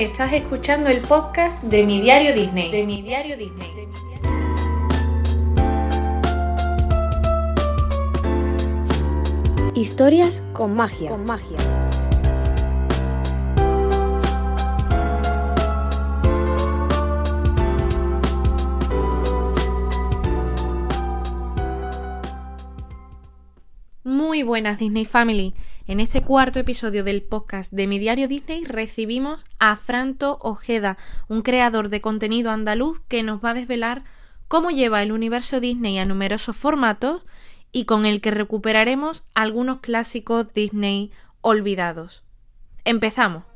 Estás 0.00 0.32
escuchando 0.32 0.88
el 0.88 1.02
podcast 1.02 1.62
de 1.64 1.84
Mi 1.84 2.00
Diario 2.00 2.34
Disney. 2.34 2.70
De 2.70 2.86
Mi 2.86 3.02
Diario 3.02 3.36
Disney. 3.36 3.86
Historias 9.74 10.42
con 10.54 10.74
magia. 10.74 11.10
Con 11.10 11.26
magia. 11.26 11.58
Muy 24.02 24.42
buenas 24.44 24.78
Disney 24.78 25.04
Family. 25.04 25.52
En 25.90 25.98
este 25.98 26.22
cuarto 26.22 26.60
episodio 26.60 27.02
del 27.02 27.20
podcast 27.20 27.72
de 27.72 27.88
Mi 27.88 27.98
Diario 27.98 28.28
Disney 28.28 28.64
recibimos 28.64 29.44
a 29.58 29.74
Franto 29.74 30.38
Ojeda, 30.40 30.96
un 31.26 31.42
creador 31.42 31.88
de 31.88 32.00
contenido 32.00 32.52
andaluz 32.52 33.00
que 33.08 33.24
nos 33.24 33.44
va 33.44 33.50
a 33.50 33.54
desvelar 33.54 34.04
cómo 34.46 34.70
lleva 34.70 35.02
el 35.02 35.10
universo 35.10 35.58
Disney 35.58 35.98
a 35.98 36.04
numerosos 36.04 36.56
formatos 36.56 37.24
y 37.72 37.86
con 37.86 38.06
el 38.06 38.20
que 38.20 38.30
recuperaremos 38.30 39.24
algunos 39.34 39.80
clásicos 39.80 40.54
Disney 40.54 41.10
olvidados. 41.40 42.22
Empezamos. 42.84 43.49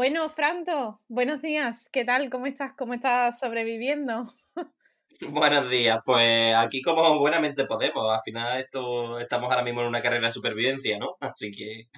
Bueno, 0.00 0.30
Franto, 0.30 0.98
buenos 1.08 1.42
días. 1.42 1.90
¿Qué 1.92 2.06
tal? 2.06 2.30
¿Cómo 2.30 2.46
estás? 2.46 2.72
¿Cómo 2.72 2.94
estás 2.94 3.38
sobreviviendo? 3.38 4.24
Buenos 5.20 5.68
días, 5.68 6.00
pues 6.06 6.54
aquí 6.56 6.80
como 6.80 7.18
buenamente 7.18 7.66
podemos. 7.66 8.10
Al 8.10 8.22
final 8.24 8.60
esto 8.62 9.18
estamos 9.18 9.50
ahora 9.50 9.62
mismo 9.62 9.82
en 9.82 9.88
una 9.88 10.00
carrera 10.00 10.28
de 10.28 10.32
supervivencia, 10.32 10.98
¿no? 10.98 11.16
Así 11.20 11.50
que 11.50 11.90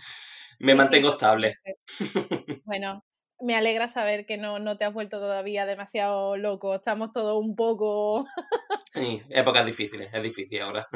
me 0.58 0.74
mantengo 0.74 1.10
estable. 1.10 1.58
Bueno, 2.64 3.04
me 3.38 3.54
alegra 3.54 3.86
saber 3.86 4.26
que 4.26 4.36
no, 4.36 4.58
no 4.58 4.76
te 4.76 4.84
has 4.84 4.92
vuelto 4.92 5.20
todavía 5.20 5.64
demasiado 5.64 6.36
loco. 6.36 6.74
Estamos 6.74 7.12
todos 7.12 7.40
un 7.40 7.54
poco. 7.54 8.26
Sí, 8.92 9.22
épocas 9.30 9.64
difíciles, 9.64 10.12
es 10.12 10.22
difícil 10.24 10.60
ahora. 10.60 10.88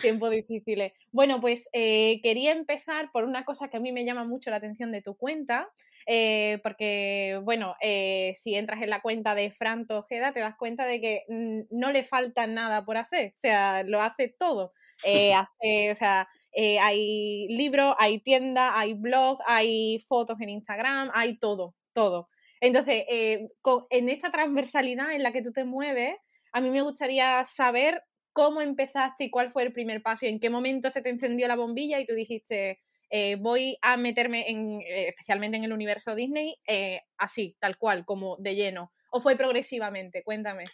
Tiempo 0.00 0.30
difíciles. 0.30 0.92
Bueno, 1.12 1.40
pues 1.40 1.68
eh, 1.72 2.20
quería 2.22 2.52
empezar 2.52 3.10
por 3.12 3.24
una 3.24 3.44
cosa 3.44 3.68
que 3.68 3.76
a 3.76 3.80
mí 3.80 3.92
me 3.92 4.04
llama 4.04 4.24
mucho 4.24 4.50
la 4.50 4.56
atención 4.56 4.92
de 4.92 5.02
tu 5.02 5.16
cuenta, 5.16 5.68
eh, 6.06 6.60
porque, 6.62 7.40
bueno, 7.42 7.74
eh, 7.80 8.34
si 8.36 8.54
entras 8.54 8.82
en 8.82 8.90
la 8.90 9.00
cuenta 9.00 9.34
de 9.34 9.50
Fran 9.50 9.86
Tojeda, 9.86 10.32
te 10.32 10.40
das 10.40 10.56
cuenta 10.56 10.84
de 10.86 11.00
que 11.00 11.24
mm, 11.28 11.60
no 11.70 11.92
le 11.92 12.04
falta 12.04 12.46
nada 12.46 12.84
por 12.84 12.96
hacer, 12.96 13.32
o 13.34 13.38
sea, 13.38 13.82
lo 13.82 14.00
hace 14.00 14.28
todo. 14.28 14.72
hace, 15.04 15.90
o 15.90 15.94
sea, 15.94 16.28
hay 16.54 17.48
libros, 17.48 17.94
hay 17.98 18.18
tienda, 18.18 18.78
hay 18.78 18.94
blog, 18.94 19.38
hay 19.46 20.04
fotos 20.06 20.38
en 20.40 20.50
Instagram, 20.50 21.10
hay 21.14 21.38
todo, 21.38 21.74
todo. 21.94 22.28
Entonces, 22.60 23.04
en 23.08 24.08
esta 24.10 24.30
transversalidad 24.30 25.12
en 25.14 25.22
la 25.22 25.32
que 25.32 25.40
tú 25.40 25.52
te 25.52 25.64
mueves, 25.64 26.16
a 26.52 26.60
mí 26.60 26.70
me 26.70 26.82
gustaría 26.82 27.44
saber 27.44 28.02
cómo 28.32 28.60
empezaste 28.60 29.24
y 29.24 29.30
cuál 29.30 29.50
fue 29.50 29.62
el 29.62 29.72
primer 29.72 30.02
paso 30.02 30.26
y 30.26 30.28
en 30.28 30.40
qué 30.40 30.50
momento 30.50 30.90
se 30.90 31.02
te 31.02 31.10
encendió 31.10 31.48
la 31.48 31.56
bombilla 31.56 31.98
y 32.00 32.06
tú 32.06 32.14
dijiste, 32.14 32.80
eh, 33.10 33.36
voy 33.36 33.76
a 33.82 33.96
meterme 33.96 34.48
en, 34.48 34.80
eh, 34.82 35.08
especialmente 35.08 35.56
en 35.56 35.64
el 35.64 35.72
universo 35.72 36.14
Disney, 36.14 36.56
eh, 36.66 37.00
así, 37.18 37.56
tal 37.58 37.76
cual, 37.76 38.04
como 38.04 38.36
de 38.38 38.54
lleno. 38.54 38.92
¿O 39.10 39.20
fue 39.20 39.36
progresivamente? 39.36 40.22
Cuéntame. 40.22 40.66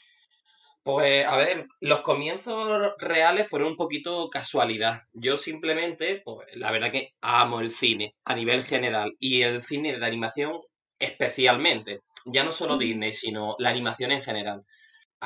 Pues 0.83 1.27
a 1.27 1.37
ver, 1.37 1.67
los 1.81 2.03
comienzos 2.03 2.93
reales 2.99 3.49
fueron 3.49 3.71
un 3.71 3.77
poquito 3.77 4.29
casualidad. 4.31 5.01
Yo 5.15 5.37
simplemente, 5.37 6.23
pues 6.25 6.47
la 6.55 6.71
verdad 6.71 6.93
que 6.93 7.15
amo 7.23 7.61
el 7.61 7.75
cine 7.75 8.15
a 8.25 8.37
nivel 8.37 8.65
general 8.65 9.13
y 9.19 9.43
el 9.43 9.65
cine 9.65 9.99
de 9.99 10.07
animación 10.07 10.61
especialmente. 10.99 12.03
Ya 12.27 12.45
no 12.45 12.53
solo 12.53 12.79
Disney, 12.79 13.13
sino 13.13 13.57
la 13.59 13.71
animación 13.71 14.13
en 14.13 14.23
general 14.23 14.63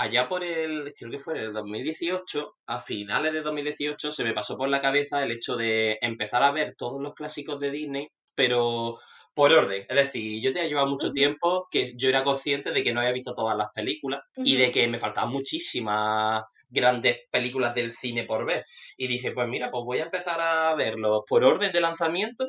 allá 0.00 0.28
por 0.30 0.42
el, 0.42 0.94
creo 0.96 1.10
que 1.10 1.18
fue 1.18 1.36
en 1.36 1.44
el 1.44 1.52
2018, 1.52 2.54
a 2.66 2.80
finales 2.80 3.34
de 3.34 3.42
2018, 3.42 4.12
se 4.12 4.24
me 4.24 4.32
pasó 4.32 4.56
por 4.56 4.70
la 4.70 4.80
cabeza 4.80 5.22
el 5.22 5.30
hecho 5.30 5.56
de 5.56 5.98
empezar 6.00 6.42
a 6.42 6.52
ver 6.52 6.74
todos 6.76 7.02
los 7.02 7.14
clásicos 7.14 7.60
de 7.60 7.70
Disney, 7.70 8.08
pero 8.34 8.98
por 9.34 9.52
orden. 9.52 9.84
Es 9.86 9.96
decir, 9.96 10.42
yo 10.42 10.54
te 10.54 10.66
llevado 10.66 10.86
mucho 10.86 11.12
tiempo 11.12 11.68
que 11.70 11.92
yo 11.96 12.08
era 12.08 12.24
consciente 12.24 12.72
de 12.72 12.82
que 12.82 12.94
no 12.94 13.00
había 13.00 13.12
visto 13.12 13.34
todas 13.34 13.58
las 13.58 13.68
películas 13.74 14.22
y 14.36 14.56
de 14.56 14.72
que 14.72 14.88
me 14.88 14.98
faltaban 14.98 15.30
muchísimas 15.30 16.44
grandes 16.70 17.18
películas 17.30 17.74
del 17.74 17.94
cine 17.94 18.24
por 18.24 18.46
ver. 18.46 18.64
Y 18.96 19.08
dije, 19.08 19.32
pues 19.32 19.48
mira, 19.48 19.70
pues 19.70 19.84
voy 19.84 19.98
a 19.98 20.04
empezar 20.04 20.40
a 20.40 20.74
verlos 20.74 21.22
por 21.28 21.44
orden 21.44 21.72
de 21.72 21.80
lanzamiento 21.80 22.48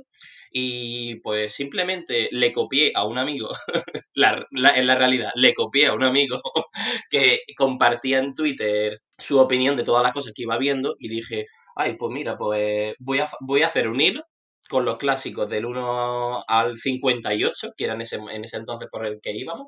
y 0.52 1.16
pues 1.22 1.54
simplemente 1.54 2.28
le 2.32 2.52
copié 2.54 2.92
a 2.96 3.06
un 3.06 3.18
amigo, 3.18 3.50
en 4.16 4.88
la 4.88 4.96
realidad, 4.96 5.32
le 5.36 5.54
copié 5.54 5.88
a 5.88 5.94
un 5.94 6.04
amigo 6.04 6.42
que 7.10 7.42
compartía 7.58 8.20
en 8.20 8.36
Twitter 8.36 9.00
su 9.18 9.40
opinión 9.40 9.78
de 9.78 9.84
todas 9.84 10.04
las 10.04 10.14
cosas 10.14 10.34
que 10.36 10.44
iba 10.44 10.58
viendo 10.58 10.96
y 11.00 11.10
dije, 11.10 11.48
ay, 11.76 11.96
pues 11.98 12.12
mira, 12.12 12.38
pues 12.38 12.96
voy 13.00 13.20
a, 13.20 13.30
voy 13.40 13.64
a 13.64 13.68
hacer 13.68 13.88
un 13.88 14.02
hilo 14.02 14.24
con 14.70 14.86
los 14.86 14.98
clásicos 14.98 15.50
del 15.50 15.66
1 15.66 16.46
al 16.48 16.78
58, 16.80 17.74
que 17.76 17.84
eran 17.86 18.02
ese, 18.02 18.16
en 18.16 18.46
ese 18.46 18.58
entonces 18.58 18.88
por 18.90 19.06
el 19.06 19.20
que 19.22 19.34
íbamos. 19.34 19.68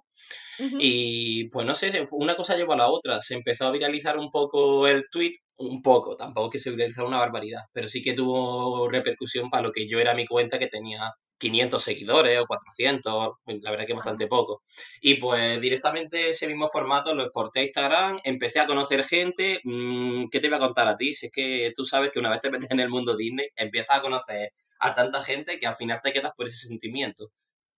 Y 0.60 1.50
pues 1.50 1.66
no 1.66 1.76
sé, 1.76 2.08
una 2.12 2.36
cosa 2.36 2.56
llevó 2.56 2.74
a 2.74 2.78
la 2.78 2.90
otra. 2.90 3.22
Se 3.22 3.36
empezó 3.36 3.68
a 3.68 3.72
viralizar 3.72 4.18
un 4.18 4.32
poco 4.32 4.88
el 4.88 5.06
tweet, 5.12 5.34
un 5.58 5.82
poco, 5.82 6.16
tampoco 6.16 6.50
que 6.52 6.60
se 6.60 6.72
viralizara 6.72 7.08
una 7.08 7.20
barbaridad, 7.20 7.62
pero 7.72 7.88
sí 7.88 8.02
que 8.02 8.14
tuvo 8.14 8.90
repercusión 8.90 9.50
para 9.50 9.64
lo 9.64 9.72
que 9.72 9.88
yo 9.88 10.00
era 10.00 10.14
mi 10.14 10.26
cuenta 10.26 10.60
que 10.60 10.68
tenía 10.68 11.12
500 11.38 11.84
seguidores 11.84 12.40
o 12.40 12.46
400, 12.46 13.34
la 13.62 13.72
verdad 13.72 13.86
que 13.86 13.94
bastante 13.94 14.28
poco. 14.28 14.64
Y 15.02 15.16
pues 15.16 15.60
directamente 15.62 16.30
ese 16.30 16.48
mismo 16.48 16.70
formato 16.70 17.14
lo 17.14 17.24
exporté 17.24 17.60
a 17.60 17.64
Instagram, 17.64 18.20
empecé 18.24 18.60
a 18.60 18.68
conocer 18.68 19.06
gente. 19.06 19.60
Mm, 19.64 20.30
¿Qué 20.32 20.40
te 20.40 20.48
voy 20.48 20.58
a 20.58 20.60
contar 20.60 20.88
a 20.88 20.98
ti? 20.98 21.14
Si 21.14 21.28
es 21.28 21.32
que 21.32 21.74
tú 21.76 21.86
sabes 21.86 22.12
que 22.12 22.20
una 22.20 22.30
vez 22.30 22.42
te 22.42 22.50
metes 22.50 22.72
en 22.72 22.80
el 22.80 22.90
mundo 22.90 23.16
Disney, 23.16 23.48
empiezas 23.56 23.98
a 23.98 24.02
conocer 24.02 24.52
a 24.80 24.94
tanta 24.94 25.24
gente 25.24 25.60
que 25.60 25.68
al 25.68 25.76
final 25.76 26.00
te 26.04 26.14
quedas 26.14 26.32
por 26.36 26.48
ese 26.48 26.68
sentimiento. 26.68 27.30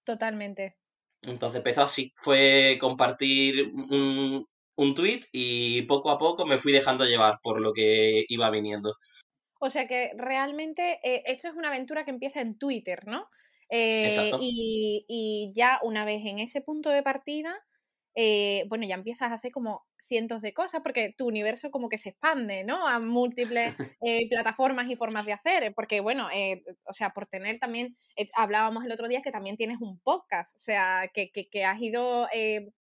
Totalmente. 0.04 0.76
Entonces 1.28 1.58
empezó 1.58 1.82
así, 1.82 2.14
fue 2.18 2.78
compartir 2.80 3.72
un, 3.74 4.48
un 4.76 4.96
tweet 4.96 5.22
y 5.32 5.84
poco 5.84 6.12
a 6.12 6.18
poco 6.18 6.46
me 6.46 6.58
fui 6.60 6.72
dejando 6.72 7.06
llevar 7.06 7.40
por 7.42 7.62
lo 7.62 7.74
que 7.74 8.26
iba 8.28 8.50
viniendo. 8.50 8.96
O 9.60 9.70
sea 9.70 9.88
que 9.88 10.12
realmente 10.18 11.00
eh, 11.04 11.24
esto 11.26 11.48
es 11.48 11.56
una 11.56 11.70
aventura 11.70 12.06
que 12.06 12.12
empieza 12.12 12.42
en 12.42 12.58
Twitter, 12.58 13.08
¿no? 13.08 13.28
Eh, 13.70 14.32
y, 14.40 15.04
y, 15.08 15.52
ya 15.56 15.80
una 15.82 16.06
vez 16.06 16.24
en 16.26 16.38
ese 16.40 16.62
punto 16.62 16.90
de 16.90 17.02
partida, 17.02 17.56
eh, 18.14 18.66
bueno, 18.70 18.86
ya 18.86 18.96
empiezas 18.96 19.32
a 19.32 19.36
hacer 19.36 19.52
como 19.52 19.86
cientos 20.06 20.42
de 20.42 20.54
cosas 20.54 20.82
porque 20.82 21.14
tu 21.18 21.28
universo 21.28 21.72
como 21.72 21.90
que 21.90 21.98
se 21.98 22.10
expande, 22.10 22.64
¿no? 22.64 22.88
A 22.88 23.00
múltiples 23.00 23.76
eh, 24.02 24.28
plataformas 24.30 24.90
y 24.90 24.96
formas 24.96 25.26
de 25.26 25.34
hacer, 25.34 25.74
porque 25.76 26.00
bueno, 26.02 26.30
eh, 26.34 26.64
o 26.86 26.94
sea, 26.94 27.12
por 27.12 27.26
tener 27.26 27.60
también, 27.60 27.98
hablábamos 28.34 28.86
el 28.86 28.92
otro 28.92 29.08
día 29.08 29.22
que 29.22 29.32
también 29.32 29.58
tienes 29.58 29.78
un 29.82 30.00
podcast, 30.00 30.56
o 30.56 30.60
sea, 30.60 31.10
que, 31.14 31.32
que, 31.32 31.66
has 31.66 31.82
ido 31.82 32.28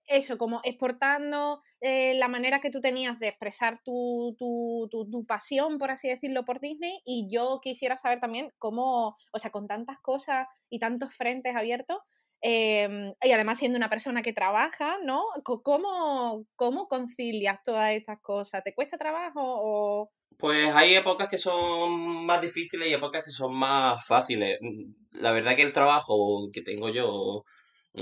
eso, 0.07 0.39
como 0.39 0.61
exportando 0.65 1.63
la 1.81 2.29
manera 2.29 2.61
que 2.61 2.71
tú 2.71 2.81
tenías 2.81 3.19
de 3.19 3.29
expresar 3.29 3.79
tu, 3.83 4.35
tu, 4.39 4.89
tu, 4.91 5.11
tu, 5.11 5.25
pasión, 5.27 5.79
por 5.79 5.91
así 5.91 6.09
decirlo, 6.09 6.45
por 6.45 6.61
Disney, 6.61 7.01
y 7.05 7.29
yo 7.31 7.61
quisiera 7.63 7.97
saber 7.97 8.21
también 8.21 8.53
cómo, 8.59 9.17
o 9.33 9.39
sea, 9.39 9.51
con 9.51 9.67
tantas 9.67 10.01
cosas 10.01 10.47
y 10.71 10.79
tantos 10.79 11.15
frentes 11.15 11.55
abiertos, 11.57 11.99
Em, 12.47 13.15
y 13.23 13.33
además 13.33 13.59
siendo 13.59 13.79
una 13.79 13.89
persona 13.89 14.21
que 14.21 14.35
trabaja, 14.35 14.99
¿no? 15.03 15.25
¿Cómo, 15.43 16.45
¿Cómo 16.57 16.89
concilias 16.89 17.63
todas 17.65 17.93
estas 17.93 18.21
cosas? 18.21 18.63
¿Te 18.63 18.75
cuesta 18.75 18.99
trabajo 18.99 19.41
o...? 19.43 20.11
Pues 20.37 20.75
hay 20.75 20.95
épocas 20.95 21.29
que 21.31 21.39
son 21.39 22.27
más 22.27 22.43
difíciles 22.43 22.87
y 22.87 22.93
épocas 22.93 23.25
que 23.25 23.31
son 23.31 23.55
más 23.55 24.05
fáciles. 24.07 24.59
La 25.13 25.33
verdad 25.33 25.57
que 25.57 25.63
el 25.63 25.73
trabajo 25.73 26.51
que 26.53 26.61
tengo 26.61 26.91
yo 26.91 27.45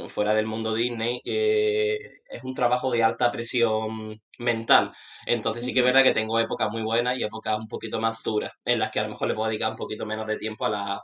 fuera 0.09 0.35
del 0.35 0.47
mundo 0.47 0.75
Disney 0.75 1.21
eh, 1.25 1.99
es 2.29 2.43
un 2.43 2.55
trabajo 2.55 2.91
de 2.91 3.05
alta 3.05 3.31
presión 3.31 4.21
mental. 4.41 4.93
Entonces 5.25 5.65
sí 5.65 5.73
que 5.73 5.81
es 5.81 5.85
verdad 5.85 6.03
que 6.03 6.15
tengo 6.15 6.41
épocas 6.41 6.69
muy 6.73 6.83
buenas 6.83 7.17
y 7.17 7.23
épocas 7.23 7.57
un 7.57 7.69
poquito 7.69 8.01
más 8.01 8.21
duras, 8.25 8.51
en 8.65 8.81
las 8.81 8.91
que 8.91 8.99
a 8.99 9.05
lo 9.05 9.11
mejor 9.11 9.29
le 9.29 9.35
puedo 9.35 9.49
dedicar 9.49 9.71
un 9.71 9.77
poquito 9.77 10.05
menos 10.05 10.27
de 10.27 10.39
tiempo 10.39 10.65
a 10.67 10.71
la, 10.71 11.01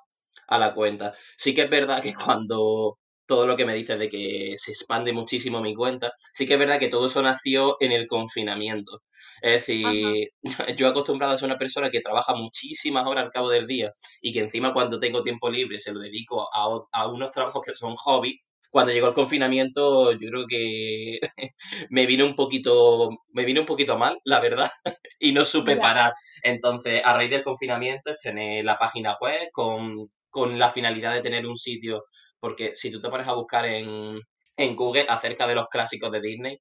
a 0.48 0.58
la 0.58 0.74
cuenta. 0.74 1.14
Sí 1.36 1.54
que 1.54 1.62
es 1.62 1.70
verdad 1.70 2.02
que 2.02 2.14
cuando 2.14 2.98
todo 3.28 3.46
lo 3.46 3.56
que 3.56 3.66
me 3.66 3.74
dices 3.74 3.98
de 3.98 4.08
que 4.10 4.56
se 4.58 4.72
expande 4.72 5.12
muchísimo 5.12 5.60
mi 5.60 5.74
cuenta. 5.74 6.12
Sí 6.32 6.46
que 6.46 6.54
es 6.54 6.58
verdad 6.58 6.80
que 6.80 6.88
todo 6.88 7.06
eso 7.06 7.22
nació 7.22 7.76
en 7.80 7.92
el 7.92 8.08
confinamiento. 8.08 9.02
Es 9.42 9.66
decir, 9.66 10.30
yo 10.76 10.86
he 10.88 10.90
acostumbrado 10.90 11.34
a 11.34 11.38
ser 11.38 11.46
una 11.46 11.58
persona 11.58 11.90
que 11.90 12.00
trabaja 12.00 12.34
muchísimas 12.34 13.06
horas 13.06 13.26
al 13.26 13.32
cabo 13.32 13.50
del 13.50 13.66
día 13.66 13.92
y 14.20 14.32
que 14.32 14.40
encima 14.40 14.72
cuando 14.72 14.98
tengo 15.00 15.22
tiempo 15.22 15.50
libre 15.50 15.78
se 15.78 15.92
lo 15.92 16.00
dedico 16.00 16.48
a, 16.52 16.80
a 16.92 17.08
unos 17.08 17.30
trabajos 17.30 17.62
que 17.64 17.74
son 17.74 17.94
hobby, 17.96 18.40
cuando 18.70 18.92
llegó 18.92 19.08
el 19.08 19.14
confinamiento, 19.14 20.12
yo 20.12 20.30
creo 20.30 20.46
que 20.46 21.18
me 21.90 22.06
vino 22.06 22.26
un 22.26 22.34
poquito, 22.36 23.10
me 23.32 23.44
vino 23.44 23.60
un 23.60 23.66
poquito 23.66 23.98
mal, 23.98 24.18
la 24.24 24.40
verdad, 24.40 24.70
y 25.18 25.32
no 25.32 25.44
supe 25.44 25.76
parar. 25.76 26.12
Entonces, 26.42 27.02
a 27.04 27.14
raíz 27.14 27.30
del 27.30 27.44
confinamiento, 27.44 28.14
tener 28.22 28.64
la 28.64 28.78
página 28.78 29.16
web 29.20 29.48
con, 29.52 30.08
con 30.30 30.58
la 30.58 30.70
finalidad 30.70 31.14
de 31.14 31.22
tener 31.22 31.46
un 31.46 31.56
sitio, 31.56 32.04
porque 32.40 32.74
si 32.76 32.90
tú 32.90 33.00
te 33.00 33.08
pones 33.08 33.26
a 33.26 33.34
buscar 33.34 33.64
en, 33.66 34.20
en 34.56 34.76
Google 34.76 35.06
acerca 35.08 35.46
de 35.46 35.54
los 35.54 35.68
clásicos 35.68 36.12
de 36.12 36.20
Disney, 36.20 36.58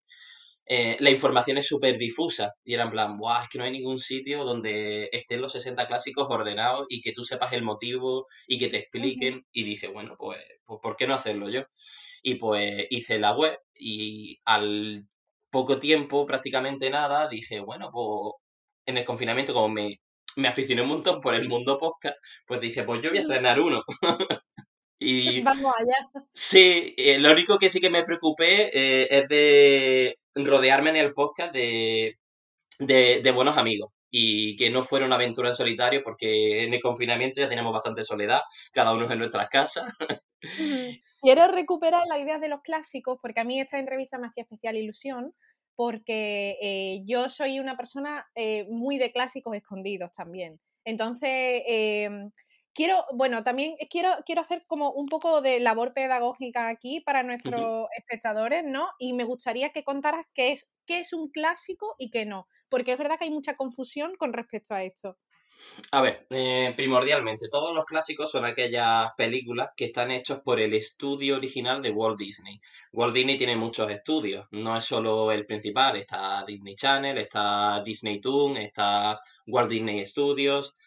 eh, 0.69 0.97
la 0.99 1.11
información 1.11 1.57
es 1.57 1.67
súper 1.67 1.97
difusa. 1.97 2.53
Y 2.63 2.73
era 2.73 2.83
en 2.83 2.91
plan, 2.91 3.17
Buah, 3.17 3.43
es 3.43 3.49
que 3.49 3.57
no 3.57 3.63
hay 3.63 3.71
ningún 3.71 3.99
sitio 3.99 4.43
donde 4.43 5.09
estén 5.11 5.41
los 5.41 5.53
60 5.53 5.87
clásicos 5.87 6.27
ordenados 6.29 6.85
y 6.89 7.01
que 7.01 7.13
tú 7.13 7.23
sepas 7.23 7.53
el 7.53 7.63
motivo 7.63 8.27
y 8.47 8.57
que 8.59 8.69
te 8.69 8.77
expliquen. 8.77 9.45
Y 9.51 9.63
dije, 9.63 9.87
bueno, 9.87 10.15
pues, 10.17 10.39
pues, 10.65 10.79
¿por 10.81 10.97
qué 10.97 11.07
no 11.07 11.15
hacerlo 11.15 11.49
yo? 11.49 11.63
Y 12.23 12.35
pues 12.35 12.87
hice 12.89 13.19
la 13.19 13.35
web 13.35 13.57
y 13.75 14.39
al 14.45 15.05
poco 15.49 15.79
tiempo, 15.79 16.25
prácticamente 16.25 16.89
nada, 16.89 17.29
dije, 17.29 17.59
bueno, 17.61 17.89
pues 17.91 18.33
en 18.85 18.97
el 18.97 19.05
confinamiento, 19.05 19.53
como 19.53 19.69
me, 19.69 19.97
me 20.37 20.47
aficioné 20.49 20.81
un 20.81 20.89
montón 20.89 21.21
por 21.21 21.35
el 21.35 21.47
mundo 21.49 21.79
podcast, 21.79 22.17
pues 22.45 22.61
dije, 22.61 22.83
pues 22.83 23.01
yo 23.01 23.09
voy 23.09 23.19
a 23.19 23.21
estrenar 23.21 23.59
uno. 23.59 23.83
y 24.99 25.41
Vamos 25.41 25.73
allá. 25.77 26.25
Sí, 26.33 26.93
eh, 26.97 27.17
lo 27.19 27.31
único 27.31 27.59
que 27.59 27.69
sí 27.69 27.79
que 27.79 27.89
me 27.89 28.03
preocupé 28.03 28.69
eh, 28.73 29.07
es 29.09 29.27
de 29.27 30.17
rodearme 30.35 30.89
en 30.91 30.95
el 30.95 31.13
podcast 31.13 31.53
de, 31.53 32.17
de, 32.79 33.31
buenos 33.31 33.57
amigos 33.57 33.91
y 34.09 34.55
que 34.55 34.69
no 34.69 34.85
fuera 34.85 35.05
una 35.05 35.15
aventura 35.15 35.49
en 35.49 35.55
solitario 35.55 36.01
porque 36.03 36.63
en 36.63 36.73
el 36.73 36.81
confinamiento 36.81 37.41
ya 37.41 37.49
tenemos 37.49 37.73
bastante 37.73 38.03
soledad, 38.03 38.41
cada 38.71 38.93
uno 38.93 39.11
en 39.11 39.19
nuestras 39.19 39.49
casas. 39.49 39.85
Quiero 41.21 41.47
recuperar 41.47 42.03
la 42.07 42.19
idea 42.19 42.39
de 42.39 42.49
los 42.49 42.61
clásicos 42.61 43.19
porque 43.21 43.41
a 43.41 43.43
mí 43.43 43.59
esta 43.59 43.77
entrevista 43.77 44.17
me 44.17 44.27
hacía 44.27 44.43
especial 44.43 44.77
ilusión 44.77 45.33
porque 45.75 46.57
eh, 46.61 47.01
yo 47.05 47.29
soy 47.29 47.59
una 47.59 47.77
persona 47.77 48.25
muy 48.67 48.97
de 48.97 49.11
clásicos 49.11 49.55
escondidos 49.55 50.11
también. 50.11 50.59
Entonces, 50.87 51.63
em, 51.67 52.31
quiero, 52.77 53.05
bueno, 53.11 53.43
también 53.43 53.75
quiero, 53.89 54.09
quiero 54.23 54.41
hacer 54.41 54.61
como 54.67 54.91
un 54.91 55.07
poco 55.07 55.41
de 55.41 55.59
labor 55.59 55.93
pedagógica 55.93 56.69
aquí 56.69 57.01
para 57.01 57.23
nuestros 57.23 57.87
espectadores, 57.97 58.63
¿no? 58.63 58.89
Y 58.99 59.13
me 59.13 59.23
gustaría 59.23 59.71
que 59.71 59.83
contaras 59.83 60.27
qué 60.35 60.51
es, 60.51 60.71
qué 60.85 60.99
es 60.99 61.11
un 61.11 61.29
clásico 61.29 61.95
y 61.97 62.11
qué 62.11 62.27
no, 62.27 62.47
porque 62.69 62.91
es 62.91 62.99
verdad 62.99 63.17
que 63.17 63.25
hay 63.25 63.31
mucha 63.31 63.55
confusión 63.55 64.13
con 64.15 64.31
respecto 64.31 64.75
a 64.75 64.83
esto. 64.83 65.17
A 65.91 66.01
ver, 66.01 66.27
eh, 66.29 66.71
primordialmente, 66.75 67.49
todos 67.49 67.73
los 67.73 67.83
clásicos 67.83 68.29
son 68.29 68.45
aquellas 68.45 69.09
películas 69.17 69.71
que 69.75 69.85
están 69.85 70.11
hechos 70.11 70.41
por 70.45 70.59
el 70.59 70.75
estudio 70.75 71.37
original 71.37 71.81
de 71.81 71.89
Walt 71.89 72.19
Disney. 72.19 72.61
Walt 72.93 73.15
Disney 73.15 73.39
tiene 73.39 73.55
muchos 73.55 73.89
estudios, 73.89 74.45
no 74.51 74.77
es 74.77 74.85
solo 74.85 75.31
el 75.31 75.47
principal, 75.47 75.97
está 75.97 76.45
Disney 76.45 76.75
Channel, 76.75 77.17
está 77.17 77.81
Disney 77.83 78.21
Toon, 78.21 78.57
está 78.57 79.19
Walt 79.47 79.71
Disney 79.71 80.05
Studios. 80.05 80.77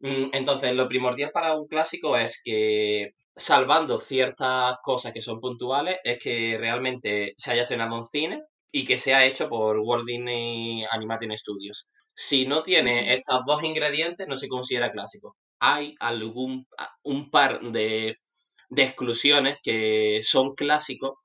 Mm, 0.00 0.28
entonces, 0.32 0.74
lo 0.74 0.88
primordial 0.88 1.30
para 1.32 1.56
un 1.56 1.66
clásico 1.66 2.16
es 2.16 2.40
que, 2.44 3.12
salvando 3.34 3.98
ciertas 4.00 4.76
cosas 4.82 5.12
que 5.12 5.22
son 5.22 5.40
puntuales, 5.40 5.98
es 6.04 6.18
que 6.18 6.56
realmente 6.58 7.34
se 7.36 7.52
haya 7.52 7.62
estrenado 7.62 7.98
en 7.98 8.06
cine 8.06 8.42
y 8.72 8.84
que 8.84 8.98
sea 8.98 9.24
hecho 9.26 9.48
por 9.48 9.78
Walt 9.78 10.06
Disney 10.06 10.84
Animation 10.90 11.36
Studios. 11.36 11.86
Si 12.14 12.46
no 12.46 12.62
tiene 12.62 13.14
estos 13.14 13.42
dos 13.46 13.62
ingredientes, 13.62 14.26
no 14.28 14.36
se 14.36 14.48
considera 14.48 14.92
clásico. 14.92 15.36
Hay 15.60 15.94
algún 16.00 16.66
un 17.02 17.30
par 17.30 17.60
de, 17.60 18.16
exclusiones 18.76 19.58
que 19.62 20.20
son 20.22 20.54
clásicos. 20.54 21.18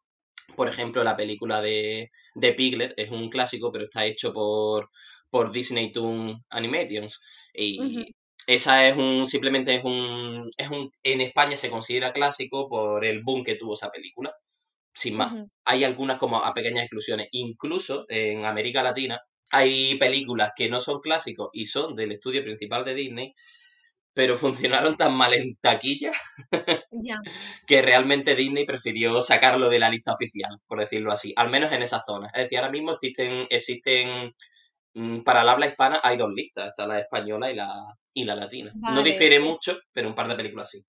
Por 0.55 0.67
ejemplo, 0.69 1.03
la 1.03 1.15
película 1.17 1.61
de, 1.61 2.09
de 2.35 2.53
Piglet 2.53 2.93
es 2.97 3.11
un 3.11 3.29
clásico, 3.29 3.71
pero 3.71 3.85
está 3.85 4.05
hecho 4.05 4.33
por, 4.33 4.89
por 5.29 5.51
Disney 5.51 5.91
Toon 5.91 6.43
Animations. 6.49 7.19
Y 7.53 8.13
esa 8.47 8.87
es 8.87 8.97
un, 8.97 9.27
simplemente 9.27 9.75
es 9.75 9.83
un, 9.83 10.49
es 10.57 10.69
un, 10.69 10.91
en 11.03 11.21
España 11.21 11.55
se 11.55 11.69
considera 11.69 12.13
clásico 12.13 12.67
por 12.69 13.05
el 13.05 13.23
boom 13.23 13.43
que 13.43 13.55
tuvo 13.55 13.75
esa 13.75 13.89
película. 13.89 14.33
Sin 14.93 15.15
más. 15.15 15.47
Hay 15.65 15.83
algunas 15.85 16.19
como 16.19 16.43
a 16.43 16.53
pequeñas 16.53 16.83
exclusiones. 16.83 17.29
Incluso 17.31 18.05
en 18.09 18.45
América 18.45 18.83
Latina 18.83 19.21
hay 19.51 19.95
películas 19.97 20.51
que 20.55 20.69
no 20.69 20.79
son 20.79 21.01
clásicos 21.01 21.49
y 21.53 21.65
son 21.65 21.95
del 21.95 22.13
estudio 22.13 22.43
principal 22.43 22.83
de 22.85 22.95
Disney, 22.95 23.33
pero 24.13 24.37
funcionaron 24.37 24.97
tan 24.97 25.13
mal 25.13 25.33
en 25.33 25.55
taquilla 25.57 26.11
que 27.67 27.81
realmente 27.81 28.35
Disney 28.35 28.65
prefirió 28.65 29.21
sacarlo 29.21 29.69
de 29.69 29.79
la 29.79 29.89
lista 29.89 30.13
oficial, 30.13 30.57
por 30.67 30.79
decirlo 30.79 31.11
así, 31.11 31.33
al 31.35 31.49
menos 31.49 31.71
en 31.71 31.83
esas 31.83 32.03
zonas. 32.05 32.31
Es 32.35 32.43
decir, 32.43 32.59
ahora 32.59 32.71
mismo 32.71 32.93
existen, 32.93 33.47
existen 33.49 34.33
para 35.23 35.41
el 35.41 35.49
habla 35.49 35.67
hispana 35.67 35.99
hay 36.03 36.17
dos 36.17 36.31
listas, 36.33 36.69
está 36.69 36.87
la 36.87 36.99
española 36.99 37.51
y 37.51 37.55
la, 37.55 37.97
y 38.13 38.25
la 38.25 38.35
latina. 38.35 38.71
no 38.75 39.03
difiere 39.03 39.39
mucho, 39.39 39.79
pero 39.93 40.09
un 40.09 40.15
par 40.15 40.27
de 40.27 40.35
películas 40.35 40.69
sí. 40.69 40.83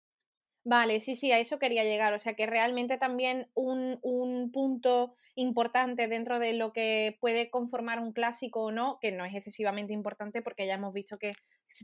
Vale, 0.65 1.01
sí, 1.01 1.17
sí, 1.17 1.33
a 1.33 1.41
eso 1.41 1.59
quería 1.59 1.83
llegar. 1.83 2.15
O 2.15 2.21
sea 2.21 2.35
que 2.35 2.47
realmente 2.47 2.97
también 2.97 3.49
un, 3.55 3.99
un, 4.03 4.53
punto 4.53 5.17
importante 5.35 6.07
dentro 6.07 6.39
de 6.39 6.53
lo 6.53 6.73
que 6.73 7.17
puede 7.21 7.51
conformar 7.51 7.99
un 7.99 8.13
clásico 8.13 8.67
o 8.67 8.71
no, 8.71 8.99
que 9.01 9.11
no 9.11 9.25
es 9.25 9.35
excesivamente 9.35 9.93
importante 9.93 10.41
porque 10.41 10.67
ya 10.67 10.75
hemos 10.75 10.95
visto 10.95 11.17
que 11.19 11.33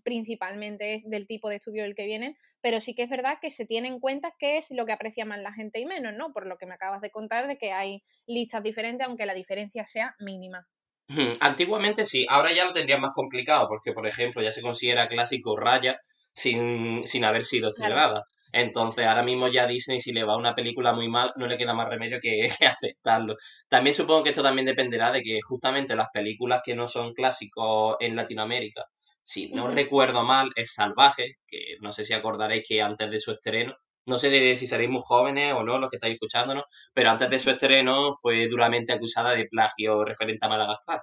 principalmente 0.05 0.95
es 0.95 1.11
del 1.11 1.27
tipo 1.27 1.49
de 1.49 1.57
estudio 1.57 1.83
del 1.83 1.97
que 1.97 2.07
vienen, 2.07 2.37
pero 2.61 2.81
sí 2.81 2.95
que 2.95 3.03
es 3.03 3.11
verdad 3.11 3.39
que 3.43 3.51
se 3.51 3.67
tiene 3.67 3.89
en 3.89 3.99
cuenta 3.99 4.33
qué 4.39 4.59
es 4.59 4.71
lo 4.71 4.87
que 4.87 4.93
aprecia 4.93 5.25
más 5.25 5.41
la 5.41 5.53
gente 5.53 5.81
y 5.81 5.87
menos, 5.87 6.15
¿no? 6.15 6.33
Por 6.33 6.47
lo 6.47 6.57
que 6.57 6.67
me 6.67 6.75
acabas 6.75 7.01
de 7.01 7.11
contar 7.11 7.49
de 7.49 7.59
que 7.59 7.73
hay 7.73 8.05
listas 8.29 8.63
diferentes, 8.63 9.09
aunque 9.09 9.27
la 9.27 9.35
diferencia 9.35 9.87
sea 9.87 10.15
mínima. 10.21 10.69
Antiguamente 11.41 12.05
sí, 12.05 12.27
ahora 12.29 12.53
ya 12.53 12.65
lo 12.67 12.73
tendría 12.73 12.99
más 12.99 13.13
complicado 13.15 13.67
porque, 13.69 13.93
por 13.93 14.07
ejemplo, 14.07 14.43
ya 14.43 14.53
se 14.53 14.63
considera 14.63 15.09
clásico 15.09 15.57
Raya 15.57 15.99
sin, 16.35 17.05
sin 17.07 17.25
haber 17.25 17.45
sido 17.45 17.71
estrenada. 17.71 18.25
Entonces, 18.53 19.07
ahora 19.07 19.23
mismo 19.23 19.49
ya 19.49 19.67
Disney, 19.67 20.01
si 20.01 20.13
le 20.13 20.25
va 20.25 20.37
una 20.37 20.55
película 20.55 20.93
muy 20.93 21.09
mal, 21.09 21.33
no 21.37 21.47
le 21.47 21.59
queda 21.59 21.75
más 21.75 21.89
remedio 21.89 22.19
que 22.23 22.49
aceptarlo. 22.67 23.37
También 23.69 23.95
supongo 23.95 24.23
que 24.25 24.31
esto 24.31 24.43
también 24.43 24.67
dependerá 24.67 25.13
de 25.13 25.23
que 25.23 25.41
justamente 25.43 25.97
las 25.97 26.09
películas 26.13 26.63
que 26.65 26.75
no 26.75 26.89
son 26.89 27.15
clásicos 27.15 27.97
en 28.01 28.17
Latinoamérica, 28.17 28.85
si 29.23 29.51
no 29.51 29.69
recuerdo 29.69 30.23
mal, 30.25 30.51
es 30.57 30.73
Salvaje, 30.73 31.35
que 31.47 31.77
no 31.81 31.93
sé 31.93 32.05
si 32.05 32.15
acordaréis 32.15 32.65
que 32.67 32.81
antes 32.81 33.11
de 33.11 33.21
su 33.21 33.33
estreno, 33.33 33.75
no 34.09 34.19
sé 34.19 34.57
si 34.57 34.67
seréis 34.67 34.91
muy 34.91 35.03
jóvenes 35.05 35.55
o 35.55 35.63
no 35.63 35.79
los 35.79 35.91
que 35.91 35.97
estáis 35.97 36.15
escuchándonos, 36.15 36.65
pero 36.95 37.11
antes 37.11 37.31
de 37.31 37.39
su 37.39 37.51
estreno 37.51 38.19
fue 38.23 38.49
duramente 38.49 38.93
acusada 38.93 39.33
de 39.33 39.47
plagio 39.47 40.05
referente 40.05 40.47
a 40.47 40.49
Madagascar. 40.49 41.03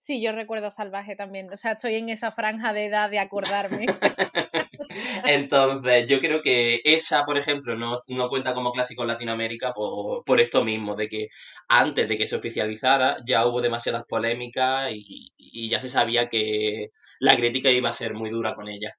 Sí, 0.00 0.22
yo 0.22 0.32
recuerdo 0.32 0.70
Salvaje 0.70 1.16
también. 1.16 1.52
O 1.52 1.56
sea, 1.56 1.72
estoy 1.72 1.96
en 1.96 2.08
esa 2.08 2.30
franja 2.30 2.72
de 2.72 2.86
edad 2.86 3.10
de 3.10 3.18
acordarme. 3.18 3.86
Entonces, 5.26 6.08
yo 6.08 6.20
creo 6.20 6.40
que 6.42 6.80
esa, 6.84 7.24
por 7.24 7.36
ejemplo, 7.36 7.76
no, 7.76 8.28
cuenta 8.28 8.54
como 8.54 8.72
clásico 8.72 9.02
en 9.02 9.08
Latinoamérica 9.08 9.72
por, 9.74 10.40
esto 10.40 10.64
mismo, 10.64 10.94
de 10.96 11.08
que 11.08 11.28
antes 11.68 12.08
de 12.08 12.16
que 12.16 12.26
se 12.26 12.36
oficializara 12.36 13.18
ya 13.26 13.46
hubo 13.46 13.60
demasiadas 13.60 14.04
polémicas 14.08 14.90
y, 14.92 15.68
ya 15.68 15.80
se 15.80 15.88
sabía 15.88 16.28
que 16.28 16.90
la 17.20 17.36
crítica 17.36 17.70
iba 17.70 17.90
a 17.90 17.92
ser 17.92 18.14
muy 18.14 18.30
dura 18.30 18.54
con 18.54 18.68
ella. 18.68 18.94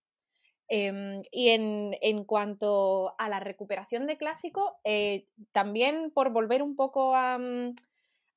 Em, 0.70 1.22
y 1.32 1.50
en, 1.50 1.98
en, 2.02 2.24
cuanto 2.26 3.16
a 3.18 3.28
la 3.28 3.40
recuperación 3.40 4.06
de 4.06 4.18
clásicos, 4.18 4.72
eh, 4.84 5.26
también 5.52 6.12
por 6.12 6.32
volver 6.32 6.62
un 6.62 6.76
poco 6.76 7.16
a, 7.16 7.40
mm, 7.40 7.74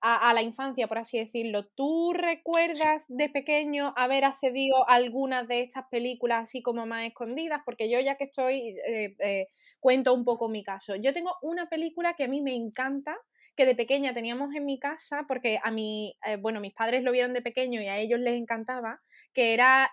a, 0.02 0.34
la 0.34 0.42
infancia, 0.42 0.88
por 0.88 0.98
así 0.98 1.18
decirlo. 1.18 1.66
¿Tú 1.66 2.12
recuerdas 2.12 3.04
de 3.08 3.28
pequeño 3.28 3.92
haber 3.96 4.24
accedido 4.24 4.88
a 4.88 4.94
algunas 4.94 5.46
de 5.46 5.60
estas 5.60 5.86
películas 5.90 6.42
así 6.42 6.60
como 6.60 6.86
más 6.86 7.04
escondidas? 7.04 7.62
Porque 7.64 7.88
yo 7.88 8.00
ya 8.00 8.16
que 8.16 8.24
estoy, 8.24 8.76
eh, 8.84 9.14
eh, 9.20 9.48
cuento 9.80 10.12
un 10.12 10.24
poco 10.24 10.48
mi 10.48 10.64
caso. 10.64 10.96
Yo 10.96 11.12
tengo 11.12 11.36
una 11.42 11.68
película 11.68 12.14
que 12.14 12.24
a 12.24 12.28
mí 12.28 12.42
me 12.42 12.54
encanta, 12.54 13.16
que 13.56 13.66
de 13.66 13.74
pequeña 13.74 14.14
teníamos 14.14 14.54
en 14.54 14.64
mi 14.64 14.78
casa, 14.78 15.24
porque 15.28 15.58
a 15.62 15.70
mí, 15.70 16.16
eh, 16.26 16.36
bueno, 16.36 16.60
mis 16.60 16.74
padres 16.74 17.02
lo 17.02 17.12
vieron 17.12 17.32
de 17.32 17.42
pequeño 17.42 17.80
y 17.82 17.88
a 17.88 17.98
ellos 17.98 18.20
les 18.20 18.34
encantaba, 18.34 19.00
que 19.32 19.54
era 19.54 19.90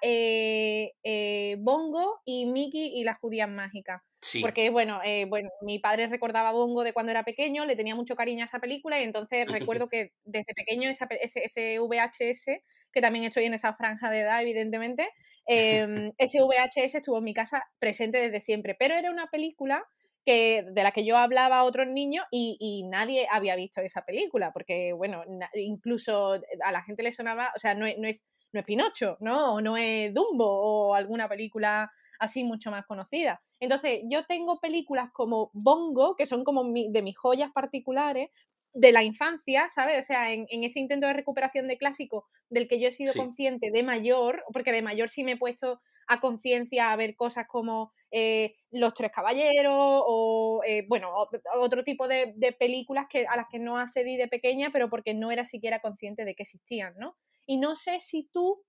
Bongo 1.59 2.21
y 2.25 2.45
Mickey 2.45 2.91
y 2.99 3.03
las 3.03 3.19
judías 3.19 3.49
mágicas. 3.49 4.01
Porque, 4.41 4.69
bueno, 4.69 4.99
eh, 5.05 5.25
bueno, 5.29 5.49
mi 5.61 5.79
padre 5.79 6.07
recordaba 6.07 6.51
Bongo 6.51 6.83
de 6.83 6.91
cuando 6.91 7.11
era 7.11 7.23
pequeño, 7.23 7.65
le 7.65 7.75
tenía 7.75 7.95
mucho 7.95 8.15
cariño 8.15 8.43
a 8.43 8.47
esa 8.47 8.59
película 8.59 8.99
y 8.99 9.03
entonces 9.03 9.47
recuerdo 9.47 9.87
que 9.87 10.11
desde 10.25 10.53
pequeño 10.53 10.89
ese, 10.89 11.05
ese, 11.21 11.79
VHS, 11.79 12.61
que 12.91 13.01
también 13.01 13.25
estoy 13.25 13.45
en 13.45 13.53
esa 13.53 13.73
franja 13.75 14.11
de 14.11 14.19
edad, 14.19 14.41
evidentemente, 14.41 15.09
em, 15.47 16.11
ese 16.17 16.41
VHS 16.41 16.95
estuvo 16.95 17.19
en 17.19 17.23
mi 17.23 17.33
casa 17.33 17.63
presente 17.79 18.17
desde 18.19 18.41
siempre, 18.41 18.75
pero 18.77 18.95
era 18.95 19.09
una 19.09 19.27
película 19.27 19.87
que, 20.29 20.63
de 20.63 20.83
la 20.83 20.91
que 20.91 21.03
yo 21.03 21.17
hablaba 21.17 21.57
a 21.57 21.63
otros 21.63 21.87
niños 21.87 22.23
y, 22.29 22.83
nadie 22.87 23.27
había 23.31 23.55
visto 23.55 23.81
esa 23.81 24.05
película, 24.05 24.51
porque, 24.53 24.93
bueno, 24.93 25.23
incluso 25.55 26.33
a 26.63 26.71
la 26.71 26.83
gente 26.83 27.01
le 27.01 27.11
sonaba, 27.11 27.51
o 27.55 27.59
sea, 27.59 27.73
no 27.73 27.87
es, 27.87 27.97
no 27.97 28.07
es, 28.07 28.23
no 28.53 28.59
es 28.59 28.65
Pinocho, 28.67 29.17
¿no? 29.21 29.55
O 29.55 29.61
no 29.61 29.75
es 29.75 30.13
Dumbo 30.13 30.45
o 30.45 30.93
alguna 30.93 31.27
película 31.27 31.91
así 32.19 32.43
mucho 32.43 32.69
más 32.69 32.85
conocidas. 32.85 33.39
Entonces, 33.59 34.01
yo 34.05 34.23
tengo 34.25 34.59
películas 34.59 35.09
como 35.11 35.49
Bongo, 35.53 36.15
que 36.15 36.27
son 36.27 36.43
como 36.43 36.63
de 36.63 37.01
mis 37.01 37.17
joyas 37.17 37.51
particulares, 37.51 38.29
de 38.75 38.91
la 38.91 39.01
infancia, 39.01 39.67
¿sabes? 39.73 39.99
O 40.01 40.03
sea, 40.03 40.31
en, 40.31 40.45
este 40.63 40.79
intento 40.79 41.07
de 41.07 41.13
recuperación 41.13 41.67
de 41.67 41.79
clásico 41.79 42.27
del 42.51 42.67
que 42.67 42.79
yo 42.79 42.87
he 42.87 42.91
sido 42.91 43.13
consciente 43.15 43.71
de 43.71 43.81
mayor, 43.81 44.43
porque 44.53 44.71
de 44.71 44.83
mayor 44.83 45.09
sí 45.09 45.23
me 45.23 45.31
he 45.31 45.37
puesto 45.37 45.81
a 46.09 46.19
conciencia 46.19 46.91
a 46.91 46.95
ver 46.95 47.15
cosas 47.15 47.47
como 47.47 47.93
eh, 48.11 48.55
Los 48.71 48.95
Tres 48.95 49.11
Caballeros 49.11 49.73
o, 49.77 50.61
eh, 50.65 50.85
bueno, 50.89 51.13
otro 51.55 51.83
tipo 51.83 52.07
de, 52.07 52.55
películas 52.59 53.05
que, 53.09 53.27
a 53.27 53.37
las 53.37 53.45
que 53.49 53.59
no 53.59 53.77
accedí 53.77 54.17
de 54.17 54.27
pequeña, 54.27 54.69
pero 54.73 54.89
porque 54.89 55.13
no 55.13 55.31
era 55.31 55.45
siquiera 55.45 55.79
consciente 55.79 56.25
de 56.25 56.35
que 56.35 56.43
existían, 56.43 56.95
¿no? 56.97 57.15
Y 57.45 57.57
no 57.57 57.75
sé 57.75 57.99
si 57.99 58.27
tú 58.33 58.63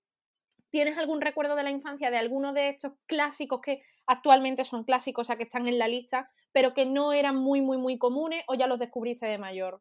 tienes 0.69 0.99
algún 0.99 1.23
recuerdo 1.23 1.57
de 1.57 1.63
la 1.63 1.71
infancia 1.71 2.11
de 2.11 2.19
alguno 2.19 2.53
de 2.53 2.69
estos 2.69 2.93
clásicos 3.07 3.61
que 3.63 3.81
actualmente 4.07 4.65
son 4.65 4.85
clásicos, 4.85 5.23
o 5.23 5.27
sea, 5.27 5.37
que 5.37 5.45
están 5.45 5.67
en 5.67 5.79
la 5.79 5.89
lista, 5.89 6.31
pero 6.53 6.75
que 6.75 6.85
no 6.85 7.15
eran 7.15 7.37
muy, 7.37 7.63
muy, 7.63 7.79
muy 7.79 7.97
comunes 7.97 8.45
o 8.49 8.55
ya 8.55 8.67
los 8.67 8.79
descubriste 8.79 9.27
de 9.27 9.39
mayor. 9.39 9.81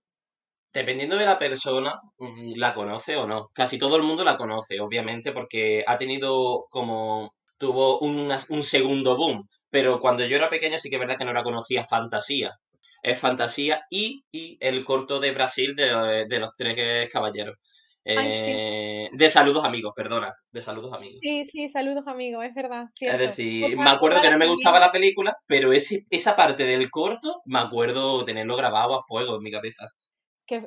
Dependiendo 0.72 1.18
de 1.18 1.26
la 1.26 1.40
persona, 1.40 2.00
mm, 2.20 2.54
la 2.56 2.74
conoce 2.74 3.18
o 3.18 3.28
no. 3.28 3.50
Casi 3.54 3.78
todo 3.78 3.98
el 3.98 4.04
mundo 4.04 4.24
la 4.24 4.38
conoce, 4.38 4.80
obviamente, 4.80 5.32
porque 5.34 5.84
ha 5.86 5.98
tenido 5.98 6.68
como 6.70 7.34
tuvo 7.60 8.00
un 8.00 8.64
segundo 8.64 9.16
boom. 9.16 9.48
Pero 9.70 10.00
cuando 10.00 10.26
yo 10.26 10.38
era 10.38 10.50
pequeño 10.50 10.80
sí 10.80 10.90
que 10.90 10.96
es 10.96 11.00
verdad 11.00 11.18
que 11.18 11.26
no 11.26 11.34
la 11.34 11.44
conocía 11.44 11.86
Fantasía. 11.86 12.58
Es 13.02 13.20
Fantasía 13.20 13.84
y, 13.90 14.24
el 14.60 14.84
corto 14.84 15.20
de 15.20 15.32
Brasil 15.32 15.76
de, 15.76 16.40
los 16.40 16.56
tres 16.56 17.10
caballeros. 17.12 17.58
Eh, 18.04 19.08
de 19.12 19.30
saludos 19.30 19.64
amigos, 19.64 19.94
perdona. 19.96 20.34
De 20.52 20.62
saludos 20.62 20.94
amigos. 20.94 21.20
Sí, 21.22 21.46
sí, 21.46 21.70
saludos 21.70 22.08
amigos, 22.08 22.44
es 22.46 22.56
verdad. 22.56 22.86
Es 23.00 23.20
decir, 23.20 23.78
me 23.78 23.90
acuerdo 23.90 24.22
que 24.22 24.32
no 24.32 24.38
me 24.38 24.48
gustaba 24.48 24.80
la 24.80 24.92
película, 24.92 25.38
pero 25.46 25.72
ese, 25.72 26.06
esa 26.10 26.36
parte 26.36 26.64
del 26.64 26.90
corto 26.90 27.42
me 27.46 27.60
acuerdo 27.60 28.26
tenerlo 28.26 28.56
grabado 28.56 28.96
a 28.96 29.04
fuego 29.08 29.36
en 29.36 29.44
mi 29.44 29.52
cabeza. 29.52 29.90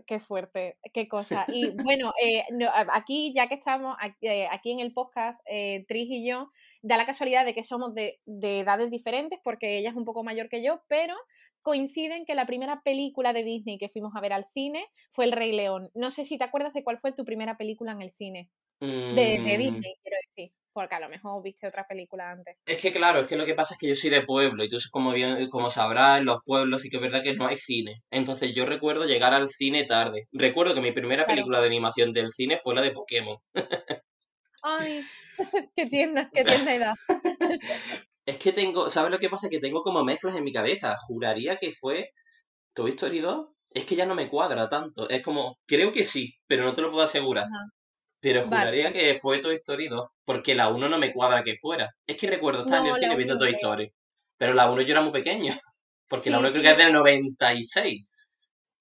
Qué, 0.06 0.20
fuerte, 0.20 0.76
qué 0.92 1.08
cosa. 1.08 1.44
Y 1.52 1.70
bueno, 1.70 2.12
eh, 2.22 2.44
aquí, 2.92 3.32
ya 3.34 3.48
que 3.48 3.56
estamos 3.56 3.96
eh, 4.20 4.46
aquí, 4.50 4.70
en 4.70 4.78
el 4.78 4.92
podcast, 4.92 5.40
eh, 5.46 5.84
Tris 5.88 6.08
y 6.08 6.26
yo, 6.26 6.52
da 6.82 6.96
la 6.96 7.06
casualidad 7.06 7.44
de 7.44 7.52
que 7.52 7.64
somos 7.64 7.92
de, 7.92 8.20
edades 8.26 8.90
diferentes, 8.90 9.40
porque 9.42 9.78
ella 9.78 9.90
es 9.90 9.96
un 9.96 10.04
poco 10.04 10.22
mayor 10.22 10.48
que 10.48 10.62
yo, 10.62 10.82
pero 10.88 11.16
coinciden 11.62 12.24
que 12.24 12.36
la 12.36 12.46
primera 12.46 12.82
película 12.84 13.32
de 13.32 13.42
Disney 13.42 13.78
que 13.78 13.88
fuimos 13.88 14.14
a 14.14 14.20
ver 14.20 14.32
al 14.32 14.46
cine 14.46 14.86
fue 15.10 15.24
El 15.24 15.32
Rey 15.32 15.52
León. 15.52 15.90
No 15.94 16.10
sé 16.10 16.24
si 16.24 16.38
te 16.38 16.44
acuerdas 16.44 16.74
de 16.74 16.84
cuál 16.84 16.98
fue 16.98 17.12
tu 17.12 17.24
primera 17.24 17.56
película 17.56 17.92
en 17.92 18.02
el 18.02 18.10
cine. 18.10 18.50
De, 18.80 18.86
de 18.86 19.38
mm. 19.40 19.58
Disney, 19.58 19.94
quiero 20.02 20.16
decir 20.28 20.52
porque 20.72 20.94
a 20.94 21.00
lo 21.00 21.08
mejor 21.08 21.42
viste 21.42 21.66
otra 21.66 21.86
película 21.86 22.30
antes. 22.30 22.56
Es 22.66 22.80
que 22.80 22.92
claro, 22.92 23.20
es 23.20 23.26
que 23.26 23.36
lo 23.36 23.46
que 23.46 23.54
pasa 23.54 23.74
es 23.74 23.78
que 23.78 23.88
yo 23.88 23.94
soy 23.94 24.10
de 24.10 24.22
pueblo 24.22 24.64
y 24.64 24.68
tú 24.68 24.78
como 24.90 25.12
bien, 25.12 25.48
como 25.50 25.70
sabrás, 25.70 26.18
en 26.18 26.26
los 26.26 26.40
pueblos 26.44 26.82
sí 26.82 26.90
que 26.90 26.96
es 26.96 27.02
verdad 27.02 27.22
que 27.22 27.34
no 27.34 27.46
hay 27.46 27.56
cine. 27.56 28.02
Entonces 28.10 28.54
yo 28.54 28.66
recuerdo 28.66 29.04
llegar 29.04 29.34
al 29.34 29.50
cine 29.50 29.84
tarde. 29.84 30.28
Recuerdo 30.32 30.74
que 30.74 30.80
mi 30.80 30.92
primera 30.92 31.24
película 31.24 31.60
de 31.60 31.66
animación 31.66 32.12
del 32.12 32.32
cine 32.32 32.58
fue 32.62 32.74
la 32.74 32.82
de 32.82 32.92
Pokémon. 32.92 33.36
Ay, 34.62 35.02
qué 35.76 35.86
tierna, 35.86 36.30
qué 36.32 36.44
tierna 36.44 36.74
edad. 36.74 36.94
es 38.26 38.36
que 38.38 38.52
tengo, 38.52 38.90
¿sabes 38.90 39.10
lo 39.10 39.18
que 39.18 39.28
pasa? 39.28 39.48
Que 39.48 39.60
tengo 39.60 39.82
como 39.82 40.04
mezclas 40.04 40.36
en 40.36 40.44
mi 40.44 40.52
cabeza. 40.52 40.96
Juraría 41.06 41.56
que 41.56 41.72
fue 41.72 42.10
Toy 42.74 42.92
Story 42.92 43.20
2. 43.20 43.48
Es 43.70 43.86
que 43.86 43.96
ya 43.96 44.06
no 44.06 44.14
me 44.14 44.28
cuadra 44.28 44.68
tanto. 44.68 45.08
Es 45.08 45.22
como, 45.24 45.58
creo 45.66 45.92
que 45.92 46.04
sí, 46.04 46.34
pero 46.46 46.64
no 46.64 46.74
te 46.74 46.82
lo 46.82 46.90
puedo 46.90 47.04
asegurar. 47.04 47.46
Pero 48.22 48.44
juraría 48.44 48.92
que 48.92 49.18
fue 49.20 49.40
Toy 49.40 49.56
Story 49.56 49.88
2, 49.88 50.08
porque 50.24 50.54
la 50.54 50.68
1 50.68 50.88
no 50.88 50.96
me 50.96 51.12
cuadra 51.12 51.42
que 51.42 51.58
fuera. 51.58 51.92
Es 52.06 52.16
que 52.16 52.28
recuerdo 52.28 52.62
estar 52.62 52.80
en 52.86 52.94
el 52.94 53.00
cine 53.00 53.16
viendo 53.16 53.36
Toy 53.36 53.54
Story. 53.54 53.92
Pero 54.38 54.54
la 54.54 54.70
1 54.70 54.82
yo 54.82 54.92
era 54.92 55.02
muy 55.02 55.10
pequeño, 55.10 55.52
porque 56.08 56.30
la 56.30 56.38
1 56.38 56.50
creo 56.50 56.62
que 56.62 56.70
es 56.70 56.78
del 56.78 56.92
96. 56.92 58.06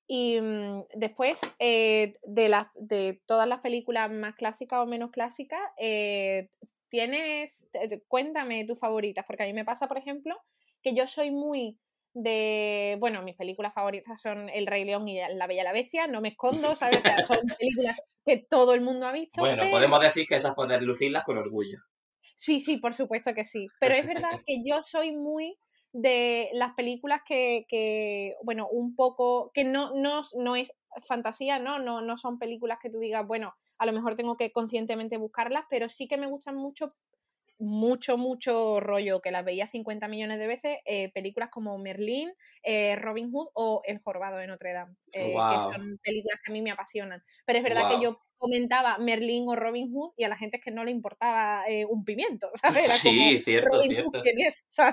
Y 0.06 0.40
mm, 0.40 0.84
después, 0.94 1.40
eh, 1.58 2.14
de, 2.22 2.50
las 2.50 2.68
de 2.76 3.20
todas 3.26 3.48
las 3.48 3.62
películas 3.62 4.12
más 4.12 4.36
clásicas 4.36 4.80
o 4.80 4.86
menos 4.86 5.10
clásicas, 5.10 5.60
eh, 5.80 6.50
tienes, 6.90 7.66
cuéntame 8.08 8.66
tus 8.66 8.78
favoritas, 8.78 9.26
porque 9.26 9.42
a 9.42 9.48
mí 9.48 9.54
me 9.54 9.66
pasa, 9.66 9.88
por 9.88 9.98
ejemplo, 9.98 10.38
que 10.84 10.94
yo 10.94 11.08
soy 11.08 11.32
muy 11.32 11.80
de, 12.14 12.98
bueno, 13.00 13.22
mis 13.22 13.36
películas 13.36 13.74
favoritas 13.74 14.22
son 14.22 14.50
El 14.50 14.68
Rey 14.68 14.84
León 14.84 15.08
y 15.08 15.20
La 15.36 15.48
Bella 15.48 15.62
y 15.62 15.66
la 15.66 15.74
Bestia, 15.74 16.08
no 16.08 16.22
me 16.22 16.30
escondo, 16.30 16.76
¿sabes? 16.76 17.00
O 17.00 17.02
sea, 17.02 17.22
son 17.22 17.40
películas 17.58 18.02
que 18.26 18.38
todo 18.38 18.74
el 18.74 18.82
mundo 18.82 19.08
ha 19.08 19.12
visto. 19.12 19.42
Bueno, 19.42 19.64
podemos 19.72 20.02
decir 20.02 20.28
que 20.28 20.36
esas 20.36 20.54
poder 20.56 20.82
lucirlas 20.84 21.24
con 21.24 21.38
orgullo. 21.38 21.80
Sí, 22.36 22.60
sí, 22.60 22.78
por 22.78 22.94
supuesto 22.94 23.34
que 23.34 23.44
sí. 23.44 23.68
Pero 23.80 23.96
es 23.96 24.06
verdad 24.06 24.42
que 24.46 24.64
yo 24.66 24.82
soy 24.82 25.16
muy 25.16 25.58
de 25.94 26.50
las 26.54 26.74
películas 26.74 27.22
que, 27.26 27.66
que 27.68 28.36
bueno, 28.44 28.68
un 28.70 28.96
poco, 28.96 29.52
que 29.54 29.64
no, 29.64 29.94
no, 29.94 30.22
no 30.38 30.56
es 30.56 30.74
fantasía, 31.06 31.60
¿no? 31.60 31.80
¿no? 31.80 32.02
No 32.02 32.18
son 32.18 32.40
películas 32.40 32.80
que 32.82 32.90
tú 32.90 33.00
digas, 33.00 33.26
bueno, 33.28 33.52
a 33.78 33.86
lo 33.86 33.94
mejor 33.94 34.16
tengo 34.16 34.38
que 34.38 34.52
conscientemente 34.52 35.18
buscarlas, 35.18 35.66
pero 35.70 35.90
sí 35.90 36.08
que 36.08 36.18
me 36.18 36.28
gustan 36.28 36.56
mucho 36.56 36.86
mucho, 37.62 38.18
mucho 38.18 38.80
rollo, 38.80 39.22
que 39.22 39.30
las 39.30 39.46
veía 39.46 39.68
50 39.68 40.08
millones 40.08 40.40
de 40.40 40.48
veces, 40.48 40.78
eh, 40.86 41.12
películas 41.14 41.50
como 41.52 41.78
Merlín, 41.78 42.34
eh, 42.64 42.96
Robin 42.96 43.32
Hood 43.32 43.50
o 43.54 43.82
El 43.86 44.00
Jorobado 44.00 44.38
de 44.38 44.48
Notre 44.48 44.74
Dame, 44.74 44.96
eh, 45.14 45.34
que 45.34 45.62
son 45.62 46.00
películas 46.04 46.40
que 46.44 46.52
a 46.52 46.54
mí 46.54 46.62
me 46.62 46.72
apasionan. 46.72 47.24
Pero 47.46 47.60
es 47.60 47.64
verdad 47.64 47.90
que 47.90 48.04
yo 48.04 48.20
comentaba 48.38 48.98
Merlín 48.98 49.46
o 49.48 49.56
Robin 49.56 49.92
Hood 49.94 50.14
y 50.18 50.24
a 50.24 50.30
la 50.30 50.38
gente 50.38 50.58
es 50.58 50.64
que 50.64 50.72
no 50.72 50.84
le 50.84 50.90
importaba 50.90 51.64
un 51.88 52.04
pimiento, 52.04 52.50
¿sabes? 52.84 52.92
sí, 52.94 53.40
cierto, 53.42 53.82
cierto. 53.84 54.24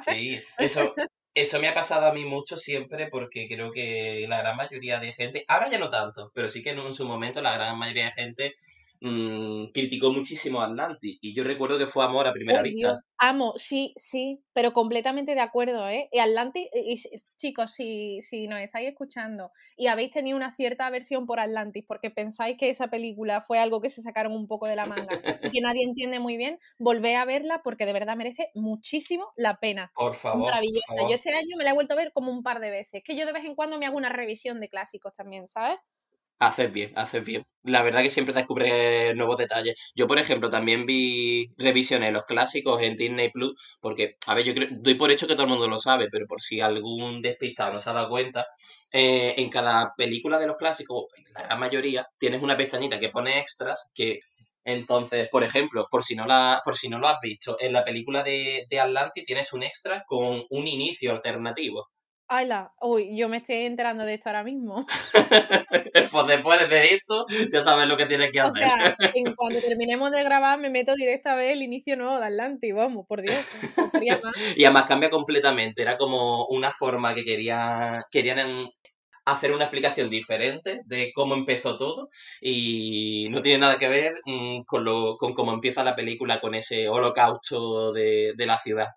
Sí, 0.05 0.39
eso, 0.59 0.95
eso 1.35 1.61
me 1.61 1.69
ha 1.69 1.75
pasado 1.75 2.07
a 2.07 2.13
mí 2.13 2.27
mucho 2.27 2.59
siempre 2.59 3.09
porque 3.09 3.49
creo 3.49 3.73
que 3.73 4.27
la 4.29 4.39
gran 4.39 4.57
mayoría 4.57 5.01
de 5.01 5.15
gente, 5.15 5.45
ahora 5.49 5.71
ya 5.71 5.79
no 5.79 5.89
tanto, 5.89 6.31
pero 6.35 6.51
sí 6.51 6.63
que 6.63 6.71
en 6.71 6.95
su 6.95 7.07
momento 7.07 7.41
la 7.41 7.55
gran 7.55 7.79
mayoría 7.79 8.07
de 8.07 8.13
gente 8.13 8.55
mmm, 9.01 9.67
criticó 9.73 10.13
muchísimo 10.13 10.61
a 10.61 10.67
Atlantis 10.67 11.19
y 11.21 11.35
yo 11.35 11.45
recuerdo 11.45 11.79
que 11.79 11.87
fue 11.87 12.05
amor 12.05 12.27
a 12.27 12.33
primera 12.33 12.63
vista. 12.63 12.95
amo, 13.19 13.55
sí, 13.57 13.93
sí, 13.97 14.43
pero 14.53 14.73
completamente 14.73 15.35
de 15.35 15.41
acuerdo, 15.41 15.89
¿eh? 15.89 16.09
Y 16.13 16.19
Atlantis, 16.19 16.69
y, 16.73 16.97
chicos, 17.37 17.73
si, 17.73 18.21
si 18.23 18.47
nos 18.49 18.61
estáis 18.61 18.89
escuchando 18.89 19.51
y 19.77 19.87
habéis 19.87 20.11
tenido 20.11 20.37
una 20.37 20.51
cierta 20.51 20.87
aversión 20.87 21.25
por 21.25 21.41
Atlantis 21.41 21.85
porque 21.87 22.11
pensáis 22.11 22.59
que 22.59 22.71
esa 22.71 22.89
película 22.89 23.41
fue 23.41 23.59
algo 23.59 23.81
que 23.81 23.91
se 23.91 24.03
sacaron 24.03 24.33
un 24.33 24.47
poco 24.47 24.67
de 24.67 24.77
la 24.77 24.87
manga 24.87 25.21
y 25.43 25.51
que 25.51 25.61
nadie 25.61 25.85
entiende 25.85 26.21
muy 26.21 26.37
bien, 26.37 26.59
volvé 26.79 27.17
a 27.17 27.25
verla 27.25 27.63
porque 27.63 27.87
de 27.87 27.93
verdad 27.93 28.17
merece 28.17 28.51
muchísimo 28.55 29.33
la 29.37 29.57
pena. 29.57 29.93
Por 29.95 30.17
favor. 30.17 30.45
Maravillosa. 30.45 30.95
Yo 31.09 31.15
este 31.15 31.35
año 31.35 31.57
me 31.57 31.65
la 31.65 31.71
he 31.71 31.75
vuelto 31.75 31.95
a 31.95 31.97
ver 31.97 32.13
como 32.13 32.33
un 32.33 32.43
par 32.43 32.61
de 32.61 32.71
veces, 32.71 33.03
que 33.05 33.17
yo 33.17 33.27
de 33.27 33.33
vez 33.33 33.45
en 33.45 33.55
cuando 33.55 33.79
me 33.79 33.87
hago 33.87 33.97
una 33.97 34.09
revisión 34.09 34.61
de 34.61 34.69
clásicos 34.69 35.13
también, 35.13 35.47
¿sabes? 35.47 35.79
Haces 36.41 36.73
bien, 36.73 36.93
haces 36.97 37.25
bien. 37.25 37.45
La 37.65 37.83
verdad 37.83 38.03
que 38.03 38.11
siempre 38.11 38.33
descubres 38.33 39.15
nuevos 39.17 39.37
detalles. 39.39 39.77
Yo, 39.97 40.07
por 40.07 40.19
ejemplo, 40.21 40.51
también 40.51 40.87
vi 40.87 41.49
revisiones 41.57 42.13
los 42.13 42.25
clásicos 42.27 42.81
en 42.81 42.97
Disney 42.97 43.31
Plus, 43.33 43.55
porque, 43.81 44.15
a 44.27 44.35
ver, 44.35 44.45
yo 44.45 44.55
creo, 44.55 44.69
doy 44.71 44.95
por 44.95 45.11
hecho 45.11 45.27
que 45.27 45.35
todo 45.35 45.45
el 45.45 45.51
mundo 45.51 45.67
lo 45.67 45.81
sabe, 45.81 46.09
pero 46.11 46.27
por 46.29 46.41
si 46.41 46.61
algún 46.61 47.23
despistado 47.23 47.73
no 47.73 47.81
se 47.81 47.91
ha 47.91 47.93
dado 47.93 48.09
cuenta, 48.09 48.47
eh, 48.93 49.35
en 49.37 49.51
cada 49.51 49.93
película 49.97 50.39
de 50.39 50.47
los 50.47 50.57
clásicos, 50.57 51.07
en 51.17 51.33
la 51.35 51.43
gran 51.43 51.59
mayoría, 51.61 52.07
tienes 52.21 52.41
una 52.43 52.57
pestañita 52.57 53.01
que 53.01 53.09
pone 53.11 53.41
extras 53.41 53.91
que 53.93 54.21
entonces, 54.65 55.29
por 55.31 55.43
ejemplo, 55.45 55.89
por 55.91 56.05
si 56.05 56.15
no 56.15 56.25
la, 56.27 56.61
por 56.65 56.77
si 56.77 56.89
no 56.89 56.99
lo 57.01 57.09
has 57.09 57.19
visto, 57.21 57.57
en 57.61 57.73
la 57.73 57.85
película 57.85 58.23
de, 58.23 58.65
de 58.71 58.81
Atlantis 58.81 59.25
tienes 59.25 59.53
un 59.53 59.63
extra 59.65 60.05
con 60.07 60.45
un 60.51 60.67
inicio 60.69 61.11
alternativo. 61.13 61.89
¡Hala! 62.31 62.73
Uy, 62.83 63.17
yo 63.17 63.29
me 63.31 63.39
estoy 63.39 63.57
enterando 63.57 64.05
de 64.05 64.15
esto 64.15 64.29
ahora 64.29 64.45
mismo. 64.45 64.87
pues 66.13 66.27
después 66.27 66.69
de 66.69 66.95
esto, 66.95 67.25
ya 67.51 67.61
sabes 67.61 67.89
lo 67.89 67.97
que 67.97 68.05
tienes 68.05 68.31
que 68.31 68.41
hacer. 68.41 68.65
O 68.65 68.67
sea, 68.67 68.97
en 69.15 69.35
cuando 69.37 69.61
terminemos 69.63 70.11
de 70.13 70.23
grabar, 70.23 70.59
me 70.59 70.69
meto 70.69 70.95
directo 70.95 71.31
a 71.31 71.37
ver 71.37 71.53
el 71.53 71.63
inicio 71.63 71.97
nuevo 71.97 72.19
de 72.19 72.27
Atlantis, 72.27 72.75
vamos, 72.75 73.07
por 73.07 73.23
Dios. 73.23 73.39
y 74.57 74.65
además 74.65 74.85
cambia 74.87 75.09
completamente. 75.09 75.81
Era 75.81 75.97
como 75.97 76.47
una 76.49 76.71
forma 76.71 77.15
que 77.15 77.25
quería, 77.25 78.05
querían 78.11 78.69
hacer 79.25 79.53
una 79.53 79.65
explicación 79.65 80.11
diferente 80.11 80.83
de 80.85 81.13
cómo 81.15 81.35
empezó 81.35 81.79
todo 81.79 82.11
y 82.43 83.29
no 83.31 83.41
tiene 83.41 83.59
nada 83.59 83.79
que 83.79 83.89
ver 83.89 84.21
mm, 84.27 84.65
con, 84.67 84.85
lo, 84.85 85.17
con 85.17 85.33
cómo 85.33 85.53
empieza 85.53 85.83
la 85.83 85.97
película 85.97 86.41
con 86.41 86.55
ese 86.55 86.89
holocausto 86.89 87.93
de, 87.93 88.35
de 88.37 88.47
la 88.47 88.59
ciudad 88.59 88.89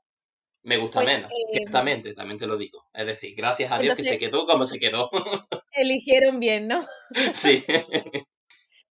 me 0.64 0.78
gusta 0.78 1.00
pues, 1.00 1.08
menos. 1.08 1.32
Eh, 1.32 1.66
también 1.72 2.04
te 2.40 2.48
lo 2.48 2.58
digo. 2.58 2.86
Es 2.94 3.06
decir, 3.06 3.36
gracias 3.36 3.72
a 3.72 3.80
Dios 3.80 3.96
que 3.96 4.04
se 4.04 4.18
quedó 4.18 4.46
como 4.46 4.66
se 4.66 4.80
quedó. 4.80 5.10
eligieron 5.74 6.40
bien, 6.40 6.68
¿no? 6.68 6.82
sí. 7.34 7.64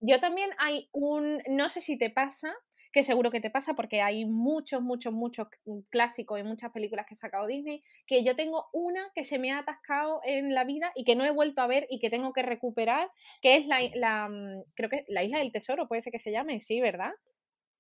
Yo 0.02 0.20
también 0.20 0.52
hay 0.58 0.88
un, 0.94 1.44
no 1.50 1.68
sé 1.68 1.82
si 1.82 1.98
te 1.98 2.10
pasa, 2.10 2.56
que 2.94 3.04
seguro 3.04 3.30
que 3.32 3.42
te 3.42 3.50
pasa 3.50 3.74
porque 3.74 4.02
hay 4.02 4.26
muchos, 4.26 4.82
muchos, 4.82 5.14
muchos 5.14 5.48
clásicos 5.90 6.40
y 6.40 6.44
muchas 6.44 6.72
películas 6.72 7.06
que 7.06 7.16
ha 7.16 7.18
sacado 7.18 7.48
Disney, 7.48 7.84
que 8.08 8.24
yo 8.24 8.36
tengo 8.36 8.68
una 8.72 9.12
que 9.14 9.26
se 9.26 9.40
me 9.40 9.52
ha 9.52 9.60
atascado 9.60 10.22
en 10.24 10.56
la 10.56 10.64
vida 10.64 10.92
y 10.96 11.04
que 11.04 11.16
no 11.16 11.26
he 11.26 11.32
vuelto 11.32 11.62
a 11.62 11.68
ver 11.68 11.86
y 11.90 12.00
que 12.00 12.10
tengo 12.10 12.32
que 12.32 12.44
recuperar, 12.44 13.10
que 13.42 13.58
es 13.58 13.68
la, 13.68 13.80
la 13.94 14.30
mm, 14.30 14.64
creo 14.76 14.90
que 14.90 15.06
la 15.10 15.24
Isla 15.24 15.40
del 15.40 15.52
Tesoro, 15.52 15.90
puede 15.90 16.02
ser 16.02 16.12
que 16.12 16.20
se 16.20 16.32
llame, 16.32 16.62
sí, 16.62 16.80
¿verdad? 16.80 17.12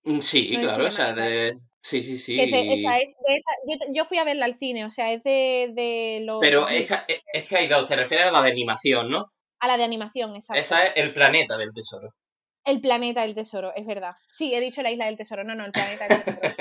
Mm, 0.03 0.19
sí, 0.19 0.49
claro, 0.57 0.87
o 0.87 0.91
sea, 0.91 1.13
de, 1.13 1.55
Sí, 1.81 2.03
sí, 2.03 2.17
sí. 2.17 2.37
yo, 3.93 4.05
fui 4.05 4.17
a 4.17 4.23
verla 4.23 4.45
al 4.45 4.55
cine, 4.55 4.85
o 4.85 4.89
sea, 4.89 5.11
es 5.11 5.23
de, 5.23 5.71
de 5.73 6.21
los... 6.23 6.39
Pero 6.41 6.67
es 6.67 6.87
que, 6.87 7.21
es 7.33 7.47
que 7.47 7.57
hay 7.57 7.67
dos, 7.67 7.87
te 7.87 7.95
refieres 7.95 8.27
a 8.27 8.31
la 8.31 8.41
de 8.41 8.51
animación, 8.51 9.09
¿no? 9.09 9.31
A 9.59 9.67
la 9.67 9.77
de 9.77 9.85
animación, 9.85 10.35
exacto. 10.35 10.59
Esa 10.59 10.85
es 10.87 10.93
el 10.97 11.13
planeta 11.13 11.57
del 11.57 11.73
tesoro. 11.73 12.13
El 12.65 12.81
planeta 12.81 13.21
del 13.21 13.33
tesoro, 13.33 13.73
es 13.75 13.85
verdad. 13.85 14.15
Sí, 14.27 14.53
he 14.53 14.59
dicho 14.59 14.81
la 14.81 14.91
isla 14.91 15.05
del 15.05 15.17
tesoro. 15.17 15.43
No, 15.43 15.55
no, 15.55 15.65
el 15.65 15.71
planeta 15.71 16.07
del 16.07 16.23
tesoro. 16.23 16.55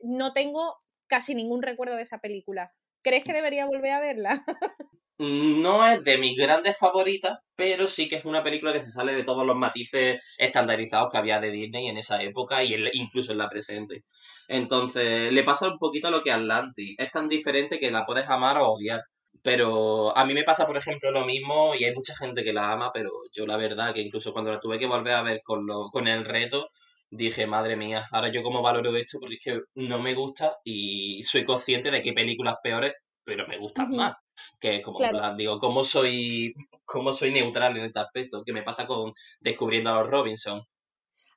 no 0.00 0.32
tengo 0.32 0.76
casi 1.06 1.34
ningún 1.34 1.62
recuerdo 1.62 1.96
de 1.96 2.02
esa 2.02 2.18
película. 2.18 2.72
¿Crees 3.02 3.24
que 3.24 3.32
debería 3.32 3.66
volver 3.66 3.92
a 3.92 4.00
verla? 4.00 4.44
Mm, 5.20 5.60
no 5.60 5.86
es 5.86 6.02
de 6.02 6.16
mis 6.16 6.34
grandes 6.36 6.78
favoritas, 6.78 7.38
pero 7.54 7.88
sí 7.88 8.08
que 8.08 8.16
es 8.16 8.24
una 8.24 8.42
película 8.42 8.72
que 8.72 8.82
se 8.82 8.90
sale 8.90 9.14
de 9.14 9.22
todos 9.24 9.46
los 9.46 9.54
matices 9.56 10.18
estandarizados 10.38 11.10
que 11.12 11.18
había 11.18 11.38
de 11.40 11.50
Disney 11.50 11.88
en 11.88 11.98
esa 11.98 12.22
época 12.22 12.64
y 12.64 12.74
incluso 12.94 13.32
en 13.32 13.38
la 13.38 13.50
presente. 13.50 14.04
Entonces, 14.48 15.30
le 15.32 15.44
pasa 15.44 15.68
un 15.68 15.78
poquito 15.78 16.10
lo 16.10 16.22
que 16.22 16.32
Atlantis. 16.32 16.96
Es 16.98 17.10
tan 17.12 17.28
diferente 17.28 17.78
que 17.78 17.90
la 17.90 18.06
puedes 18.06 18.26
amar 18.28 18.56
o 18.58 18.70
odiar. 18.72 19.02
Pero 19.42 20.16
a 20.16 20.24
mí 20.24 20.32
me 20.34 20.42
pasa, 20.44 20.66
por 20.66 20.76
ejemplo, 20.78 21.10
lo 21.10 21.26
mismo 21.26 21.74
y 21.74 21.84
hay 21.84 21.94
mucha 21.94 22.16
gente 22.16 22.42
que 22.42 22.52
la 22.54 22.72
ama, 22.72 22.90
pero 22.92 23.10
yo 23.34 23.46
la 23.46 23.56
verdad 23.58 23.92
que 23.94 24.00
incluso 24.02 24.32
cuando 24.32 24.52
la 24.52 24.60
tuve 24.60 24.78
que 24.78 24.86
volver 24.86 25.14
a 25.14 25.22
ver 25.22 25.40
con, 25.44 25.66
lo, 25.66 25.90
con 25.90 26.08
el 26.08 26.24
reto, 26.24 26.68
dije, 27.10 27.46
madre 27.46 27.76
mía, 27.76 28.06
ahora 28.12 28.30
yo 28.32 28.42
cómo 28.42 28.62
valoro 28.62 28.96
esto 28.96 29.18
porque 29.20 29.36
es 29.36 29.42
que 29.44 29.60
no 29.74 29.98
me 30.00 30.14
gusta 30.14 30.56
y 30.64 31.22
soy 31.24 31.44
consciente 31.44 31.90
de 31.90 32.02
que 32.02 32.12
películas 32.12 32.56
peores, 32.62 32.94
pero 33.24 33.46
me 33.48 33.58
gustan 33.58 33.90
más. 33.96 34.14
Que 34.60 34.82
como 34.82 35.00
digo, 35.36 35.58
¿cómo 35.58 35.84
soy, 35.84 36.54
cómo 36.84 37.12
soy 37.12 37.32
neutral 37.32 37.76
en 37.76 37.84
este 37.86 38.00
aspecto? 38.00 38.42
¿Qué 38.44 38.52
me 38.52 38.62
pasa 38.62 38.86
con 38.86 39.12
descubriendo 39.40 39.90
a 39.90 40.00
los 40.00 40.10
Robinson? 40.10 40.62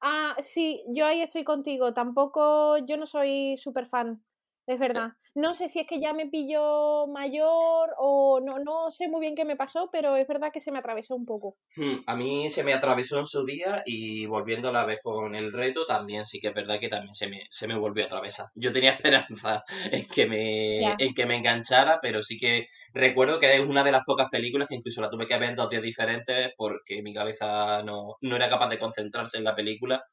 Ah, 0.01 0.35
sí, 0.39 0.83
yo 0.89 1.05
ahí 1.05 1.21
estoy 1.21 1.43
contigo. 1.43 1.93
Tampoco, 1.93 2.77
yo 2.79 2.97
no 2.97 3.05
soy 3.05 3.55
súper 3.57 3.85
fan 3.85 4.21
es 4.65 4.79
verdad. 4.79 5.11
No 5.35 5.53
sé 5.53 5.67
si 5.67 5.79
es 5.79 5.87
que 5.87 5.99
ya 5.99 6.13
me 6.13 6.27
pilló 6.27 7.07
mayor 7.07 7.89
o 7.97 8.39
no, 8.39 8.59
no 8.59 8.91
sé 8.91 9.07
muy 9.07 9.21
bien 9.21 9.35
qué 9.35 9.45
me 9.45 9.55
pasó, 9.55 9.89
pero 9.91 10.15
es 10.15 10.27
verdad 10.27 10.51
que 10.53 10.59
se 10.59 10.71
me 10.71 10.79
atravesó 10.79 11.15
un 11.15 11.25
poco. 11.25 11.57
Hmm, 11.75 12.03
a 12.05 12.15
mí 12.15 12.49
se 12.49 12.63
me 12.63 12.73
atravesó 12.73 13.19
en 13.19 13.25
su 13.25 13.43
día 13.45 13.81
y 13.85 14.25
volviendo 14.25 14.69
a 14.69 14.71
la 14.71 14.85
vez 14.85 14.99
con 15.03 15.35
el 15.35 15.51
reto 15.51 15.85
también 15.85 16.25
sí 16.25 16.39
que 16.39 16.49
es 16.49 16.53
verdad 16.53 16.79
que 16.79 16.87
también 16.87 17.15
se 17.15 17.27
me, 17.27 17.47
se 17.49 17.67
me 17.67 17.77
volvió 17.77 18.03
a 18.03 18.07
atravesar. 18.07 18.47
Yo 18.55 18.71
tenía 18.71 18.91
esperanza 18.93 19.63
en 19.91 20.07
que 20.07 20.25
me, 20.27 20.93
en 20.93 21.13
que 21.13 21.25
me 21.25 21.37
enganchara, 21.37 21.99
pero 22.01 22.21
sí 22.21 22.37
que 22.37 22.67
recuerdo 22.93 23.39
que 23.39 23.53
es 23.53 23.59
una 23.59 23.83
de 23.83 23.91
las 23.91 24.05
pocas 24.05 24.29
películas 24.29 24.67
que 24.69 24.75
incluso 24.75 25.01
la 25.01 25.09
tuve 25.09 25.27
que 25.27 25.37
ver 25.37 25.49
en 25.49 25.55
dos 25.55 25.69
días 25.69 25.83
diferentes 25.83 26.53
porque 26.57 27.01
mi 27.01 27.13
cabeza 27.13 27.83
no, 27.83 28.15
no 28.21 28.35
era 28.35 28.49
capaz 28.49 28.69
de 28.69 28.79
concentrarse 28.79 29.37
en 29.37 29.43
la 29.43 29.55
película 29.55 30.03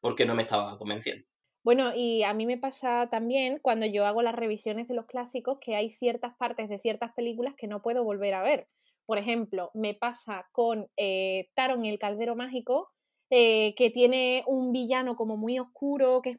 porque 0.00 0.24
no 0.24 0.34
me 0.34 0.42
estaba 0.42 0.78
convenciendo. 0.78 1.26
Bueno, 1.64 1.92
y 1.94 2.22
a 2.22 2.32
mí 2.34 2.46
me 2.46 2.56
pasa 2.56 3.08
también 3.10 3.58
cuando 3.60 3.86
yo 3.86 4.06
hago 4.06 4.22
las 4.22 4.34
revisiones 4.34 4.88
de 4.88 4.94
los 4.94 5.06
clásicos 5.06 5.58
que 5.60 5.76
hay 5.76 5.90
ciertas 5.90 6.34
partes 6.36 6.68
de 6.68 6.78
ciertas 6.78 7.12
películas 7.14 7.54
que 7.56 7.66
no 7.66 7.82
puedo 7.82 8.04
volver 8.04 8.34
a 8.34 8.42
ver. 8.42 8.68
Por 9.06 9.18
ejemplo, 9.18 9.70
me 9.74 9.94
pasa 9.94 10.46
con 10.52 10.86
eh, 10.96 11.48
Taron 11.54 11.84
y 11.84 11.88
el 11.90 11.98
Caldero 11.98 12.36
Mágico, 12.36 12.90
eh, 13.30 13.74
que 13.76 13.90
tiene 13.90 14.44
un 14.46 14.72
villano 14.72 15.16
como 15.16 15.36
muy 15.36 15.58
oscuro, 15.58 16.22
que 16.22 16.30
es 16.30 16.36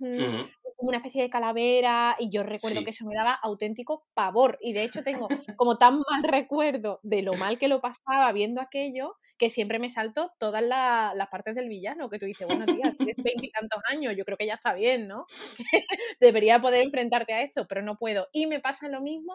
una 0.78 0.98
especie 0.98 1.22
de 1.22 1.30
calavera, 1.30 2.16
y 2.20 2.30
yo 2.32 2.44
recuerdo 2.44 2.84
que 2.84 2.92
eso 2.92 3.06
me 3.06 3.16
daba 3.16 3.34
auténtico 3.34 4.06
pavor. 4.14 4.58
Y 4.62 4.74
de 4.74 4.84
hecho 4.84 5.04
tengo 5.04 5.28
como 5.56 5.78
tan 5.78 6.00
mal 6.10 6.24
recuerdo 6.24 7.00
de 7.04 7.22
lo 7.22 7.34
mal 7.34 7.60
que 7.60 7.68
lo 7.68 7.82
pasaba 7.82 8.32
viendo 8.32 8.62
aquello, 8.62 9.16
que 9.40 9.50
siempre 9.50 9.80
me 9.80 9.90
salto 9.90 10.34
todas 10.38 10.62
las 10.62 11.28
partes 11.30 11.56
del 11.56 11.70
villano, 11.70 12.10
que 12.10 12.20
tú 12.20 12.26
dices, 12.26 12.46
bueno, 12.46 12.66
tía, 12.66 12.94
tienes 13.00 13.18
veintitantos 13.18 13.82
años, 13.90 14.14
yo 14.16 14.26
creo 14.26 14.38
que 14.38 14.46
ya 14.46 14.56
está 14.56 14.74
bien, 14.74 15.08
¿no? 15.08 15.26
Debería 16.20 16.62
poder 16.62 16.84
enfrentarte 16.84 17.34
a 17.34 17.42
esto, 17.42 17.66
pero 17.68 17.82
no 17.82 17.98
puedo. 17.98 18.28
Y 18.34 18.46
me 18.46 18.60
pasa 18.60 18.90
lo 18.90 19.02
mismo 19.02 19.34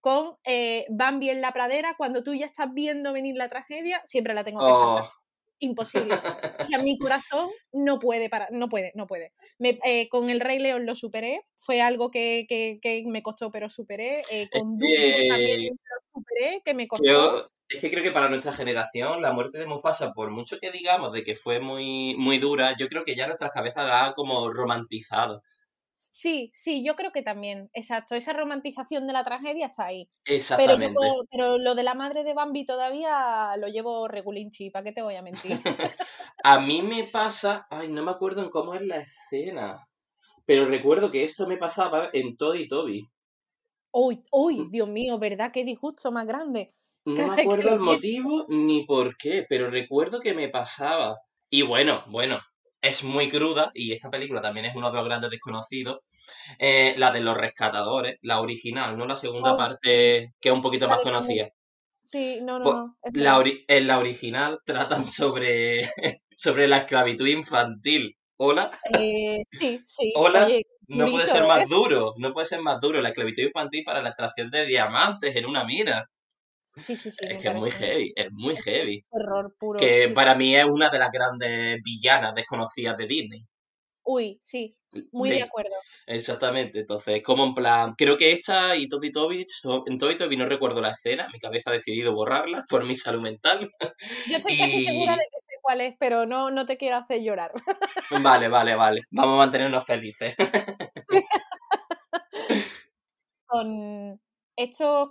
con 0.00 0.36
eh, 0.44 0.86
Bambi 0.90 1.30
en 1.30 1.40
la 1.40 1.52
pradera, 1.52 1.94
cuando 1.96 2.22
tú 2.22 2.34
ya 2.34 2.46
estás 2.46 2.72
viendo 2.72 3.12
venir 3.12 3.34
la 3.36 3.48
tragedia, 3.48 4.00
siempre 4.04 4.34
la 4.34 4.44
tengo 4.44 4.60
que 4.60 4.72
saltar. 4.72 5.04
Oh 5.04 5.26
imposible. 5.58 6.14
O 6.58 6.64
sea, 6.64 6.78
mi 6.78 6.98
corazón 6.98 7.48
no 7.72 7.98
puede, 7.98 8.28
para, 8.28 8.48
no 8.50 8.68
puede, 8.68 8.92
no 8.94 9.06
puede. 9.06 9.32
Me, 9.58 9.78
con 10.10 10.30
el 10.30 10.40
Rey 10.40 10.58
León 10.58 10.86
lo 10.86 10.94
superé, 10.94 11.42
fue 11.54 11.80
algo 11.80 12.10
que, 12.10 12.46
que, 12.48 12.78
que 12.80 13.04
me 13.06 13.22
costó, 13.22 13.50
pero 13.50 13.68
superé. 13.68 14.22
Eh, 14.30 14.48
con 14.50 14.78
Dumbo 14.78 15.28
también 15.28 15.70
lo 15.70 16.20
superé, 16.20 16.62
que 16.64 16.74
me 16.74 16.88
costó. 16.88 17.50
Es 17.68 17.80
que 17.80 17.90
creo 17.90 18.02
que 18.02 18.12
para 18.12 18.28
nuestra 18.28 18.52
generación 18.52 19.22
la 19.22 19.32
muerte 19.32 19.58
de 19.58 19.66
Mufasa, 19.66 20.12
por 20.12 20.30
mucho 20.30 20.58
que 20.60 20.70
digamos 20.70 21.12
de 21.12 21.24
que 21.24 21.36
fue 21.36 21.60
muy, 21.60 22.14
muy 22.16 22.38
dura, 22.38 22.76
yo 22.78 22.88
creo 22.88 23.04
que 23.04 23.16
ya 23.16 23.26
nuestras 23.26 23.50
cabezas 23.52 23.86
la 23.86 24.06
ha 24.06 24.14
como 24.14 24.52
romantizado. 24.52 25.42
Sí, 26.10 26.50
sí, 26.54 26.82
yo 26.82 26.96
creo 26.96 27.12
que 27.12 27.20
también, 27.20 27.68
exacto. 27.74 28.14
Esa 28.14 28.32
romantización 28.32 29.06
de 29.06 29.12
la 29.12 29.22
tragedia 29.22 29.66
está 29.66 29.84
ahí. 29.84 30.08
Exactamente. 30.24 30.94
Pero, 30.98 31.24
pero 31.30 31.58
lo 31.58 31.74
de 31.74 31.82
la 31.82 31.92
madre 31.92 32.24
de 32.24 32.32
Bambi 32.32 32.64
todavía 32.64 33.54
lo 33.58 33.68
llevo 33.68 34.08
regulinchi, 34.08 34.70
¿para 34.70 34.84
qué 34.84 34.92
te 34.92 35.02
voy 35.02 35.16
a 35.16 35.22
mentir? 35.22 35.60
a 36.44 36.60
mí 36.60 36.80
me 36.80 37.04
pasa, 37.04 37.66
ay, 37.68 37.88
no 37.88 38.02
me 38.02 38.12
acuerdo 38.12 38.42
en 38.42 38.48
cómo 38.48 38.74
es 38.74 38.80
la 38.80 38.98
escena, 39.00 39.86
pero 40.46 40.64
recuerdo 40.66 41.10
que 41.10 41.24
esto 41.24 41.46
me 41.46 41.58
pasaba 41.58 42.08
en 42.12 42.36
Toby 42.38 42.66
Toby. 42.66 43.06
Uy, 43.92 44.22
uy, 44.30 44.60
mm. 44.60 44.70
Dios 44.70 44.88
mío, 44.88 45.18
¿verdad? 45.18 45.50
Qué 45.52 45.64
disgusto 45.64 46.10
más 46.12 46.26
grande. 46.26 46.72
No 47.06 47.34
me 47.34 47.42
acuerdo 47.42 47.70
el 47.70 47.78
motivo 47.78 48.46
ni 48.48 48.84
por 48.84 49.16
qué, 49.16 49.46
pero 49.48 49.70
recuerdo 49.70 50.20
que 50.20 50.34
me 50.34 50.48
pasaba. 50.48 51.16
Y 51.48 51.62
bueno, 51.62 52.02
bueno, 52.08 52.40
es 52.82 53.04
muy 53.04 53.30
cruda 53.30 53.70
y 53.74 53.92
esta 53.92 54.10
película 54.10 54.42
también 54.42 54.66
es 54.66 54.74
uno 54.74 54.90
de 54.90 54.96
los 54.96 55.04
grandes 55.04 55.30
desconocidos. 55.30 56.00
Eh, 56.58 56.94
la 56.96 57.12
de 57.12 57.20
los 57.20 57.36
rescatadores, 57.36 58.18
la 58.22 58.40
original, 58.40 58.98
no 58.98 59.06
la 59.06 59.14
segunda 59.14 59.54
oh, 59.54 59.56
parte 59.56 60.32
que 60.40 60.48
es 60.48 60.52
un 60.52 60.62
poquito 60.62 60.88
más 60.88 61.02
conocida. 61.02 61.48
Sí, 62.02 62.40
no, 62.42 62.58
no, 62.58 62.64
pues, 62.64 63.14
no. 63.14 63.20
La 63.20 63.44
en 63.68 63.86
la 63.86 63.98
original 63.98 64.58
tratan 64.64 65.04
sobre, 65.04 65.90
sobre 66.36 66.66
la 66.66 66.78
esclavitud 66.78 67.26
infantil. 67.26 68.16
¿Hola? 68.38 68.78
Eh, 68.98 69.44
sí, 69.52 69.80
sí. 69.84 70.12
Hola. 70.16 70.46
no 70.88 71.06
puede 71.06 71.26
ser 71.26 71.46
más 71.46 71.68
duro, 71.68 72.14
no 72.18 72.32
puede 72.32 72.46
ser 72.46 72.60
más 72.60 72.80
duro 72.80 73.00
la 73.00 73.08
esclavitud 73.10 73.42
infantil 73.42 73.82
para 73.84 74.02
la 74.02 74.10
extracción 74.10 74.50
de 74.50 74.66
diamantes 74.66 75.34
en 75.36 75.46
una 75.46 75.64
mina. 75.64 76.06
Sí, 76.76 76.96
sí, 76.96 77.10
sí. 77.10 77.26
Es 77.26 77.40
que 77.40 77.48
es 77.48 77.54
muy 77.54 77.70
heavy, 77.70 78.12
es 78.14 78.32
muy 78.32 78.56
heavy. 78.56 79.04
Horror 79.10 79.54
puro. 79.58 79.78
Que 79.78 80.08
para 80.14 80.34
mí 80.34 80.54
es 80.54 80.66
una 80.66 80.90
de 80.90 80.98
las 80.98 81.10
grandes 81.10 81.82
villanas 81.82 82.34
desconocidas 82.34 82.96
de 82.96 83.06
Disney. 83.06 83.46
Uy, 84.04 84.38
sí, 84.40 84.76
muy 85.12 85.30
de, 85.30 85.42
acuerdo. 85.42 85.74
Exactamente, 86.06 86.80
entonces, 86.80 87.22
como 87.22 87.44
en 87.44 87.54
plan, 87.54 87.94
creo 87.96 88.16
que 88.16 88.32
esta 88.32 88.76
y 88.76 88.88
Toby 88.88 89.10
Toby, 89.10 89.44
en 89.86 89.98
Toby 89.98 90.16
Toby 90.16 90.36
no 90.36 90.46
recuerdo 90.46 90.80
la 90.80 90.92
escena, 90.92 91.28
mi 91.32 91.40
cabeza 91.40 91.70
ha 91.70 91.72
decidido 91.72 92.14
borrarla 92.14 92.64
por 92.68 92.84
mi 92.84 92.96
salud 92.96 93.20
mental. 93.20 93.68
Yo 94.30 94.36
estoy 94.38 94.56
casi 94.58 94.80
segura 94.80 95.12
de 95.12 95.24
que 95.24 95.40
sé 95.40 95.56
cuál 95.60 95.80
es, 95.80 95.96
pero 95.98 96.24
no, 96.26 96.50
no 96.50 96.66
te 96.66 96.76
quiero 96.76 96.96
hacer 96.96 97.22
llorar. 97.22 97.52
Vale, 98.22 98.48
vale, 98.48 98.74
vale, 98.74 99.02
vamos 99.10 99.34
a 99.34 99.38
mantenernos 99.38 99.84
felices. 99.84 100.34
Con 103.46 104.20
estos 104.56 105.10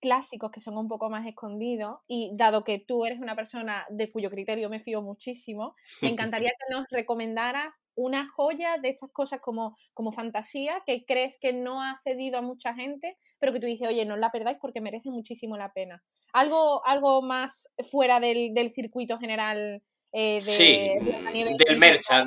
clásicos 0.00 0.50
que 0.50 0.60
son 0.60 0.76
un 0.76 0.88
poco 0.88 1.10
más 1.10 1.26
escondidos 1.26 1.98
y 2.06 2.30
dado 2.34 2.64
que 2.64 2.78
tú 2.78 3.04
eres 3.04 3.20
una 3.20 3.36
persona 3.36 3.84
de 3.90 4.10
cuyo 4.10 4.30
criterio 4.30 4.70
me 4.70 4.80
fío 4.80 5.02
muchísimo, 5.02 5.74
me 6.00 6.08
encantaría 6.40 6.50
que 6.50 6.74
nos 6.74 6.86
recomendaras 6.90 7.74
una 7.94 8.28
joya 8.28 8.78
de 8.78 8.88
estas 8.88 9.10
cosas 9.12 9.40
como, 9.40 9.76
como 9.92 10.12
fantasía 10.12 10.82
que 10.86 11.04
crees 11.04 11.38
que 11.38 11.52
no 11.52 11.82
ha 11.82 11.98
cedido 12.02 12.38
a 12.38 12.42
mucha 12.42 12.74
gente, 12.74 13.18
pero 13.38 13.52
que 13.52 13.60
tú 13.60 13.66
dices, 13.66 13.88
oye, 13.88 14.04
no 14.04 14.16
la 14.16 14.30
perdáis 14.30 14.58
porque 14.60 14.80
merece 14.80 15.10
muchísimo 15.10 15.56
la 15.56 15.72
pena. 15.72 16.02
Algo, 16.32 16.84
algo 16.86 17.20
más 17.20 17.68
fuera 17.90 18.18
del, 18.18 18.54
circuito 18.72 19.18
general 19.18 19.82
eh, 20.12 20.36
de, 20.36 20.40
sí, 20.40 21.06
del, 21.32 21.56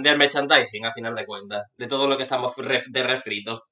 del 0.02 0.18
merchandising, 0.18 0.86
a 0.86 0.94
final 0.94 1.16
de 1.16 1.26
cuentas, 1.26 1.72
de 1.76 1.88
todo 1.88 2.08
lo 2.08 2.16
que 2.16 2.24
estamos 2.24 2.54
de 2.56 3.04
refrito. 3.04 3.64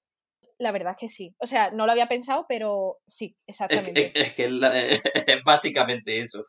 La 0.64 0.72
verdad 0.72 0.92
es 0.92 0.98
que 0.98 1.10
sí. 1.10 1.36
O 1.40 1.46
sea, 1.46 1.72
no 1.72 1.86
lo 1.86 1.92
había 1.92 2.08
pensado, 2.08 2.46
pero 2.48 3.00
sí, 3.06 3.36
exactamente. 3.48 4.12
Es, 4.16 4.34
que 4.34 4.46
es, 5.28 5.44
básicamente 5.44 6.22
eso. 6.22 6.46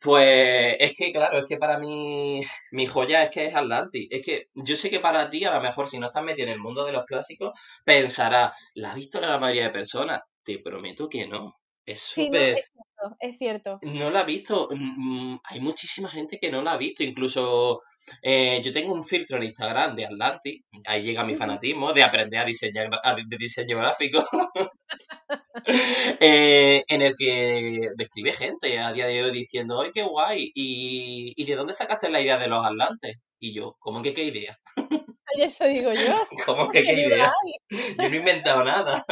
Pues 0.00 0.76
es 0.80 0.96
que, 0.96 1.12
claro, 1.12 1.40
es 1.40 1.44
que 1.44 1.58
para 1.58 1.78
mí 1.78 2.40
mi 2.70 2.86
joya 2.86 3.24
es 3.24 3.30
que 3.30 3.46
es 3.48 3.54
Atlantis. 3.54 4.08
Es 4.10 4.24
que 4.24 4.46
yo 4.54 4.76
sé 4.76 4.88
que 4.88 4.98
para 4.98 5.28
ti, 5.28 5.44
a 5.44 5.54
lo 5.54 5.60
mejor 5.60 5.90
si 5.90 5.98
no 5.98 6.06
estás 6.06 6.24
metido 6.24 6.46
en 6.46 6.54
el 6.54 6.58
mundo 6.58 6.86
de 6.86 6.92
los 6.92 7.04
clásicos, 7.04 7.52
pensará, 7.84 8.54
¿la 8.72 8.92
ha 8.92 8.94
visto 8.94 9.20
la 9.20 9.38
mayoría 9.38 9.64
de 9.64 9.70
personas? 9.70 10.22
Te 10.42 10.58
prometo 10.58 11.06
que 11.06 11.28
no. 11.28 11.54
Es 11.84 12.00
sí, 12.00 12.30
no, 12.30 12.38
es 12.38 12.56
cierto, 12.56 13.16
es 13.20 13.38
cierto. 13.38 13.78
No 13.82 14.10
la 14.10 14.20
ha 14.20 14.24
visto. 14.24 14.70
Mm, 14.70 15.32
mm, 15.32 15.40
hay 15.44 15.60
muchísima 15.60 16.08
gente 16.08 16.38
que 16.40 16.50
no 16.50 16.62
la 16.62 16.72
ha 16.72 16.76
visto. 16.78 17.02
Incluso 17.02 17.82
eh, 18.22 18.60
yo 18.64 18.72
tengo 18.72 18.92
un 18.92 19.04
filtro 19.04 19.36
en 19.36 19.44
Instagram 19.44 19.94
de 19.96 20.06
Atlantis, 20.06 20.62
ahí 20.86 21.02
llega 21.02 21.24
mi 21.24 21.34
fanatismo 21.34 21.92
de 21.92 22.02
aprender 22.02 22.40
a 22.40 22.44
diseñar 22.44 22.90
de 22.90 23.36
diseño 23.38 23.78
gráfico, 23.78 24.26
eh, 26.20 26.84
en 26.86 27.02
el 27.02 27.14
que 27.16 27.90
describe 27.96 28.32
gente 28.32 28.78
a 28.78 28.92
día 28.92 29.06
de 29.06 29.22
hoy 29.22 29.32
diciendo, 29.32 29.80
¡ay, 29.80 29.90
qué 29.92 30.02
guay! 30.02 30.50
¿Y, 30.54 31.44
de 31.44 31.56
dónde 31.56 31.74
sacaste 31.74 32.10
la 32.10 32.20
idea 32.20 32.38
de 32.38 32.48
los 32.48 32.64
Atlantes? 32.64 33.18
Y 33.38 33.54
yo, 33.54 33.76
¿cómo 33.78 34.02
que 34.02 34.14
qué 34.14 34.24
idea? 34.24 34.58
eso 35.36 35.64
digo 35.66 35.92
yo. 35.92 36.26
¿Cómo 36.46 36.68
que 36.70 36.82
qué 36.82 36.92
idea? 36.92 37.32
Yo 37.70 38.08
no 38.08 38.14
he 38.14 38.18
inventado 38.18 38.64
nada. 38.64 39.04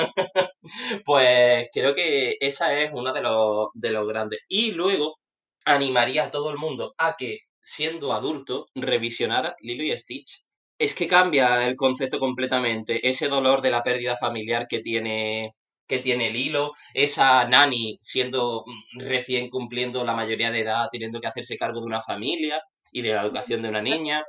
pues 1.04 1.68
creo 1.72 1.94
que 1.94 2.36
esa 2.40 2.78
es 2.78 2.90
una 2.92 3.12
de 3.12 3.22
los, 3.22 3.68
de 3.74 3.90
los 3.90 4.06
grandes. 4.06 4.40
Y 4.48 4.72
luego 4.72 5.16
animaría 5.64 6.24
a 6.24 6.30
todo 6.30 6.50
el 6.50 6.58
mundo 6.58 6.94
a 6.98 7.16
que, 7.16 7.40
siendo 7.68 8.12
adulto, 8.12 8.66
revisionara 8.74 9.54
Lilo 9.60 9.84
y 9.84 9.96
Stitch. 9.96 10.42
Es 10.78 10.94
que 10.94 11.06
cambia 11.06 11.66
el 11.66 11.76
concepto 11.76 12.18
completamente. 12.18 13.06
Ese 13.08 13.28
dolor 13.28 13.60
de 13.60 13.70
la 13.70 13.82
pérdida 13.82 14.16
familiar 14.16 14.66
que 14.68 14.80
tiene 14.80 15.54
que 15.86 15.98
tiene 15.98 16.30
Lilo, 16.30 16.72
esa 16.92 17.46
Nani 17.46 17.98
siendo 18.02 18.62
mm, 18.66 19.00
recién 19.00 19.48
cumpliendo 19.48 20.04
la 20.04 20.14
mayoría 20.14 20.50
de 20.50 20.60
edad, 20.60 20.88
teniendo 20.92 21.18
que 21.18 21.28
hacerse 21.28 21.56
cargo 21.56 21.80
de 21.80 21.86
una 21.86 22.02
familia 22.02 22.60
y 22.92 23.00
de 23.00 23.14
la 23.14 23.22
educación 23.22 23.62
de 23.62 23.70
una 23.70 23.80
niña, 23.80 24.22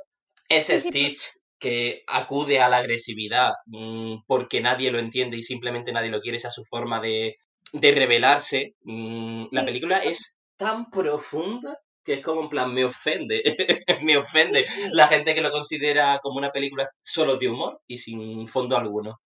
ese 0.48 0.80
Stitch 0.80 1.20
que 1.58 2.02
acude 2.06 2.60
a 2.60 2.68
la 2.70 2.78
agresividad 2.78 3.52
mm, 3.66 4.22
porque 4.26 4.62
nadie 4.62 4.90
lo 4.90 4.98
entiende 4.98 5.36
y 5.36 5.42
simplemente 5.42 5.92
nadie 5.92 6.10
lo 6.10 6.22
quiere, 6.22 6.38
esa 6.38 6.48
es 6.48 6.54
su 6.54 6.64
forma 6.64 6.98
de, 7.00 7.36
de 7.74 7.92
revelarse. 7.92 8.74
Mm, 8.82 9.46
la 9.50 9.64
película 9.64 9.98
es 9.98 10.40
tan 10.56 10.90
profunda 10.90 11.78
que 12.10 12.18
es 12.18 12.24
como 12.24 12.42
en 12.42 12.48
plan, 12.48 12.74
me 12.74 12.84
ofende, 12.84 13.40
me 14.02 14.16
ofende 14.16 14.66
la 14.90 15.06
gente 15.06 15.32
que 15.32 15.40
lo 15.40 15.52
considera 15.52 16.18
como 16.20 16.38
una 16.38 16.50
película 16.50 16.90
solo 17.00 17.36
de 17.36 17.48
humor 17.48 17.80
y 17.86 17.98
sin 17.98 18.48
fondo 18.48 18.76
alguno. 18.76 19.20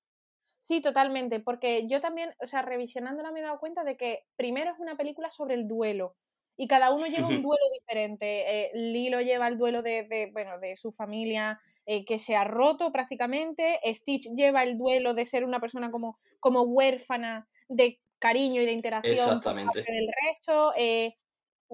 Sí, 0.58 0.82
totalmente, 0.82 1.40
porque 1.40 1.86
yo 1.88 2.02
también, 2.02 2.34
o 2.42 2.46
sea, 2.46 2.60
revisionándola 2.60 3.32
me 3.32 3.40
he 3.40 3.42
dado 3.42 3.58
cuenta 3.58 3.84
de 3.84 3.96
que 3.96 4.24
primero 4.36 4.70
es 4.70 4.78
una 4.78 4.96
película 4.96 5.30
sobre 5.30 5.54
el 5.54 5.66
duelo 5.66 6.14
y 6.58 6.68
cada 6.68 6.92
uno 6.92 7.06
lleva 7.06 7.28
un 7.28 7.42
duelo 7.42 7.64
diferente. 7.72 8.66
Eh, 8.66 8.70
Lilo 8.74 9.22
lleva 9.22 9.48
el 9.48 9.56
duelo 9.56 9.80
de, 9.80 10.30
bueno, 10.34 10.58
de 10.60 10.76
su 10.76 10.92
familia 10.92 11.58
eh, 11.86 12.04
que 12.04 12.18
se 12.18 12.36
ha 12.36 12.44
roto 12.44 12.92
prácticamente, 12.92 13.80
Stitch 13.94 14.28
lleva 14.36 14.62
el 14.62 14.76
duelo 14.76 15.14
de 15.14 15.24
ser 15.24 15.44
una 15.44 15.58
persona 15.58 15.90
como, 15.90 16.18
como 16.38 16.62
huérfana 16.62 17.48
de 17.68 17.98
cariño 18.18 18.60
y 18.60 18.66
de 18.66 18.72
interacción 18.72 19.40
del 19.40 20.08
resto, 20.28 20.72
eh, 20.76 21.14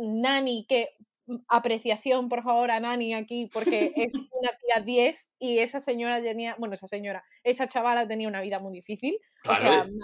Nani 0.01 0.67
que 0.69 0.91
apreciación, 1.49 2.29
por 2.29 2.43
favor, 2.43 2.71
a 2.71 2.81
Nani 2.81 3.15
aquí, 3.15 3.49
porque 3.53 3.93
es 3.97 4.15
una 4.33 4.51
tía 4.61 4.83
10 4.83 5.31
y 5.39 5.59
esa 5.59 5.81
señora 5.81 6.23
tenía, 6.23 6.57
bueno, 6.59 6.75
esa 6.75 6.89
señora, 6.89 7.23
esa 7.45 7.69
chavala 7.69 8.07
tenía 8.07 8.29
una 8.29 8.41
vida 8.41 8.59
muy 8.59 8.73
difícil. 8.73 9.15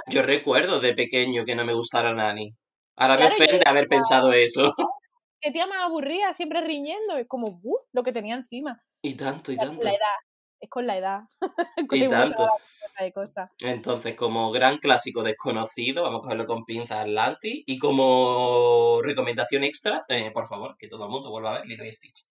yo 0.08 0.22
recuerdo 0.22 0.80
de 0.80 0.94
pequeño 0.94 1.44
que 1.44 1.54
no 1.54 1.64
me 1.64 1.74
gustara 1.74 2.14
Nani. 2.14 2.54
Ahora 2.96 3.18
me 3.18 3.26
ofende 3.26 3.62
haber 3.64 3.88
pensado 3.88 4.32
eso. 4.32 4.74
Que 5.38 5.50
tía 5.52 5.66
más 5.66 5.82
aburrida, 5.82 6.32
siempre 6.32 6.62
riñendo, 6.62 7.14
es 7.18 7.28
como, 7.28 7.60
uff, 7.62 7.82
lo 7.92 8.02
que 8.02 8.10
tenía 8.10 8.34
encima. 8.34 8.82
Y 9.02 9.16
tanto, 9.16 9.52
y 9.52 9.58
tanto. 9.58 9.84
La 9.84 9.90
edad, 9.90 10.16
es 10.58 10.70
con 10.70 10.86
la 10.86 10.96
edad. 10.96 11.20
y 11.92 12.08
tanto. 12.08 12.48
Entonces, 13.60 14.16
como 14.16 14.50
gran 14.50 14.78
clásico 14.78 15.22
desconocido, 15.22 16.02
vamos 16.04 16.20
a 16.20 16.22
cogerlo 16.22 16.46
con 16.46 16.64
pinzas 16.64 17.00
Atlantis. 17.00 17.64
Y 17.66 17.78
como 17.78 19.00
recomendación 19.02 19.64
extra, 19.64 20.04
eh, 20.08 20.30
por 20.32 20.48
favor, 20.48 20.76
que 20.78 20.88
todo 20.88 21.04
el 21.04 21.10
mundo 21.10 21.30
vuelva 21.30 21.50
a 21.50 21.58
ver 21.58 21.66
Lilo 21.66 21.84
y 21.84 21.92
Stitch. 21.92 22.26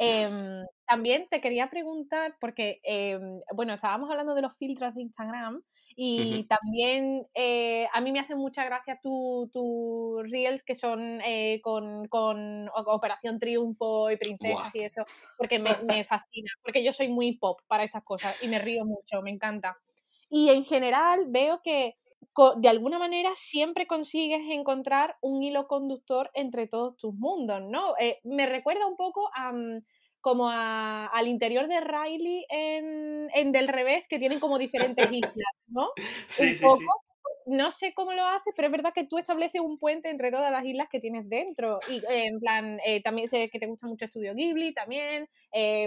Em, 0.00 0.64
también 0.86 1.26
te 1.28 1.40
quería 1.40 1.68
preguntar, 1.68 2.36
porque, 2.40 2.80
em, 2.84 3.40
bueno, 3.52 3.74
estábamos 3.74 4.08
hablando 4.10 4.34
de 4.34 4.42
los 4.42 4.56
filtros 4.56 4.94
de 4.94 5.02
Instagram 5.02 5.60
y 5.96 6.44
también 6.44 7.26
eh, 7.34 7.88
a 7.92 8.00
mí 8.00 8.12
me 8.12 8.20
hacen 8.20 8.38
mucha 8.38 8.64
gracia 8.64 9.00
tus 9.02 9.50
tu 9.50 10.22
reels 10.22 10.62
que 10.62 10.76
son 10.76 11.20
eh, 11.24 11.60
con, 11.62 12.06
con, 12.06 12.70
Operación 12.72 13.40
Triunfo 13.40 14.10
y 14.10 14.16
Princesas 14.16 14.72
y 14.72 14.82
eso, 14.82 15.04
porque 15.36 15.58
me, 15.58 15.70
me, 16.00 16.04
fascina, 16.04 16.50
porque 16.62 16.84
yo 16.84 16.92
soy 16.92 17.08
muy 17.08 17.36
pop 17.36 17.58
para 17.66 17.82
estas 17.82 18.04
cosas 18.04 18.36
y 18.40 18.46
me 18.46 18.60
río 18.60 18.84
mucho, 18.84 19.20
me 19.22 19.30
encanta. 19.30 19.76
Y 20.30 20.50
en 20.50 20.64
general 20.64 21.24
veo 21.28 21.60
que 21.62 21.96
de 22.56 22.68
alguna 22.68 22.98
manera 22.98 23.30
siempre 23.34 23.86
consigues 23.86 24.40
encontrar 24.50 25.16
un 25.20 25.42
hilo 25.42 25.66
conductor 25.66 26.30
entre 26.34 26.68
todos 26.68 26.96
tus 26.96 27.14
mundos, 27.14 27.62
¿no? 27.62 27.94
Eh, 27.98 28.20
me 28.24 28.46
recuerda 28.46 28.86
un 28.86 28.96
poco 28.96 29.28
a, 29.34 29.52
mm, 29.52 29.82
como 30.20 30.48
al 30.50 31.26
interior 31.26 31.68
de 31.68 31.80
Riley 31.80 32.44
en, 32.50 33.52
Del 33.52 33.68
Revés, 33.68 34.06
que 34.08 34.18
tienen 34.18 34.40
como 34.40 34.58
diferentes 34.58 35.08
islas, 35.12 35.54
¿no? 35.66 35.90
Sí, 36.26 36.54
sí, 36.54 36.64
sí. 36.78 36.84
No 37.46 37.70
sé 37.70 37.94
cómo 37.94 38.12
lo 38.12 38.26
haces, 38.26 38.52
pero 38.54 38.66
es 38.68 38.72
verdad 38.72 38.92
que 38.94 39.06
tú 39.06 39.16
estableces 39.16 39.62
un 39.62 39.78
puente 39.78 40.10
entre 40.10 40.30
todas 40.30 40.52
las 40.52 40.66
islas 40.66 40.88
que 40.90 41.00
tienes 41.00 41.26
dentro. 41.30 41.80
Y 41.88 41.96
eh, 41.98 42.26
en 42.26 42.40
plan, 42.40 42.78
eh, 42.84 43.02
también 43.02 43.28
sé 43.28 43.48
que 43.50 43.58
te 43.58 43.66
gusta 43.66 43.86
mucho 43.86 44.04
Estudio 44.04 44.34
Ghibli, 44.34 44.74
también. 44.74 45.28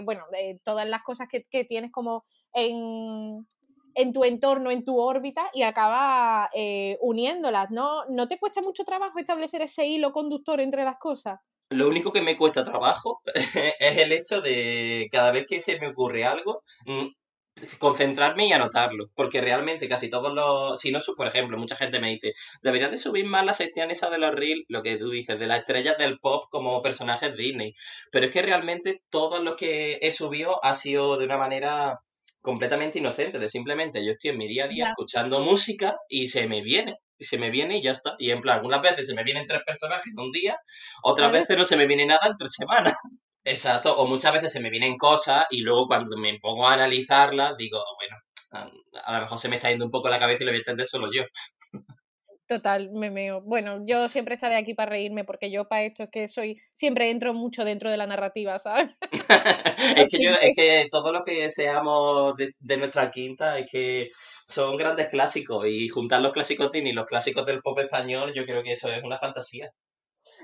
bueno, 0.04 0.24
todas 0.64 0.88
las 0.88 1.04
cosas 1.04 1.28
que, 1.30 1.44
que 1.44 1.64
tienes 1.66 1.92
como 1.92 2.26
en, 2.54 3.46
en 3.96 4.14
tu 4.14 4.24
entorno, 4.24 4.72
en 4.72 4.84
tu 4.84 5.00
órbita 5.00 5.44
y 5.54 5.64
acaba 5.64 6.50
eh, 6.54 6.98
uniéndolas, 7.02 7.72
¿no? 7.72 8.06
¿No 8.10 8.28
te 8.28 8.40
cuesta 8.40 8.62
mucho 8.62 8.84
trabajo 8.84 9.20
establecer 9.20 9.62
ese 9.62 9.86
hilo 9.86 10.12
conductor 10.12 10.60
entre 10.60 10.84
las 10.84 10.98
cosas? 10.98 11.40
Lo 11.70 11.88
único 11.88 12.12
que 12.12 12.22
me 12.22 12.38
cuesta 12.38 12.66
trabajo 12.66 13.22
es 13.34 13.98
el 13.98 14.12
hecho 14.12 14.42
de 14.42 15.08
cada 15.12 15.32
vez 15.32 15.46
que 15.48 15.62
se 15.62 15.80
me 15.80 15.88
ocurre 15.88 16.26
algo, 16.26 16.64
mm, 16.86 17.08
concentrarme 17.80 18.48
y 18.48 18.54
anotarlo, 18.54 19.08
porque 19.16 19.42
realmente 19.42 19.88
casi 19.88 20.10
todos 20.10 20.34
los, 20.34 20.80
si 20.80 20.92
no, 20.92 21.00
por 21.16 21.28
ejemplo, 21.28 21.58
mucha 21.58 21.76
gente 21.76 22.00
me 22.00 22.10
dice, 22.12 22.34
deberías 22.62 22.92
de 22.92 22.98
subir 22.98 23.26
más 23.26 23.46
la 23.46 23.54
sección 23.54 23.92
esa 23.92 24.10
de 24.10 24.18
los 24.18 24.34
reels, 24.34 24.66
lo 24.68 24.84
que 24.84 24.98
tú 24.98 25.10
dices, 25.10 25.40
de 25.40 25.48
las 25.48 25.60
estrellas 25.60 25.98
del 25.98 26.20
pop 26.20 26.46
como 26.50 26.82
personajes 26.82 27.36
Disney, 27.36 27.74
pero 28.12 28.28
es 28.28 28.32
que 28.32 28.42
realmente 28.42 29.02
todo 29.10 29.42
lo 29.42 29.56
que 29.56 30.00
he 30.02 30.12
subido 30.12 30.64
ha 30.64 30.74
sido 30.74 31.18
de 31.18 31.26
una 31.26 31.38
manera 31.38 32.00
completamente 32.42 33.00
inocente, 33.00 33.40
de 33.40 33.50
simplemente 33.50 34.04
yo 34.06 34.12
estoy 34.12 34.32
en 34.32 34.38
mi 34.38 34.48
día 34.48 34.66
a 34.66 34.68
día 34.68 34.88
escuchando 34.90 35.40
música 35.40 35.96
y 36.10 36.28
se 36.28 36.48
me 36.48 36.62
viene, 36.62 36.96
y 37.18 37.26
se 37.26 37.38
me 37.38 37.50
viene 37.52 37.78
y 37.78 37.84
ya 37.84 37.92
está. 37.92 38.16
Y 38.20 38.32
en 38.32 38.42
plan, 38.42 38.58
algunas 38.58 38.82
veces 38.82 39.08
se 39.08 39.14
me 39.16 39.24
vienen 39.24 39.48
tres 39.48 39.62
personajes 39.66 40.12
en 40.12 40.20
un 40.20 40.32
día, 40.32 40.58
otras 41.04 41.32
veces 41.32 41.58
no 41.58 41.66
se 41.66 41.78
me 41.78 41.88
viene 41.88 42.06
nada 42.06 42.28
en 42.28 42.38
tres 42.38 42.54
semanas. 42.54 42.94
Exacto, 43.44 43.96
o 43.96 44.06
muchas 44.08 44.34
veces 44.34 44.52
se 44.54 44.60
me 44.60 44.70
vienen 44.70 44.98
cosas 44.98 45.46
y 45.50 45.62
luego 45.62 45.88
cuando 45.88 46.16
me 46.18 46.38
pongo 46.40 46.68
a 46.68 46.74
analizarlas 46.74 47.58
digo, 47.58 47.84
bueno, 48.00 48.70
a 49.04 49.14
lo 49.16 49.22
mejor 49.22 49.40
se 49.40 49.50
me 49.50 49.56
está 49.56 49.70
yendo 49.70 49.86
un 49.86 49.92
poco 49.92 50.10
la 50.10 50.20
cabeza 50.20 50.44
y 50.44 50.46
lo 50.46 50.52
voy 50.52 50.58
a 50.58 50.60
entender 50.60 50.88
solo 50.88 51.12
yo. 51.12 51.24
Total, 52.52 52.92
me 52.92 53.10
meo. 53.10 53.40
Bueno, 53.40 53.86
yo 53.86 54.10
siempre 54.10 54.36
estaré 54.36 54.58
aquí 54.58 54.74
para 54.74 54.90
reírme 54.90 55.24
porque 55.24 55.50
yo 55.50 55.70
para 55.70 55.84
esto 55.84 56.04
es 56.04 56.10
que 56.10 56.28
soy, 56.28 56.58
siempre 56.74 57.10
entro 57.10 57.34
mucho 57.34 57.64
dentro 57.64 57.90
de 57.90 57.96
la 57.96 58.08
narrativa, 58.08 58.60
¿sabes? 58.60 58.90
es, 59.96 60.12
que 60.12 60.22
yo, 60.22 60.32
es 60.32 60.54
que 60.54 60.90
todo 60.92 61.14
lo 61.14 61.24
que 61.24 61.50
seamos 61.50 62.36
de, 62.36 62.78
nuestra 62.78 63.10
quinta 63.10 63.58
es 63.58 63.72
que 63.72 64.10
son 64.50 64.76
grandes 64.76 65.08
clásicos 65.08 65.66
y 65.66 65.88
juntar 65.88 66.20
los 66.20 66.34
clásicos 66.34 66.74
Disney 66.74 66.92
y 66.92 66.96
los 66.96 67.06
clásicos 67.06 67.46
del 67.46 67.62
pop 67.62 67.80
español, 67.80 68.34
yo 68.36 68.44
creo 68.44 68.64
que 68.64 68.74
eso 68.74 68.92
es 68.92 69.02
una 69.02 69.18
fantasía. 69.18 69.72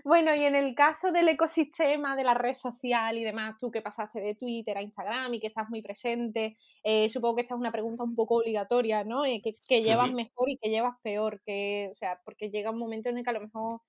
Bueno, 0.03 0.33
y 0.35 0.43
en 0.43 0.55
el 0.55 0.75
caso 0.75 1.11
del 1.11 1.27
ecosistema 1.29 2.15
de 2.15 2.23
la 2.23 2.33
red 2.33 2.53
social 2.53 3.17
y 3.17 3.23
demás, 3.23 3.57
tú 3.59 3.71
que 3.71 3.81
pasaste 3.81 4.19
de 4.19 4.35
Twitter 4.35 4.77
a 4.77 4.81
Instagram 4.81 5.33
y 5.33 5.39
que 5.39 5.47
estás 5.47 5.69
muy 5.69 5.81
presente, 5.81 6.57
eh, 6.83 7.09
supongo 7.09 7.35
que 7.35 7.41
esta 7.41 7.55
es 7.55 7.59
una 7.59 7.71
pregunta 7.71 8.03
un 8.03 8.15
poco 8.15 8.35
obligatoria, 8.35 9.03
¿no? 9.03 9.25
Eh, 9.25 9.41
¿Qué, 9.43 9.83
llevas 9.83 10.11
mejor 10.11 10.49
y 10.49 10.57
qué 10.57 10.69
llevas 10.69 10.95
peor? 11.01 11.41
Que, 11.45 11.89
o 11.91 11.93
sea, 11.95 12.19
porque 12.23 12.49
llega 12.49 12.71
un 12.71 12.79
momento 12.79 13.09
en 13.09 13.17
el 13.17 13.23
que 13.23 13.29
a 13.29 13.33
lo 13.33 13.41
mejor 13.41 13.81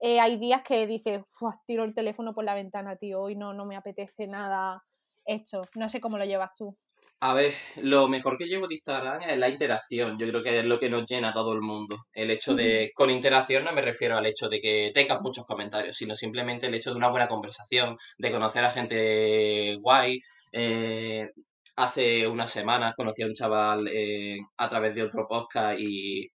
eh, 0.00 0.20
hay 0.20 0.38
días 0.38 0.62
que 0.62 0.86
dices, 0.86 1.22
tiro 1.66 1.84
el 1.84 1.94
teléfono 1.94 2.34
por 2.34 2.44
la 2.44 2.54
ventana, 2.54 2.96
tío, 2.96 3.22
hoy 3.22 3.36
no, 3.36 3.52
no 3.54 3.64
me 3.64 3.76
apetece 3.76 4.26
nada 4.26 4.84
esto. 5.24 5.62
No 5.74 5.88
sé 5.88 6.00
cómo 6.00 6.18
lo 6.18 6.24
llevas 6.24 6.52
tú. 6.54 6.76
A 7.20 7.32
ver, 7.32 7.54
lo 7.76 8.06
mejor 8.08 8.36
que 8.36 8.44
llevo 8.46 8.68
de 8.68 8.74
Instagram 8.74 9.22
es 9.22 9.38
la 9.38 9.48
interacción. 9.48 10.18
Yo 10.18 10.28
creo 10.28 10.42
que 10.42 10.58
es 10.58 10.64
lo 10.64 10.78
que 10.78 10.90
nos 10.90 11.06
llena 11.06 11.30
a 11.30 11.32
todo 11.32 11.52
el 11.54 11.60
mundo. 11.62 12.04
El 12.12 12.30
hecho 12.30 12.54
de, 12.54 12.92
con 12.94 13.10
interacción 13.10 13.64
no 13.64 13.72
me 13.72 13.80
refiero 13.82 14.18
al 14.18 14.26
hecho 14.26 14.48
de 14.48 14.60
que 14.60 14.92
tengas 14.94 15.22
muchos 15.22 15.46
comentarios, 15.46 15.96
sino 15.96 16.14
simplemente 16.14 16.66
el 16.66 16.74
hecho 16.74 16.90
de 16.90 16.96
una 16.96 17.08
buena 17.08 17.28
conversación, 17.28 17.96
de 18.18 18.30
conocer 18.30 18.64
a 18.64 18.72
gente 18.72 19.76
guay. 19.80 20.20
Eh, 20.52 21.30
hace 21.76 22.26
unas 22.26 22.50
semanas 22.50 22.94
conocí 22.96 23.22
a 23.22 23.26
un 23.26 23.34
chaval 23.34 23.88
eh, 23.88 24.38
a 24.58 24.68
través 24.68 24.94
de 24.94 25.02
otro 25.02 25.26
podcast 25.28 25.78
y 25.80 26.28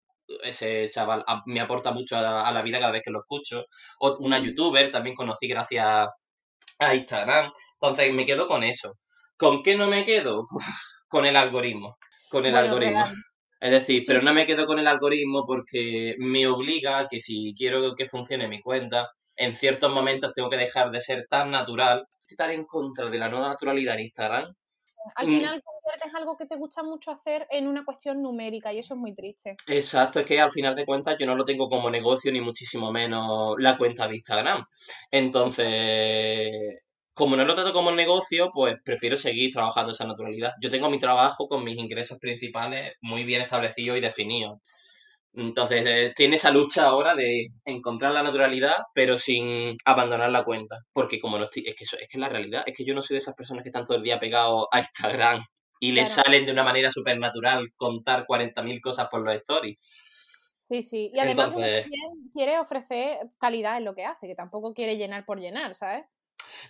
ese 0.42 0.90
chaval 0.90 1.24
me 1.46 1.60
aporta 1.60 1.92
mucho 1.92 2.16
a, 2.16 2.50
la 2.52 2.62
vida 2.62 2.78
cada 2.80 2.92
vez 2.92 3.02
que 3.04 3.10
lo 3.10 3.20
escucho. 3.20 3.64
O 4.00 4.16
una 4.18 4.38
youtuber 4.38 4.90
también 4.92 5.16
conocí 5.16 5.48
gracias 5.48 6.08
a 6.78 6.94
Instagram. 6.94 7.52
Entonces 7.74 8.12
me 8.14 8.26
quedo 8.26 8.48
con 8.48 8.62
eso. 8.64 8.94
¿Con 9.38 9.62
qué 9.62 9.76
no 9.76 9.86
me 9.86 10.04
quedo? 10.04 10.46
Con 11.08 11.24
el 11.24 11.36
algoritmo. 11.36 11.96
Con 12.30 12.44
el 12.44 12.56
algoritmo. 12.56 13.04
Es 13.60 13.70
decir, 13.70 14.02
pero 14.06 14.22
no 14.22 14.32
me 14.32 14.46
quedo 14.46 14.66
con 14.66 14.78
el 14.78 14.86
algoritmo 14.86 15.44
porque 15.44 16.14
me 16.18 16.46
obliga 16.46 16.98
a 17.00 17.08
que 17.08 17.18
si 17.18 17.54
quiero 17.56 17.96
que 17.96 18.08
funcione 18.08 18.46
mi 18.46 18.60
cuenta, 18.60 19.10
en 19.36 19.56
ciertos 19.56 19.90
momentos 19.90 20.32
tengo 20.32 20.48
que 20.48 20.56
dejar 20.56 20.92
de 20.92 21.00
ser 21.00 21.26
tan 21.28 21.50
natural, 21.50 22.06
estar 22.28 22.50
en 22.52 22.64
contra 22.66 23.10
de 23.10 23.18
la 23.18 23.28
no 23.28 23.40
naturalidad 23.40 23.94
en 23.94 24.04
Instagram. 24.04 24.54
Al 25.16 25.26
mm. 25.26 25.30
final 25.30 25.62
conviertes 25.62 26.14
algo 26.14 26.36
que 26.36 26.46
te 26.46 26.56
gusta 26.56 26.84
mucho 26.84 27.10
hacer 27.10 27.46
en 27.50 27.66
una 27.66 27.82
cuestión 27.82 28.22
numérica 28.22 28.72
y 28.72 28.78
eso 28.78 28.94
es 28.94 29.00
muy 29.00 29.14
triste. 29.14 29.56
Exacto, 29.66 30.20
es 30.20 30.26
que 30.26 30.40
al 30.40 30.52
final 30.52 30.76
de 30.76 30.86
cuentas 30.86 31.16
yo 31.18 31.26
no 31.26 31.34
lo 31.34 31.44
tengo 31.44 31.68
como 31.68 31.90
negocio 31.90 32.30
ni 32.30 32.40
muchísimo 32.40 32.92
menos 32.92 33.56
la 33.58 33.76
cuenta 33.76 34.06
de 34.06 34.16
Instagram. 34.16 34.64
Entonces, 35.10 36.80
como 37.18 37.34
no 37.34 37.44
lo 37.44 37.56
trato 37.56 37.72
como 37.72 37.90
un 37.90 37.96
negocio, 37.96 38.50
pues 38.54 38.76
prefiero 38.84 39.16
seguir 39.16 39.52
trabajando 39.52 39.90
esa 39.90 40.06
naturalidad. 40.06 40.52
Yo 40.62 40.70
tengo 40.70 40.88
mi 40.88 41.00
trabajo 41.00 41.48
con 41.48 41.64
mis 41.64 41.76
ingresos 41.76 42.16
principales 42.18 42.94
muy 43.00 43.24
bien 43.24 43.42
establecidos 43.42 43.98
y 43.98 44.00
definidos. 44.00 44.60
Entonces, 45.34 45.84
eh, 45.84 46.12
tiene 46.14 46.36
esa 46.36 46.52
lucha 46.52 46.86
ahora 46.86 47.16
de 47.16 47.48
encontrar 47.64 48.12
la 48.12 48.22
naturalidad, 48.22 48.76
pero 48.94 49.18
sin 49.18 49.76
abandonar 49.84 50.30
la 50.30 50.44
cuenta. 50.44 50.78
Porque 50.92 51.18
como 51.18 51.38
no 51.38 51.44
estoy, 51.44 51.64
es 51.66 51.74
que 51.74 51.84
eso, 51.84 51.96
es 51.98 52.08
que 52.08 52.18
la 52.18 52.28
realidad, 52.28 52.62
es 52.66 52.76
que 52.76 52.84
yo 52.84 52.94
no 52.94 53.02
soy 53.02 53.14
de 53.16 53.18
esas 53.18 53.34
personas 53.34 53.64
que 53.64 53.70
están 53.70 53.84
todo 53.84 53.96
el 53.96 54.04
día 54.04 54.20
pegados 54.20 54.66
a 54.70 54.78
Instagram 54.78 55.44
y 55.80 55.90
le 55.92 56.06
salen 56.06 56.46
de 56.46 56.52
una 56.52 56.62
manera 56.62 56.92
súper 56.92 57.18
natural 57.18 57.68
contar 57.76 58.26
40.000 58.26 58.80
cosas 58.80 59.08
por 59.08 59.22
los 59.22 59.34
stories. 59.34 59.76
Sí, 60.70 60.82
sí. 60.84 61.10
Y 61.12 61.18
además 61.18 61.52
quiere 62.32 62.60
ofrecer 62.60 63.18
calidad 63.40 63.76
en 63.76 63.84
lo 63.84 63.94
que 63.94 64.04
hace, 64.04 64.28
que 64.28 64.36
tampoco 64.36 64.72
quiere 64.72 64.96
llenar 64.96 65.24
por 65.24 65.40
llenar, 65.40 65.74
¿sabes? 65.74 66.04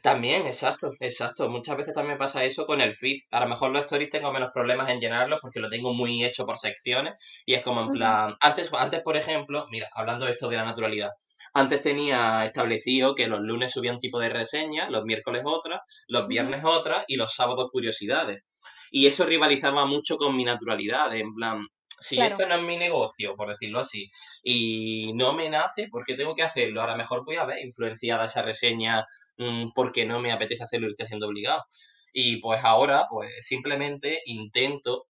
También, 0.03 0.47
exacto, 0.47 0.93
exacto. 1.01 1.49
Muchas 1.49 1.77
veces 1.77 1.95
también 1.95 2.19
pasa 2.19 2.45
eso 2.45 2.67
con 2.67 2.81
el 2.81 2.95
feed. 2.95 3.23
A 3.31 3.41
lo 3.41 3.49
mejor 3.49 3.71
los 3.71 3.83
stories 3.83 4.11
tengo 4.11 4.33
menos 4.33 4.51
problemas 4.53 4.89
en 4.91 5.01
llenarlos 5.01 5.41
porque 5.41 5.61
lo 5.61 5.69
tengo 5.69 5.93
muy 5.93 6.25
hecho 6.25 6.47
por 6.47 6.59
secciones 6.59 7.15
y 7.45 7.55
es 7.55 7.63
como 7.63 7.83
en 7.83 7.89
plan, 7.89 8.37
antes, 8.41 8.71
antes 8.73 9.03
por 9.03 9.17
ejemplo, 9.17 9.67
mira, 9.71 9.89
hablando 9.95 10.27
de 10.27 10.33
esto 10.33 10.49
de 10.49 10.57
la 10.57 10.65
naturalidad, 10.65 11.11
antes 11.55 11.83
tenía 11.83 12.45
establecido 12.45 13.15
que 13.15 13.27
los 13.27 13.41
lunes 13.41 13.73
subía 13.73 13.93
un 13.93 14.01
tipo 14.01 14.21
de 14.21 14.29
reseña, 14.29 14.89
los 14.91 15.05
miércoles 15.05 15.43
otra, 15.45 15.83
los 16.07 16.29
viernes 16.29 16.63
otra 16.65 17.05
y 17.09 17.17
los 17.17 17.35
sábados 17.35 17.71
curiosidades. 17.73 18.45
Y 18.91 19.07
eso 19.07 19.27
rivalizaba 19.27 19.85
mucho 19.85 20.17
con 20.17 20.37
mi 20.37 20.45
naturalidad, 20.45 21.15
en 21.15 21.35
plan, 21.35 21.67
si 22.01 22.21
esto 22.21 22.47
no 22.47 22.55
es 22.55 22.63
mi 22.63 22.77
negocio, 22.77 23.35
por 23.35 23.49
decirlo 23.49 23.81
así, 23.81 24.11
y 24.43 25.13
no 25.15 25.33
me 25.33 25.51
nace, 25.51 25.89
¿por 25.89 26.05
qué 26.05 26.15
tengo 26.15 26.35
que 26.35 26.43
hacerlo? 26.43 26.81
Ahora 26.81 26.97
mejor 26.97 27.25
voy 27.25 27.37
a 27.37 27.45
ver 27.45 27.59
influenciada 27.65 28.27
esa 28.27 28.43
reseña 28.43 29.05
Mm, 29.38 29.70
porque 29.74 30.05
no 30.05 30.20
me 30.20 30.33
apetece 30.33 30.64
hacerlo 30.64 30.88
y 30.88 30.90
estoy 30.92 31.05
haciendo 31.07 31.29
obligado. 31.29 31.64
Y 32.12 32.40
pues 32.40 32.62
ahora, 32.64 33.07
pues 33.11 33.46
simplemente 33.46 34.20
intento 34.27 35.07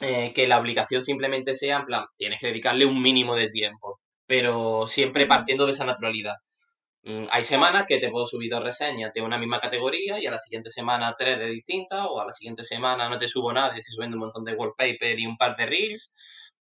eh, 0.00 0.32
que 0.34 0.46
la 0.48 0.60
obligación 0.60 1.04
simplemente 1.04 1.56
sea, 1.56 1.78
en 1.78 1.86
plan, 1.86 2.06
tienes 2.16 2.40
que 2.40 2.48
dedicarle 2.48 2.86
un 2.86 3.02
mínimo 3.02 3.34
de 3.36 3.50
tiempo, 3.50 4.00
pero 4.26 4.86
siempre 4.88 5.26
partiendo 5.26 5.66
de 5.66 5.72
esa 5.72 5.84
naturalidad. 5.86 6.36
Mm, 7.04 7.26
hay 7.30 7.44
semanas 7.44 7.86
que 7.88 7.98
te 8.00 8.10
puedo 8.10 8.26
subir 8.26 8.50
dos 8.50 8.64
reseñas 8.64 9.12
de 9.14 9.22
una 9.22 9.38
misma 9.38 9.60
categoría 9.60 10.20
y 10.20 10.26
a 10.26 10.30
la 10.32 10.38
siguiente 10.40 10.70
semana 10.70 11.14
tres 11.18 11.38
de 11.38 11.46
distintas, 11.50 12.06
o 12.08 12.20
a 12.20 12.26
la 12.26 12.32
siguiente 12.32 12.64
semana 12.64 13.08
no 13.08 13.18
te 13.18 13.28
subo 13.28 13.52
nada 13.52 13.76
y 13.76 13.80
estoy 13.80 13.94
subiendo 13.94 14.16
un 14.16 14.24
montón 14.24 14.44
de 14.44 14.54
wallpaper 14.54 15.18
y 15.18 15.26
un 15.26 15.36
par 15.38 15.56
de 15.56 15.66
reels. 15.66 16.14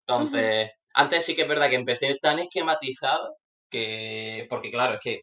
Entonces, 0.07 0.71
antes 0.93 1.25
sí 1.25 1.35
que 1.35 1.43
es 1.43 1.47
verdad 1.47 1.69
que 1.69 1.75
empecé 1.75 2.17
tan 2.21 2.39
esquematizado 2.39 3.37
que, 3.69 4.47
porque 4.49 4.71
claro, 4.71 4.95
es 4.95 4.99
que 5.01 5.21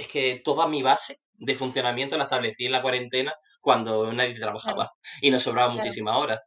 es 0.00 0.08
que 0.08 0.40
toda 0.42 0.66
mi 0.66 0.82
base 0.82 1.18
de 1.34 1.54
funcionamiento 1.54 2.16
la 2.16 2.24
establecí 2.24 2.66
en 2.66 2.72
la 2.72 2.82
cuarentena 2.82 3.34
cuando 3.60 4.10
nadie 4.12 4.38
trabajaba 4.38 4.92
y 5.20 5.30
nos 5.30 5.42
sobraba 5.42 5.72
muchísimas 5.72 6.16
horas. 6.16 6.40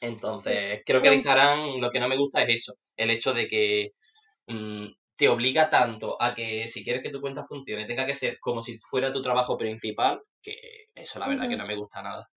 Entonces, 0.00 0.82
creo 0.84 1.00
que 1.00 1.14
Instagram 1.14 1.80
lo 1.80 1.90
que 1.90 1.98
no 1.98 2.08
me 2.08 2.18
gusta 2.18 2.42
es 2.42 2.60
eso, 2.60 2.74
el 2.96 3.10
hecho 3.10 3.32
de 3.32 3.48
que 3.48 3.92
mm, 4.46 4.86
te 5.16 5.28
obliga 5.28 5.70
tanto 5.70 6.20
a 6.20 6.34
que 6.34 6.68
si 6.68 6.84
quieres 6.84 7.02
que 7.02 7.10
tu 7.10 7.20
cuenta 7.20 7.46
funcione 7.46 7.86
tenga 7.86 8.06
que 8.06 8.14
ser 8.14 8.38
como 8.38 8.62
si 8.62 8.78
fuera 8.78 9.12
tu 9.12 9.22
trabajo 9.22 9.56
principal, 9.56 10.20
que 10.42 10.54
eso 10.94 11.18
la 11.18 11.28
verdad 11.28 11.48
que 11.48 11.56
no 11.56 11.66
me 11.66 11.76
gusta 11.76 12.02
nada. 12.02 12.28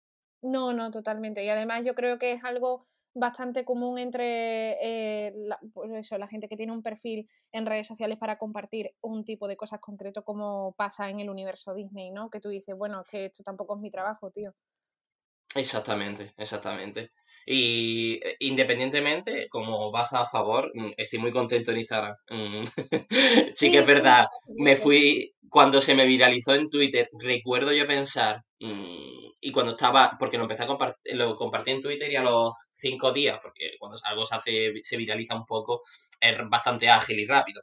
No, 0.41 0.73
no, 0.73 0.89
totalmente. 0.89 1.43
Y 1.43 1.49
además 1.49 1.83
yo 1.85 1.93
creo 1.93 2.17
que 2.17 2.31
es 2.31 2.43
algo 2.43 2.87
bastante 3.13 3.65
común 3.65 3.97
entre 3.97 4.77
eh, 4.81 5.33
la, 5.35 5.59
pues 5.73 5.91
eso, 5.91 6.17
la 6.17 6.27
gente 6.27 6.47
que 6.47 6.57
tiene 6.57 6.71
un 6.71 6.81
perfil 6.81 7.27
en 7.51 7.65
redes 7.65 7.87
sociales 7.87 8.19
para 8.19 8.37
compartir 8.37 8.91
un 9.01 9.25
tipo 9.25 9.47
de 9.47 9.57
cosas 9.57 9.79
concreto 9.79 10.23
como 10.23 10.73
pasa 10.77 11.09
en 11.09 11.19
el 11.19 11.29
universo 11.29 11.73
Disney, 11.73 12.11
¿no? 12.11 12.29
Que 12.29 12.39
tú 12.39 12.49
dices, 12.49 12.75
bueno, 12.77 13.01
es 13.01 13.07
que 13.07 13.25
esto 13.25 13.43
tampoco 13.43 13.75
es 13.75 13.81
mi 13.81 13.91
trabajo, 13.91 14.31
tío. 14.31 14.53
Exactamente, 15.55 16.33
exactamente. 16.37 17.11
Y 17.45 18.13
eh, 18.25 18.35
independientemente, 18.39 19.49
como 19.49 19.91
vas 19.91 20.13
a 20.13 20.25
favor, 20.27 20.71
mm, 20.73 20.91
estoy 20.97 21.19
muy 21.19 21.31
contento 21.31 21.71
en 21.71 21.79
Instagram. 21.79 22.15
Mm, 22.29 22.65
sí, 23.55 23.71
que 23.71 23.79
es 23.79 23.85
verdad. 23.85 24.27
me 24.57 24.75
fui, 24.77 25.33
cuando 25.49 25.81
se 25.81 25.95
me 25.95 26.05
viralizó 26.05 26.53
en 26.53 26.69
Twitter, 26.69 27.09
recuerdo 27.19 27.73
yo 27.73 27.87
pensar, 27.87 28.41
mm, 28.59 29.31
y 29.41 29.51
cuando 29.51 29.73
estaba, 29.73 30.15
porque 30.19 30.37
lo 30.37 30.43
empecé 30.43 30.63
a 30.63 30.67
compartir, 30.67 31.15
lo 31.15 31.35
compartí 31.35 31.71
en 31.71 31.81
Twitter 31.81 32.11
y 32.11 32.15
a 32.15 32.23
los 32.23 32.53
cinco 32.81 33.13
días, 33.13 33.39
porque 33.41 33.75
cuando 33.79 33.97
algo 34.03 34.25
se 34.25 34.35
hace, 34.35 34.73
se 34.83 34.97
viraliza 34.97 35.35
un 35.35 35.45
poco, 35.45 35.83
es 36.19 36.37
bastante 36.49 36.89
ágil 36.89 37.19
y 37.19 37.25
rápido. 37.25 37.61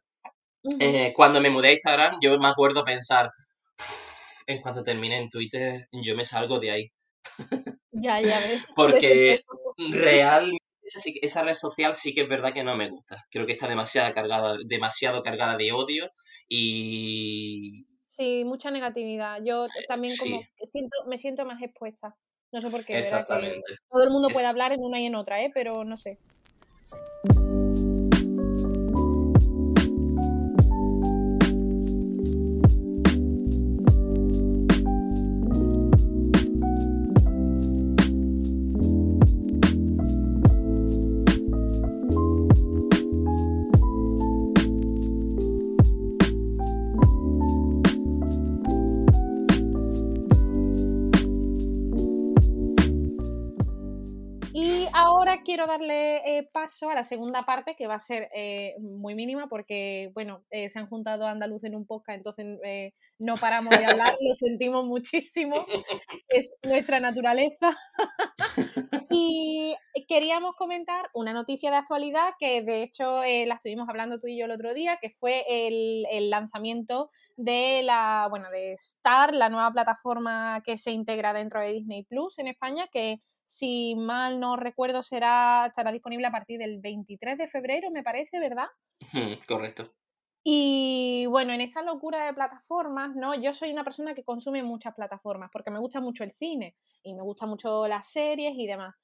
Eh, 0.81 1.13
cuando 1.15 1.41
me 1.41 1.51
mudé 1.51 1.69
a 1.69 1.73
Instagram, 1.73 2.19
yo 2.21 2.39
me 2.39 2.49
acuerdo 2.49 2.85
pensar, 2.85 3.31
en 4.47 4.61
cuanto 4.61 4.83
termine 4.83 5.19
en 5.19 5.31
Twitter, 5.31 5.89
yo 5.93 6.17
me 6.17 6.25
salgo 6.25 6.59
de 6.59 6.71
ahí. 6.71 6.93
Ya, 7.93 8.21
ya 8.21 8.41
ves. 8.41 8.63
porque 8.77 9.43
realmente 9.91 10.63
esa, 11.23 11.43
red 11.43 11.55
social 11.55 11.97
sí 11.97 12.15
que 12.15 12.23
es 12.23 12.29
verdad 12.29 12.53
que 12.53 12.65
no 12.65 12.77
me 12.77 12.91
gusta. 12.91 13.25
Creo 13.31 13.47
que 13.47 13.53
está 13.53 13.69
demasiado 13.69 14.13
cargada, 14.15 14.57
demasiado 14.65 15.23
cargada 15.23 15.57
de 15.57 15.73
odio 15.73 16.11
y... 16.49 17.87
Sí, 18.03 18.45
mucha 18.45 18.71
negatividad. 18.71 19.41
Yo 19.45 19.67
también 19.87 20.17
como 20.17 20.41
siento, 20.67 20.97
me 21.07 21.19
siento 21.19 21.45
más 21.45 21.63
expuesta. 21.63 22.17
No 22.53 22.61
sé 22.61 22.71
por 22.71 22.85
qué. 22.85 23.03
Que 23.03 23.11
todo 23.91 24.03
el 24.05 24.11
mundo 24.11 24.29
puede 24.31 24.47
hablar 24.47 24.73
en 24.73 24.83
una 24.83 24.99
y 24.99 25.07
en 25.07 25.15
otra, 25.15 25.43
¿eh? 25.43 25.51
Pero 25.53 25.85
no 25.85 25.97
sé. 25.97 26.17
Quiero 55.45 55.67
darle 55.67 56.39
eh, 56.39 56.49
paso 56.53 56.91
a 56.91 56.95
la 56.95 57.05
segunda 57.05 57.43
parte, 57.43 57.75
que 57.77 57.87
va 57.87 57.95
a 57.95 58.01
ser 58.01 58.29
eh, 58.35 58.75
muy 58.79 59.15
mínima, 59.15 59.49
porque, 59.49 60.11
bueno, 60.15 60.45
eh, 60.51 60.69
se 60.69 60.79
han 60.79 60.87
juntado 60.87 61.27
andaluz 61.27 61.65
en 61.65 61.75
un 61.75 61.87
podcast, 61.87 62.19
entonces 62.19 62.93
no 63.19 63.37
paramos 63.37 63.71
de 63.77 63.85
hablar, 63.85 64.17
lo 64.21 64.35
sentimos 64.35 64.85
muchísimo, 64.85 65.67
es 66.29 66.55
nuestra 66.63 67.01
naturaleza. 67.01 67.77
y 69.11 69.75
queríamos 70.09 70.55
comentar 70.57 71.07
una 71.15 71.33
noticia 71.33 71.71
de 71.71 71.77
actualidad 71.77 72.35
que, 72.39 72.63
de 72.63 72.83
hecho, 72.83 73.23
la 73.23 73.55
estuvimos 73.55 73.89
hablando 73.89 74.21
tú 74.21 74.27
y 74.27 74.39
yo 74.39 74.45
el 74.45 74.53
otro 74.53 74.75
día, 74.75 74.99
que 75.01 75.11
fue 75.11 75.45
el, 75.49 76.07
el 76.11 76.31
lanzamiento 76.31 77.11
de 77.37 77.83
la, 77.83 78.27
bueno, 78.31 78.51
de 78.51 78.73
Star, 78.75 79.35
la 79.35 79.49
nueva 79.49 79.73
plataforma 79.73 80.63
que 80.65 80.79
se 80.79 80.91
integra 80.91 81.33
dentro 81.33 81.61
de 81.61 81.73
Disney 81.73 82.05
Plus 82.05 82.39
en 82.39 82.49
España, 82.49 82.89
que 82.93 83.23
si 83.49 83.95
mal 83.95 84.41
no 84.41 84.57
recuerdo, 84.57 85.03
será, 85.03 85.65
estará 85.69 85.91
disponible 85.91 86.27
a 86.27 86.31
partir 86.31 86.59
del 86.59 86.81
23 86.81 87.39
de 87.39 87.49
febrero, 87.49 87.91
me 87.91 88.03
parece, 88.03 88.39
¿verdad? 88.39 88.67
correcto. 89.49 89.91
Y 90.45 91.25
bueno, 91.31 91.55
en 91.55 91.63
esta 91.63 91.81
locura 91.81 92.27
de 92.27 92.35
plataformas, 92.35 93.17
¿no? 93.17 93.35
Yo 93.35 93.55
soy 93.55 93.73
una 93.73 93.85
persona 93.85 94.15
que 94.15 94.23
consume 94.23 94.63
muchas 94.63 94.95
plataformas 94.95 95.49
porque 95.51 95.71
me 95.71 95.79
gusta 95.79 95.99
mucho 95.99 96.25
el 96.25 96.33
cine 96.33 96.75
y 97.03 97.15
me 97.15 97.23
gusta 97.23 97.47
mucho 97.47 97.89
las 97.89 98.07
series 98.07 98.53
y 98.55 98.67
demás. 98.67 98.95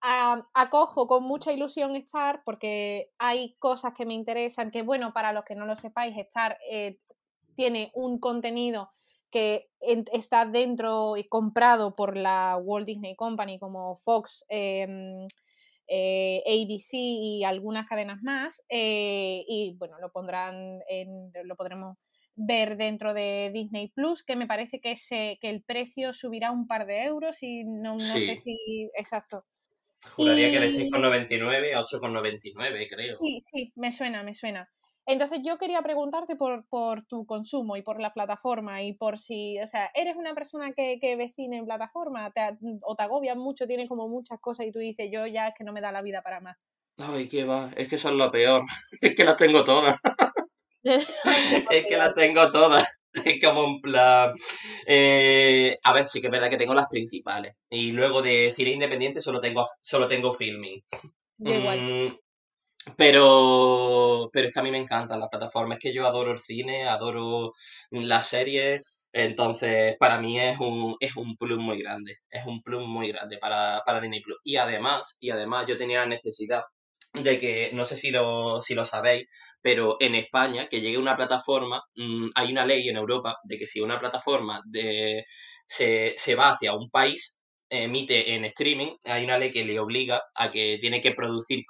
acojo 0.00 1.06
con 1.06 1.22
mucha 1.22 1.52
ilusión 1.52 1.94
Star 1.94 2.42
porque 2.44 3.12
hay 3.18 3.54
cosas 3.60 3.94
que 3.94 4.06
me 4.06 4.14
interesan, 4.14 4.72
que 4.72 4.82
bueno, 4.82 5.12
para 5.12 5.32
los 5.32 5.44
que 5.44 5.54
no 5.54 5.66
lo 5.66 5.76
sepáis, 5.76 6.16
Star 6.16 6.58
eh, 6.68 6.98
tiene 7.54 7.92
un 7.94 8.18
contenido 8.18 8.90
que 9.34 9.66
está 10.12 10.46
dentro 10.46 11.16
y 11.16 11.24
comprado 11.24 11.92
por 11.96 12.16
la 12.16 12.56
Walt 12.56 12.86
Disney 12.86 13.16
Company 13.16 13.58
como 13.58 13.96
Fox, 13.96 14.44
em, 14.48 15.26
eh, 15.88 16.40
ABC 16.46 16.92
y 16.92 17.42
algunas 17.42 17.88
cadenas 17.88 18.22
más. 18.22 18.62
Eh, 18.68 19.44
y 19.48 19.74
bueno, 19.76 19.98
lo 19.98 20.12
pondrán 20.12 20.78
en, 20.88 21.32
lo 21.42 21.56
podremos 21.56 21.96
ver 22.36 22.76
dentro 22.76 23.12
de 23.12 23.50
Disney 23.52 23.88
Plus, 23.88 24.22
que 24.22 24.36
me 24.36 24.46
parece 24.46 24.80
que, 24.80 24.92
ese, 24.92 25.36
que 25.40 25.50
el 25.50 25.64
precio 25.64 26.12
subirá 26.12 26.52
un 26.52 26.68
par 26.68 26.86
de 26.86 27.02
euros 27.02 27.42
y 27.42 27.64
no, 27.64 27.96
no 27.96 28.14
sé 28.20 28.36
si. 28.36 28.86
Exacto. 28.96 29.42
Juraría 30.14 30.52
que 30.52 30.60
de 30.60 30.70
6,99 30.70 31.74
a 31.74 31.84
8,99, 31.84 32.88
creo. 32.88 33.18
Sí, 33.20 33.40
sí, 33.40 33.72
me 33.74 33.90
suena, 33.90 34.22
me 34.22 34.34
suena. 34.34 34.70
Entonces 35.06 35.40
yo 35.44 35.58
quería 35.58 35.82
preguntarte 35.82 36.34
por, 36.36 36.66
por, 36.68 37.04
tu 37.04 37.26
consumo 37.26 37.76
y 37.76 37.82
por 37.82 38.00
la 38.00 38.14
plataforma 38.14 38.82
y 38.82 38.94
por 38.94 39.18
si, 39.18 39.58
o 39.60 39.66
sea, 39.66 39.90
eres 39.94 40.16
una 40.16 40.34
persona 40.34 40.72
que, 40.72 40.98
que 40.98 41.16
vecina 41.16 41.56
en 41.58 41.66
plataforma 41.66 42.30
te, 42.30 42.40
o 42.82 42.96
te 42.96 43.02
agobias 43.02 43.36
mucho, 43.36 43.66
tienes 43.66 43.88
como 43.88 44.08
muchas 44.08 44.40
cosas 44.40 44.66
y 44.66 44.72
tú 44.72 44.78
dices, 44.78 45.10
yo 45.12 45.26
ya 45.26 45.48
es 45.48 45.54
que 45.56 45.64
no 45.64 45.72
me 45.72 45.82
da 45.82 45.92
la 45.92 46.02
vida 46.02 46.22
para 46.22 46.40
más. 46.40 46.56
Ay, 46.96 47.28
qué 47.28 47.44
va, 47.44 47.70
es 47.76 47.88
que 47.88 47.96
eso 47.96 48.08
es 48.08 48.14
lo 48.14 48.30
peor, 48.30 48.62
es 49.00 49.14
que 49.14 49.24
las 49.24 49.36
tengo 49.36 49.64
todas. 49.64 50.00
es 51.70 51.86
que 51.86 51.96
las 51.96 52.14
tengo 52.14 52.50
todas. 52.50 52.84
Es 53.14 53.40
como 53.40 53.62
un 53.62 53.80
plan. 53.80 54.34
Eh, 54.88 55.78
a 55.84 55.92
ver, 55.92 56.08
sí 56.08 56.20
que 56.20 56.26
es 56.26 56.32
verdad 56.32 56.50
que 56.50 56.56
tengo 56.56 56.74
las 56.74 56.88
principales. 56.88 57.54
Y 57.70 57.92
luego 57.92 58.22
de 58.22 58.52
cine 58.56 58.70
independiente 58.70 59.20
solo 59.20 59.40
tengo, 59.40 59.68
solo 59.80 60.08
tengo 60.08 60.34
filming. 60.34 60.82
igual. 61.38 61.80
Mm, 61.80 62.18
pero, 62.96 64.30
pero 64.32 64.48
es 64.48 64.52
que 64.54 64.60
a 64.60 64.62
mí 64.62 64.70
me 64.70 64.78
encantan 64.78 65.20
las 65.20 65.28
plataformas. 65.30 65.78
Es 65.78 65.82
que 65.82 65.94
yo 65.94 66.06
adoro 66.06 66.32
el 66.32 66.38
cine, 66.40 66.84
adoro 66.88 67.52
las 67.90 68.28
series. 68.28 68.82
Entonces, 69.12 69.96
para 69.98 70.18
mí 70.20 70.40
es 70.40 70.58
un, 70.58 70.96
es 71.00 71.16
un 71.16 71.36
plus 71.36 71.58
muy 71.58 71.78
grande. 71.82 72.18
Es 72.30 72.44
un 72.46 72.62
plus 72.62 72.86
muy 72.86 73.08
grande 73.12 73.38
para, 73.38 73.82
para 73.86 74.00
Disney 74.00 74.20
Plus. 74.22 74.38
Y 74.44 74.56
además, 74.56 75.16
y 75.20 75.30
además 75.30 75.66
yo 75.68 75.76
tenía 75.78 76.00
la 76.00 76.06
necesidad 76.06 76.62
de 77.12 77.38
que, 77.38 77.70
no 77.72 77.84
sé 77.86 77.96
si 77.96 78.10
lo, 78.10 78.60
si 78.60 78.74
lo 78.74 78.84
sabéis, 78.84 79.28
pero 79.62 79.96
en 80.00 80.14
España, 80.16 80.68
que 80.68 80.80
llegue 80.80 80.98
una 80.98 81.16
plataforma, 81.16 81.82
mm, 81.94 82.30
hay 82.34 82.50
una 82.52 82.66
ley 82.66 82.88
en 82.88 82.96
Europa 82.96 83.38
de 83.44 83.58
que 83.58 83.66
si 83.66 83.80
una 83.80 84.00
plataforma 84.00 84.60
de, 84.66 85.24
se, 85.66 86.14
se 86.16 86.34
va 86.34 86.50
hacia 86.50 86.74
un 86.74 86.90
país, 86.90 87.38
emite 87.82 88.34
en 88.34 88.44
streaming, 88.46 88.96
hay 89.04 89.24
una 89.24 89.38
ley 89.38 89.50
que 89.50 89.64
le 89.64 89.80
obliga 89.80 90.22
a 90.34 90.50
que 90.50 90.78
tiene 90.80 91.00
que 91.00 91.12
producir 91.12 91.64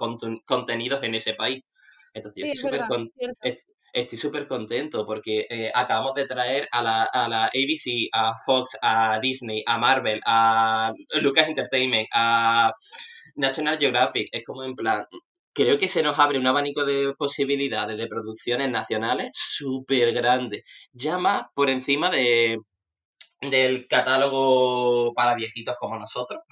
contenidos 0.44 1.02
en 1.02 1.14
ese 1.14 1.34
país. 1.34 1.62
Entonces, 2.12 2.44
estoy 3.92 4.18
súper 4.18 4.46
contento 4.48 5.06
porque 5.06 5.46
eh, 5.48 5.70
acabamos 5.74 6.14
de 6.14 6.26
traer 6.26 6.68
a 6.72 6.82
la, 6.82 7.04
a 7.04 7.28
la 7.28 7.44
ABC, 7.46 8.08
a 8.12 8.34
Fox, 8.44 8.76
a 8.82 9.18
Disney, 9.20 9.62
a 9.66 9.78
Marvel, 9.78 10.20
a 10.26 10.92
Lucas 11.22 11.48
Entertainment, 11.48 12.08
a 12.12 12.72
National 13.36 13.78
Geographic. 13.78 14.28
Es 14.32 14.44
como 14.44 14.64
en 14.64 14.74
plan, 14.74 15.06
creo 15.52 15.78
que 15.78 15.88
se 15.88 16.02
nos 16.02 16.18
abre 16.18 16.38
un 16.38 16.46
abanico 16.46 16.84
de 16.84 17.14
posibilidades 17.16 17.96
de 17.96 18.08
producciones 18.08 18.70
nacionales 18.70 19.30
súper 19.34 20.12
grande. 20.12 20.64
Ya 20.92 21.18
más 21.18 21.46
por 21.54 21.70
encima 21.70 22.10
de, 22.10 22.58
del 23.40 23.86
catálogo 23.88 25.12
para 25.14 25.34
viejitos 25.34 25.76
como 25.78 25.98
nosotros. 25.98 26.42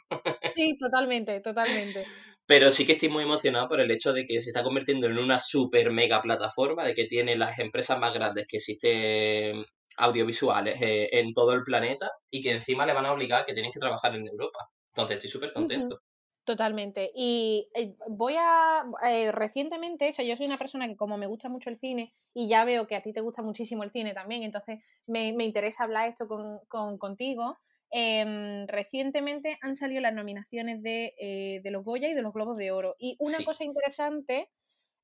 Sí, 0.55 0.77
totalmente, 0.79 1.39
totalmente. 1.41 2.05
Pero 2.47 2.71
sí 2.71 2.85
que 2.85 2.93
estoy 2.93 3.09
muy 3.09 3.23
emocionado 3.23 3.69
por 3.69 3.81
el 3.81 3.91
hecho 3.91 4.13
de 4.13 4.27
que 4.27 4.41
se 4.41 4.51
está 4.51 4.63
convirtiendo 4.63 5.07
en 5.07 5.19
una 5.19 5.41
super 5.41 5.91
mega 5.91 6.21
plataforma, 6.21 6.85
de 6.85 6.95
que 6.95 7.07
tiene 7.07 7.37
las 7.37 7.59
empresas 7.59 7.99
más 7.99 8.13
grandes 8.13 8.47
que 8.49 8.59
existen 8.59 9.65
audiovisuales 9.97 10.81
eh, 10.81 11.09
en 11.13 11.33
todo 11.35 11.53
el 11.53 11.63
planeta 11.63 12.11
y 12.31 12.43
que 12.43 12.51
encima 12.51 12.87
le 12.87 12.93
van 12.93 13.07
a 13.07 13.13
obligar 13.13 13.43
a 13.43 13.45
que 13.45 13.55
tienen 13.55 13.73
que 13.73 13.81
trabajar 13.81 14.15
en 14.15 14.27
Europa. 14.27 14.69
Entonces 14.95 15.17
estoy 15.17 15.31
súper 15.31 15.53
contento. 15.53 16.01
Totalmente. 16.45 17.13
Y 17.15 17.67
eh, 17.75 17.95
voy 18.09 18.35
a, 18.37 18.85
eh, 19.09 19.31
recientemente, 19.31 20.09
o 20.09 20.13
sea, 20.13 20.25
yo 20.25 20.37
soy 20.37 20.47
una 20.47 20.59
persona 20.59 20.89
que 20.89 20.97
como 20.97 21.17
me 21.17 21.29
gusta 21.29 21.49
mucho 21.49 21.71
el 21.71 21.79
cine 21.79 22.13
y 22.35 22.49
ya 22.49 22.65
veo 22.65 22.89
que 22.89 22.97
a 22.97 23.03
ti 23.03 23.13
te 23.13 23.21
gusta 23.21 23.43
muchísimo 23.43 23.85
el 23.85 23.93
cine 23.93 24.13
también, 24.13 24.43
entonces 24.43 24.81
me, 25.07 25.29
interesa 25.29 25.85
hablar 25.85 26.09
esto 26.09 26.27
con, 26.27 26.99
contigo. 26.99 27.59
Em, 27.93 28.67
recientemente 28.67 29.59
han 29.61 29.77
salido 29.77 30.01
las 30.01 30.15
nominaciones 30.15 30.83
de, 30.83 31.15
eh, 31.19 31.61
de, 31.63 31.71
los 31.71 31.85
Goya 31.85 32.09
y 32.09 32.15
de 32.15 32.23
los 32.23 32.33
Globos 32.33 32.57
de 32.57 32.73
Oro. 32.73 32.97
Y 32.99 33.17
una 33.21 33.45
cosa 33.45 33.65
interesante 33.65 34.51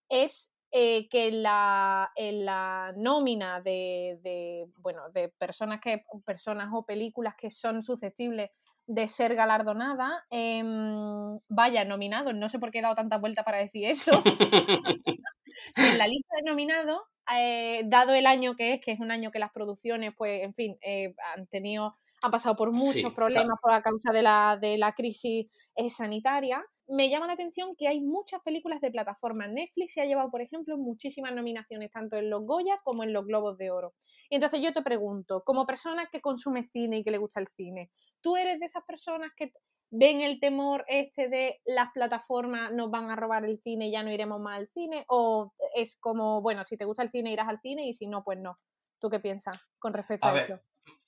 es 0.09 0.51
que 0.70 1.09
en 1.12 1.42
la, 1.42 2.11
en 2.16 2.44
la 2.44 2.92
nómina 2.96 3.61
de, 3.61 4.18
de, 4.22 4.66
bueno, 4.79 5.09
de 5.11 5.29
personas, 5.29 5.81
que, 5.81 6.05
personas 6.27 6.68
o 6.72 6.85
películas 6.85 7.35
que 7.37 7.51
son 7.51 7.83
susceptibles 7.83 8.51
de 8.88 9.07
ser 9.07 9.35
galardonada, 9.35 10.24
em, 10.31 11.38
vaya, 11.48 11.85
nominado, 11.85 12.33
no 12.33 12.48
sé 12.48 12.59
por 12.59 12.70
qué 12.70 12.79
he 12.79 12.83
dado 12.83 12.94
tanta 12.94 13.18
vuelta 13.18 13.44
para 13.44 13.59
decir 13.59 13.85
eso, 13.85 14.12
en 15.77 15.98
la 15.98 16.09
lista 16.09 16.37
de 16.37 16.51
nominados, 16.51 17.03
eh, 17.37 17.83
dado 17.85 18.14
el 18.14 18.27
año 18.27 18.57
que 18.57 18.72
es, 18.72 18.81
que 18.81 18.92
es 18.92 19.01
un 19.01 19.11
año 19.11 19.31
que 19.31 19.38
las 19.38 19.53
producciones, 19.53 20.14
pues, 20.16 20.42
en 20.42 20.55
fin, 20.55 20.79
eh, 20.81 21.14
han 21.37 21.46
tenido, 21.46 21.98
han 22.22 22.31
pasado 22.31 22.57
por 22.57 22.72
muchos 22.72 23.12
problemas 23.12 23.59
por 23.61 23.72
la 23.72 23.83
causa 23.83 24.11
de 24.12 24.22
la, 24.22 24.59
de 24.61 24.79
la 24.79 24.92
crisis 24.92 25.46
eh, 25.77 25.90
sanitaria, 25.90 26.64
me 26.88 27.11
llama 27.11 27.27
la 27.27 27.35
atención 27.35 27.77
que 27.77 27.87
hay 27.87 28.01
muchas 28.01 28.40
películas 28.42 28.81
de 28.81 28.90
plataforma. 28.90 29.46
Netflix 29.46 29.94
se 29.94 30.01
ha 30.01 30.07
llevado, 30.07 30.31
por 30.31 30.40
ejemplo, 30.40 30.77
muchísimas 30.79 31.35
nominaciones, 31.35 31.90
tanto 31.90 32.16
en 32.16 32.31
los 32.31 32.42
Goya 32.44 32.81
como 32.83 33.05
en 33.05 33.12
los 33.12 33.27
Globos 33.27 33.59
de 33.59 33.70
Oro. 33.70 33.94
Y 34.31 34.37
entonces 34.37 34.61
yo 34.62 34.72
te 34.72 34.83
pregunto, 34.83 35.42
como 35.44 35.66
persona 35.66 36.07
que 36.11 36.20
consume 36.20 36.64
cine 36.64 36.98
y 36.98 37.05
que 37.05 37.11
le 37.11 37.18
gusta 37.18 37.40
el 37.40 37.48
cine, 37.48 37.90
¿tú 38.22 38.37
eres 38.37 38.59
de 38.59 38.66
esas 38.66 38.85
personas 38.85 39.33
que 39.37 39.53
ven 39.90 40.20
el 40.20 40.40
temor 40.40 40.85
este 40.88 41.29
de 41.29 41.61
las 41.64 41.92
plataformas 41.92 42.72
nos 42.72 42.90
van 42.90 43.11
a 43.11 43.16
robar 43.16 43.44
el 43.44 43.59
cine 43.59 43.88
y 43.88 43.92
ya 43.92 44.03
no 44.03 44.11
iremos 44.11 44.40
más 44.40 44.59
al 44.59 44.68
cine? 44.68 45.05
¿O 45.09 45.53
es 45.74 45.96
como, 45.96 46.40
bueno, 46.40 46.64
si 46.64 46.77
te 46.77 46.87
gusta 46.87 47.03
el 47.03 47.11
cine 47.11 47.33
irás 47.33 47.48
al 47.48 47.61
cine 47.61 47.87
y 47.87 47.92
si 47.92 48.07
no, 48.07 48.24
pues 48.24 48.38
no? 48.38 48.59
¿Tú 48.98 49.11
qué 49.11 49.20
piensas 49.20 49.61
con 49.79 49.92
respecto 49.92 50.27
a, 50.27 50.40
eso? 50.40 50.59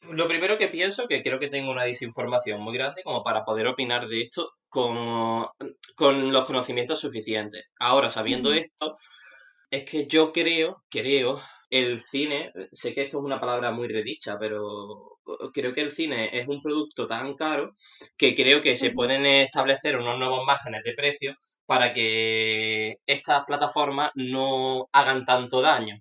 Lo 0.02 0.26
primero 0.28 0.58
que 0.58 0.68
pienso, 0.68 1.06
que 1.06 1.22
creo 1.22 1.38
que 1.38 1.48
tengo 1.48 1.70
una 1.70 1.84
desinformación 1.84 2.60
muy 2.60 2.76
grande 2.76 3.02
como 3.02 3.22
para 3.22 3.44
poder 3.44 3.66
opinar 3.66 4.08
de 4.08 4.22
esto 4.22 4.50
con, 4.68 5.46
con 5.94 6.32
los 6.32 6.44
conocimientos 6.46 7.00
suficientes. 7.00 7.66
Ahora, 7.78 8.08
sabiendo 8.10 8.52
esto, 8.52 8.96
es 9.70 9.84
que 9.84 10.06
yo 10.06 10.32
creo, 10.32 10.82
creo, 10.90 11.42
el 11.70 12.00
cine, 12.00 12.52
sé 12.72 12.94
que 12.94 13.02
esto 13.02 13.18
es 13.18 13.24
una 13.24 13.40
palabra 13.40 13.72
muy 13.72 13.88
redicha, 13.88 14.38
pero 14.38 15.18
creo 15.52 15.72
que 15.74 15.82
el 15.82 15.92
cine 15.92 16.30
es 16.38 16.48
un 16.48 16.62
producto 16.62 17.06
tan 17.06 17.34
caro 17.36 17.74
que 18.16 18.34
creo 18.34 18.62
que 18.62 18.76
se 18.76 18.90
pueden 18.90 19.26
establecer 19.26 19.96
unos 19.96 20.18
nuevos 20.18 20.44
márgenes 20.46 20.82
de 20.84 20.94
precio 20.94 21.34
para 21.66 21.92
que 21.92 22.96
estas 23.06 23.44
plataformas 23.44 24.10
no 24.16 24.88
hagan 24.92 25.24
tanto 25.24 25.60
daño. 25.62 25.96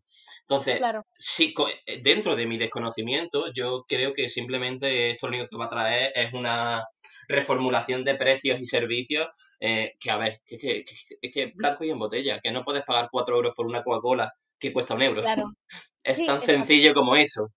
Entonces, 0.49 0.81
sí, 1.15 1.53
eh, 1.85 2.01
dentro 2.01 2.35
de 2.35 2.47
mi 2.47 2.57
desconocimiento, 2.57 3.53
yo 3.53 3.85
creo 3.87 4.15
que 4.15 4.29
simplemente 4.29 5.11
esto 5.11 5.27
lo 5.27 5.37
único 5.37 5.47
que 5.47 5.57
va 5.57 5.65
a 5.65 5.69
traer 5.69 6.11
es 6.15 6.33
una 6.33 6.83
reformulación 7.27 8.03
de 8.03 8.15
precios 8.15 8.59
y 8.59 8.65
servicios 8.65 9.27
eh, 9.59 9.93
que, 9.99 10.09
a 10.09 10.17
ver, 10.17 10.41
es 10.47 10.59
que, 10.59 10.83
es 11.21 11.31
que 11.31 11.51
blanco 11.53 11.83
y 11.83 11.91
en 11.91 11.99
botella, 11.99 12.39
que 12.41 12.51
no 12.51 12.63
puedes 12.63 12.83
pagar 12.83 13.09
4 13.11 13.35
euros 13.35 13.53
por 13.55 13.67
una 13.67 13.83
Coca-Cola 13.83 14.33
que 14.59 14.73
cuesta 14.73 14.95
un 14.95 15.03
euro. 15.03 15.21
es 16.03 16.25
tan 16.25 16.41
sencillo 16.41 16.95
como 16.95 17.15
eso. 17.15 17.49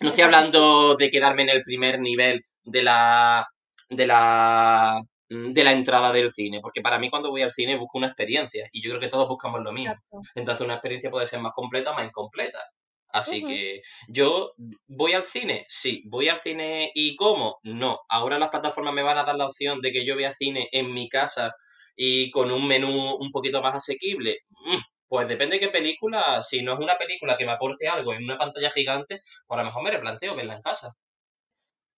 No 0.00 0.08
estoy 0.08 0.24
hablando 0.24 0.96
de 0.96 1.10
quedarme 1.12 1.42
en 1.42 1.50
el 1.50 1.62
primer 1.62 2.00
nivel 2.00 2.44
de 2.64 2.82
la, 2.82 3.46
de 3.88 4.06
la 4.08 5.00
de 5.34 5.64
la 5.64 5.72
entrada 5.72 6.12
del 6.12 6.32
cine, 6.32 6.60
porque 6.60 6.80
para 6.80 6.98
mí 6.98 7.10
cuando 7.10 7.30
voy 7.30 7.42
al 7.42 7.50
cine 7.50 7.76
busco 7.76 7.98
una 7.98 8.08
experiencia 8.08 8.68
y 8.72 8.82
yo 8.82 8.90
creo 8.90 9.00
que 9.00 9.08
todos 9.08 9.28
buscamos 9.28 9.62
lo 9.62 9.72
mismo. 9.72 9.94
Entonces 10.34 10.64
una 10.64 10.74
experiencia 10.74 11.10
puede 11.10 11.26
ser 11.26 11.40
más 11.40 11.52
completa 11.54 11.90
o 11.90 11.94
más 11.94 12.06
incompleta. 12.06 12.58
Así 13.08 13.44
que 13.44 13.80
yo 14.08 14.54
voy 14.88 15.12
al 15.12 15.22
cine, 15.22 15.66
sí, 15.68 16.02
voy 16.06 16.28
al 16.28 16.40
cine 16.40 16.90
y 16.94 17.14
cómo, 17.14 17.58
no. 17.62 18.00
Ahora 18.08 18.40
las 18.40 18.50
plataformas 18.50 18.92
me 18.92 19.02
van 19.02 19.18
a 19.18 19.24
dar 19.24 19.36
la 19.36 19.46
opción 19.46 19.80
de 19.80 19.92
que 19.92 20.04
yo 20.04 20.16
vea 20.16 20.34
cine 20.34 20.68
en 20.72 20.92
mi 20.92 21.08
casa 21.08 21.52
y 21.94 22.30
con 22.32 22.50
un 22.50 22.66
menú 22.66 23.14
un 23.14 23.30
poquito 23.30 23.62
más 23.62 23.76
asequible. 23.76 24.38
Mm, 24.50 24.78
pues 25.06 25.28
depende 25.28 25.56
de 25.56 25.60
qué 25.60 25.68
película, 25.68 26.42
si 26.42 26.62
no 26.62 26.74
es 26.74 26.80
una 26.80 26.98
película 26.98 27.36
que 27.36 27.46
me 27.46 27.52
aporte 27.52 27.86
algo 27.86 28.12
en 28.12 28.24
una 28.24 28.36
pantalla 28.36 28.70
gigante, 28.72 29.20
pues 29.46 29.58
a 29.58 29.62
lo 29.62 29.68
mejor 29.68 29.84
me 29.84 29.92
replanteo 29.92 30.34
verla 30.34 30.56
en 30.56 30.62
casa 30.62 30.92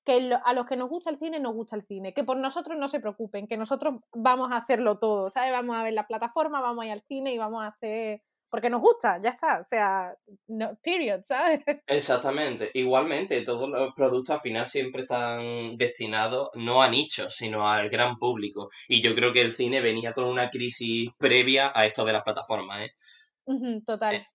que 0.06 0.30
a 0.44 0.52
los 0.54 0.66
que 0.66 0.76
nos 0.76 0.88
gusta 0.88 1.10
el 1.10 1.18
cine, 1.18 1.40
nos 1.40 1.52
gusta 1.52 1.74
el 1.74 1.82
cine. 1.82 2.14
Que 2.14 2.22
por 2.22 2.36
nosotros 2.36 2.78
no 2.78 2.86
se 2.86 3.00
preocupen, 3.00 3.48
que 3.48 3.56
nosotros 3.56 3.96
vamos 4.14 4.52
a 4.52 4.56
hacerlo 4.56 4.98
todo, 4.98 5.28
¿sabes? 5.30 5.50
Vamos 5.50 5.76
a 5.76 5.82
ver 5.82 5.94
la 5.94 6.06
plataforma, 6.06 6.60
vamos 6.60 6.84
a 6.84 6.86
ir 6.86 6.92
al 6.92 7.02
cine 7.02 7.34
y 7.34 7.38
vamos 7.38 7.62
a 7.62 7.66
hacer... 7.66 8.22
Porque 8.48 8.70
nos 8.70 8.80
gusta, 8.80 9.18
ya 9.18 9.30
está. 9.30 9.58
O 9.58 9.64
sea, 9.64 10.14
no, 10.46 10.78
period, 10.80 11.22
¿sabes? 11.24 11.60
Exactamente. 11.88 12.70
Igualmente, 12.74 13.42
todos 13.42 13.68
los 13.68 13.92
productos 13.94 14.36
al 14.36 14.40
final 14.40 14.68
siempre 14.68 15.02
están 15.02 15.76
destinados 15.76 16.50
no 16.54 16.80
a 16.80 16.88
nichos, 16.88 17.34
sino 17.34 17.68
al 17.68 17.90
gran 17.90 18.16
público. 18.16 18.70
Y 18.86 19.02
yo 19.02 19.16
creo 19.16 19.32
que 19.32 19.42
el 19.42 19.56
cine 19.56 19.80
venía 19.80 20.12
con 20.12 20.24
una 20.24 20.50
crisis 20.50 21.10
previa 21.18 21.72
a 21.74 21.84
esto 21.84 22.04
de 22.04 22.12
las 22.12 22.22
plataformas, 22.22 22.86
¿eh? 22.86 23.82
total. 23.84 24.14
Eh, 24.14 24.26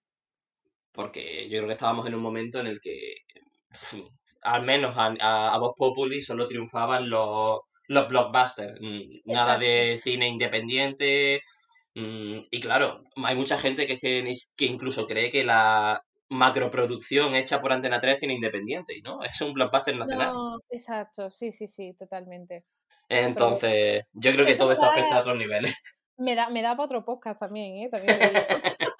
porque 0.91 1.47
yo 1.49 1.59
creo 1.59 1.67
que 1.67 1.73
estábamos 1.73 2.05
en 2.05 2.15
un 2.15 2.21
momento 2.21 2.59
en 2.59 2.67
el 2.67 2.81
que 2.81 3.15
al 4.41 4.63
menos 4.63 4.95
a, 4.97 5.53
a, 5.53 5.57
Vox 5.57 5.75
Populi 5.77 6.21
solo 6.21 6.47
triunfaban 6.47 7.09
los, 7.09 7.59
los 7.87 8.07
blockbusters, 8.07 8.79
mm, 8.79 9.31
nada 9.31 9.57
de 9.57 9.99
cine 10.03 10.27
independiente. 10.27 11.41
Mm, 11.95 12.39
y 12.49 12.59
claro, 12.61 13.03
hay 13.23 13.35
mucha 13.35 13.59
gente 13.59 13.85
que, 13.85 13.97
que, 13.99 14.65
incluso 14.65 15.07
cree 15.07 15.31
que 15.31 15.43
la 15.43 16.01
macroproducción 16.29 17.35
hecha 17.35 17.61
por 17.61 17.73
Antena 17.73 17.99
3 17.99 18.13
es 18.15 18.19
cine 18.21 18.33
independiente, 18.33 18.97
y 18.97 19.01
no, 19.01 19.23
es 19.23 19.39
un 19.41 19.53
blockbuster 19.53 19.95
nacional. 19.95 20.33
No, 20.33 20.57
exacto, 20.69 21.29
sí, 21.29 21.51
sí, 21.51 21.67
sí, 21.67 21.93
totalmente. 21.97 22.63
Entonces, 23.09 24.05
yo 24.13 24.31
creo 24.31 24.45
que 24.45 24.55
todo 24.55 24.71
esto 24.71 24.85
afecta 24.85 25.17
a 25.17 25.19
otros 25.19 25.37
niveles. 25.37 25.75
Me 26.17 26.35
da, 26.35 26.49
me 26.49 26.61
da 26.61 26.77
para 26.77 26.85
otro 26.85 27.03
podcast 27.03 27.39
también, 27.39 27.83
¿eh? 27.83 27.89
También 27.89 28.19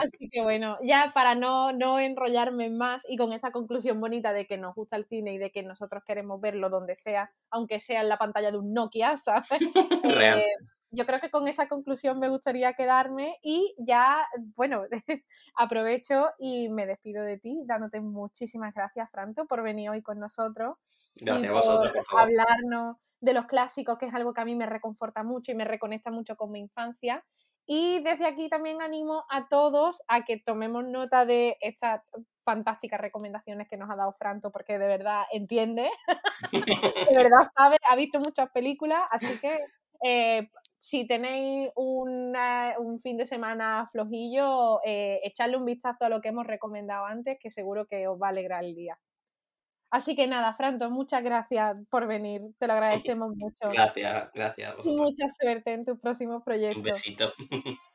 Así 0.00 0.28
que 0.30 0.42
bueno, 0.42 0.78
ya 0.82 1.12
para 1.14 1.34
no, 1.34 1.72
no 1.72 1.98
enrollarme 1.98 2.70
más 2.70 3.02
y 3.08 3.16
con 3.16 3.32
esta 3.32 3.50
conclusión 3.50 4.00
bonita 4.00 4.32
de 4.32 4.46
que 4.46 4.58
nos 4.58 4.74
gusta 4.74 4.96
el 4.96 5.04
cine 5.04 5.34
y 5.34 5.38
de 5.38 5.50
que 5.50 5.62
nosotros 5.62 6.02
queremos 6.04 6.40
verlo 6.40 6.70
donde 6.70 6.94
sea, 6.94 7.30
aunque 7.50 7.80
sea 7.80 8.00
en 8.00 8.08
la 8.08 8.18
pantalla 8.18 8.50
de 8.50 8.58
un 8.58 8.72
Nokia, 8.72 9.16
¿sabes? 9.16 9.48
Eh, 10.38 10.52
yo 10.90 11.04
creo 11.04 11.20
que 11.20 11.30
con 11.30 11.48
esa 11.48 11.68
conclusión 11.68 12.18
me 12.18 12.28
gustaría 12.28 12.72
quedarme 12.72 13.36
y 13.42 13.74
ya, 13.78 14.26
bueno, 14.56 14.84
aprovecho 15.56 16.28
y 16.38 16.68
me 16.70 16.86
despido 16.86 17.22
de 17.24 17.38
ti, 17.38 17.60
dándote 17.66 18.00
muchísimas 18.00 18.74
gracias, 18.74 19.10
Franto, 19.10 19.46
por 19.46 19.62
venir 19.62 19.90
hoy 19.90 20.00
con 20.00 20.18
nosotros. 20.18 20.76
Gracias 21.14 21.50
a 21.50 21.52
vosotros, 21.52 22.06
por 22.10 22.20
hablarnos 22.20 22.96
de 23.20 23.34
los 23.34 23.46
clásicos, 23.46 23.98
que 23.98 24.06
es 24.06 24.14
algo 24.14 24.32
que 24.32 24.40
a 24.40 24.44
mí 24.44 24.54
me 24.54 24.66
reconforta 24.66 25.24
mucho 25.24 25.52
y 25.52 25.54
me 25.56 25.64
reconecta 25.64 26.10
mucho 26.10 26.36
con 26.36 26.52
mi 26.52 26.60
infancia. 26.60 27.24
Y 27.70 28.02
desde 28.02 28.26
aquí 28.26 28.48
también 28.48 28.80
animo 28.80 29.24
a 29.28 29.46
todos 29.46 30.00
a 30.08 30.24
que 30.24 30.38
tomemos 30.38 30.84
nota 30.86 31.26
de 31.26 31.58
estas 31.60 32.00
fantásticas 32.42 32.98
recomendaciones 32.98 33.68
que 33.68 33.76
nos 33.76 33.90
ha 33.90 33.94
dado 33.94 34.14
Franto, 34.14 34.50
porque 34.50 34.78
de 34.78 34.88
verdad 34.88 35.24
entiende, 35.32 35.90
de 36.52 37.14
verdad 37.14 37.44
sabe, 37.54 37.76
ha 37.90 37.94
visto 37.94 38.20
muchas 38.20 38.50
películas, 38.52 39.02
así 39.10 39.38
que 39.38 39.60
eh, 40.02 40.48
si 40.78 41.06
tenéis 41.06 41.70
un 41.76 43.00
fin 43.02 43.18
de 43.18 43.26
semana 43.26 43.86
flojillo, 43.92 44.80
eh, 44.82 45.20
echarle 45.22 45.58
un 45.58 45.66
vistazo 45.66 46.06
a 46.06 46.08
lo 46.08 46.22
que 46.22 46.30
hemos 46.30 46.46
recomendado 46.46 47.04
antes, 47.04 47.36
que 47.38 47.50
seguro 47.50 47.86
que 47.86 48.08
os 48.08 48.18
va 48.18 48.28
a 48.28 48.30
alegrar 48.30 48.64
el 48.64 48.74
día. 48.74 48.98
Así 49.90 50.14
que 50.14 50.26
nada, 50.26 50.52
Franto, 50.54 50.90
muchas 50.90 51.24
gracias 51.24 51.88
por 51.90 52.06
venir. 52.06 52.42
Te 52.58 52.66
lo 52.66 52.74
agradecemos 52.74 53.34
mucho. 53.34 53.70
Gracias, 53.70 54.30
gracias. 54.34 54.74
Y 54.84 54.96
mucha 54.96 55.28
suerte 55.30 55.72
en 55.72 55.84
tus 55.84 55.98
próximos 55.98 56.42
proyectos. 56.42 56.76
Un 56.76 56.82
besito. 56.82 57.32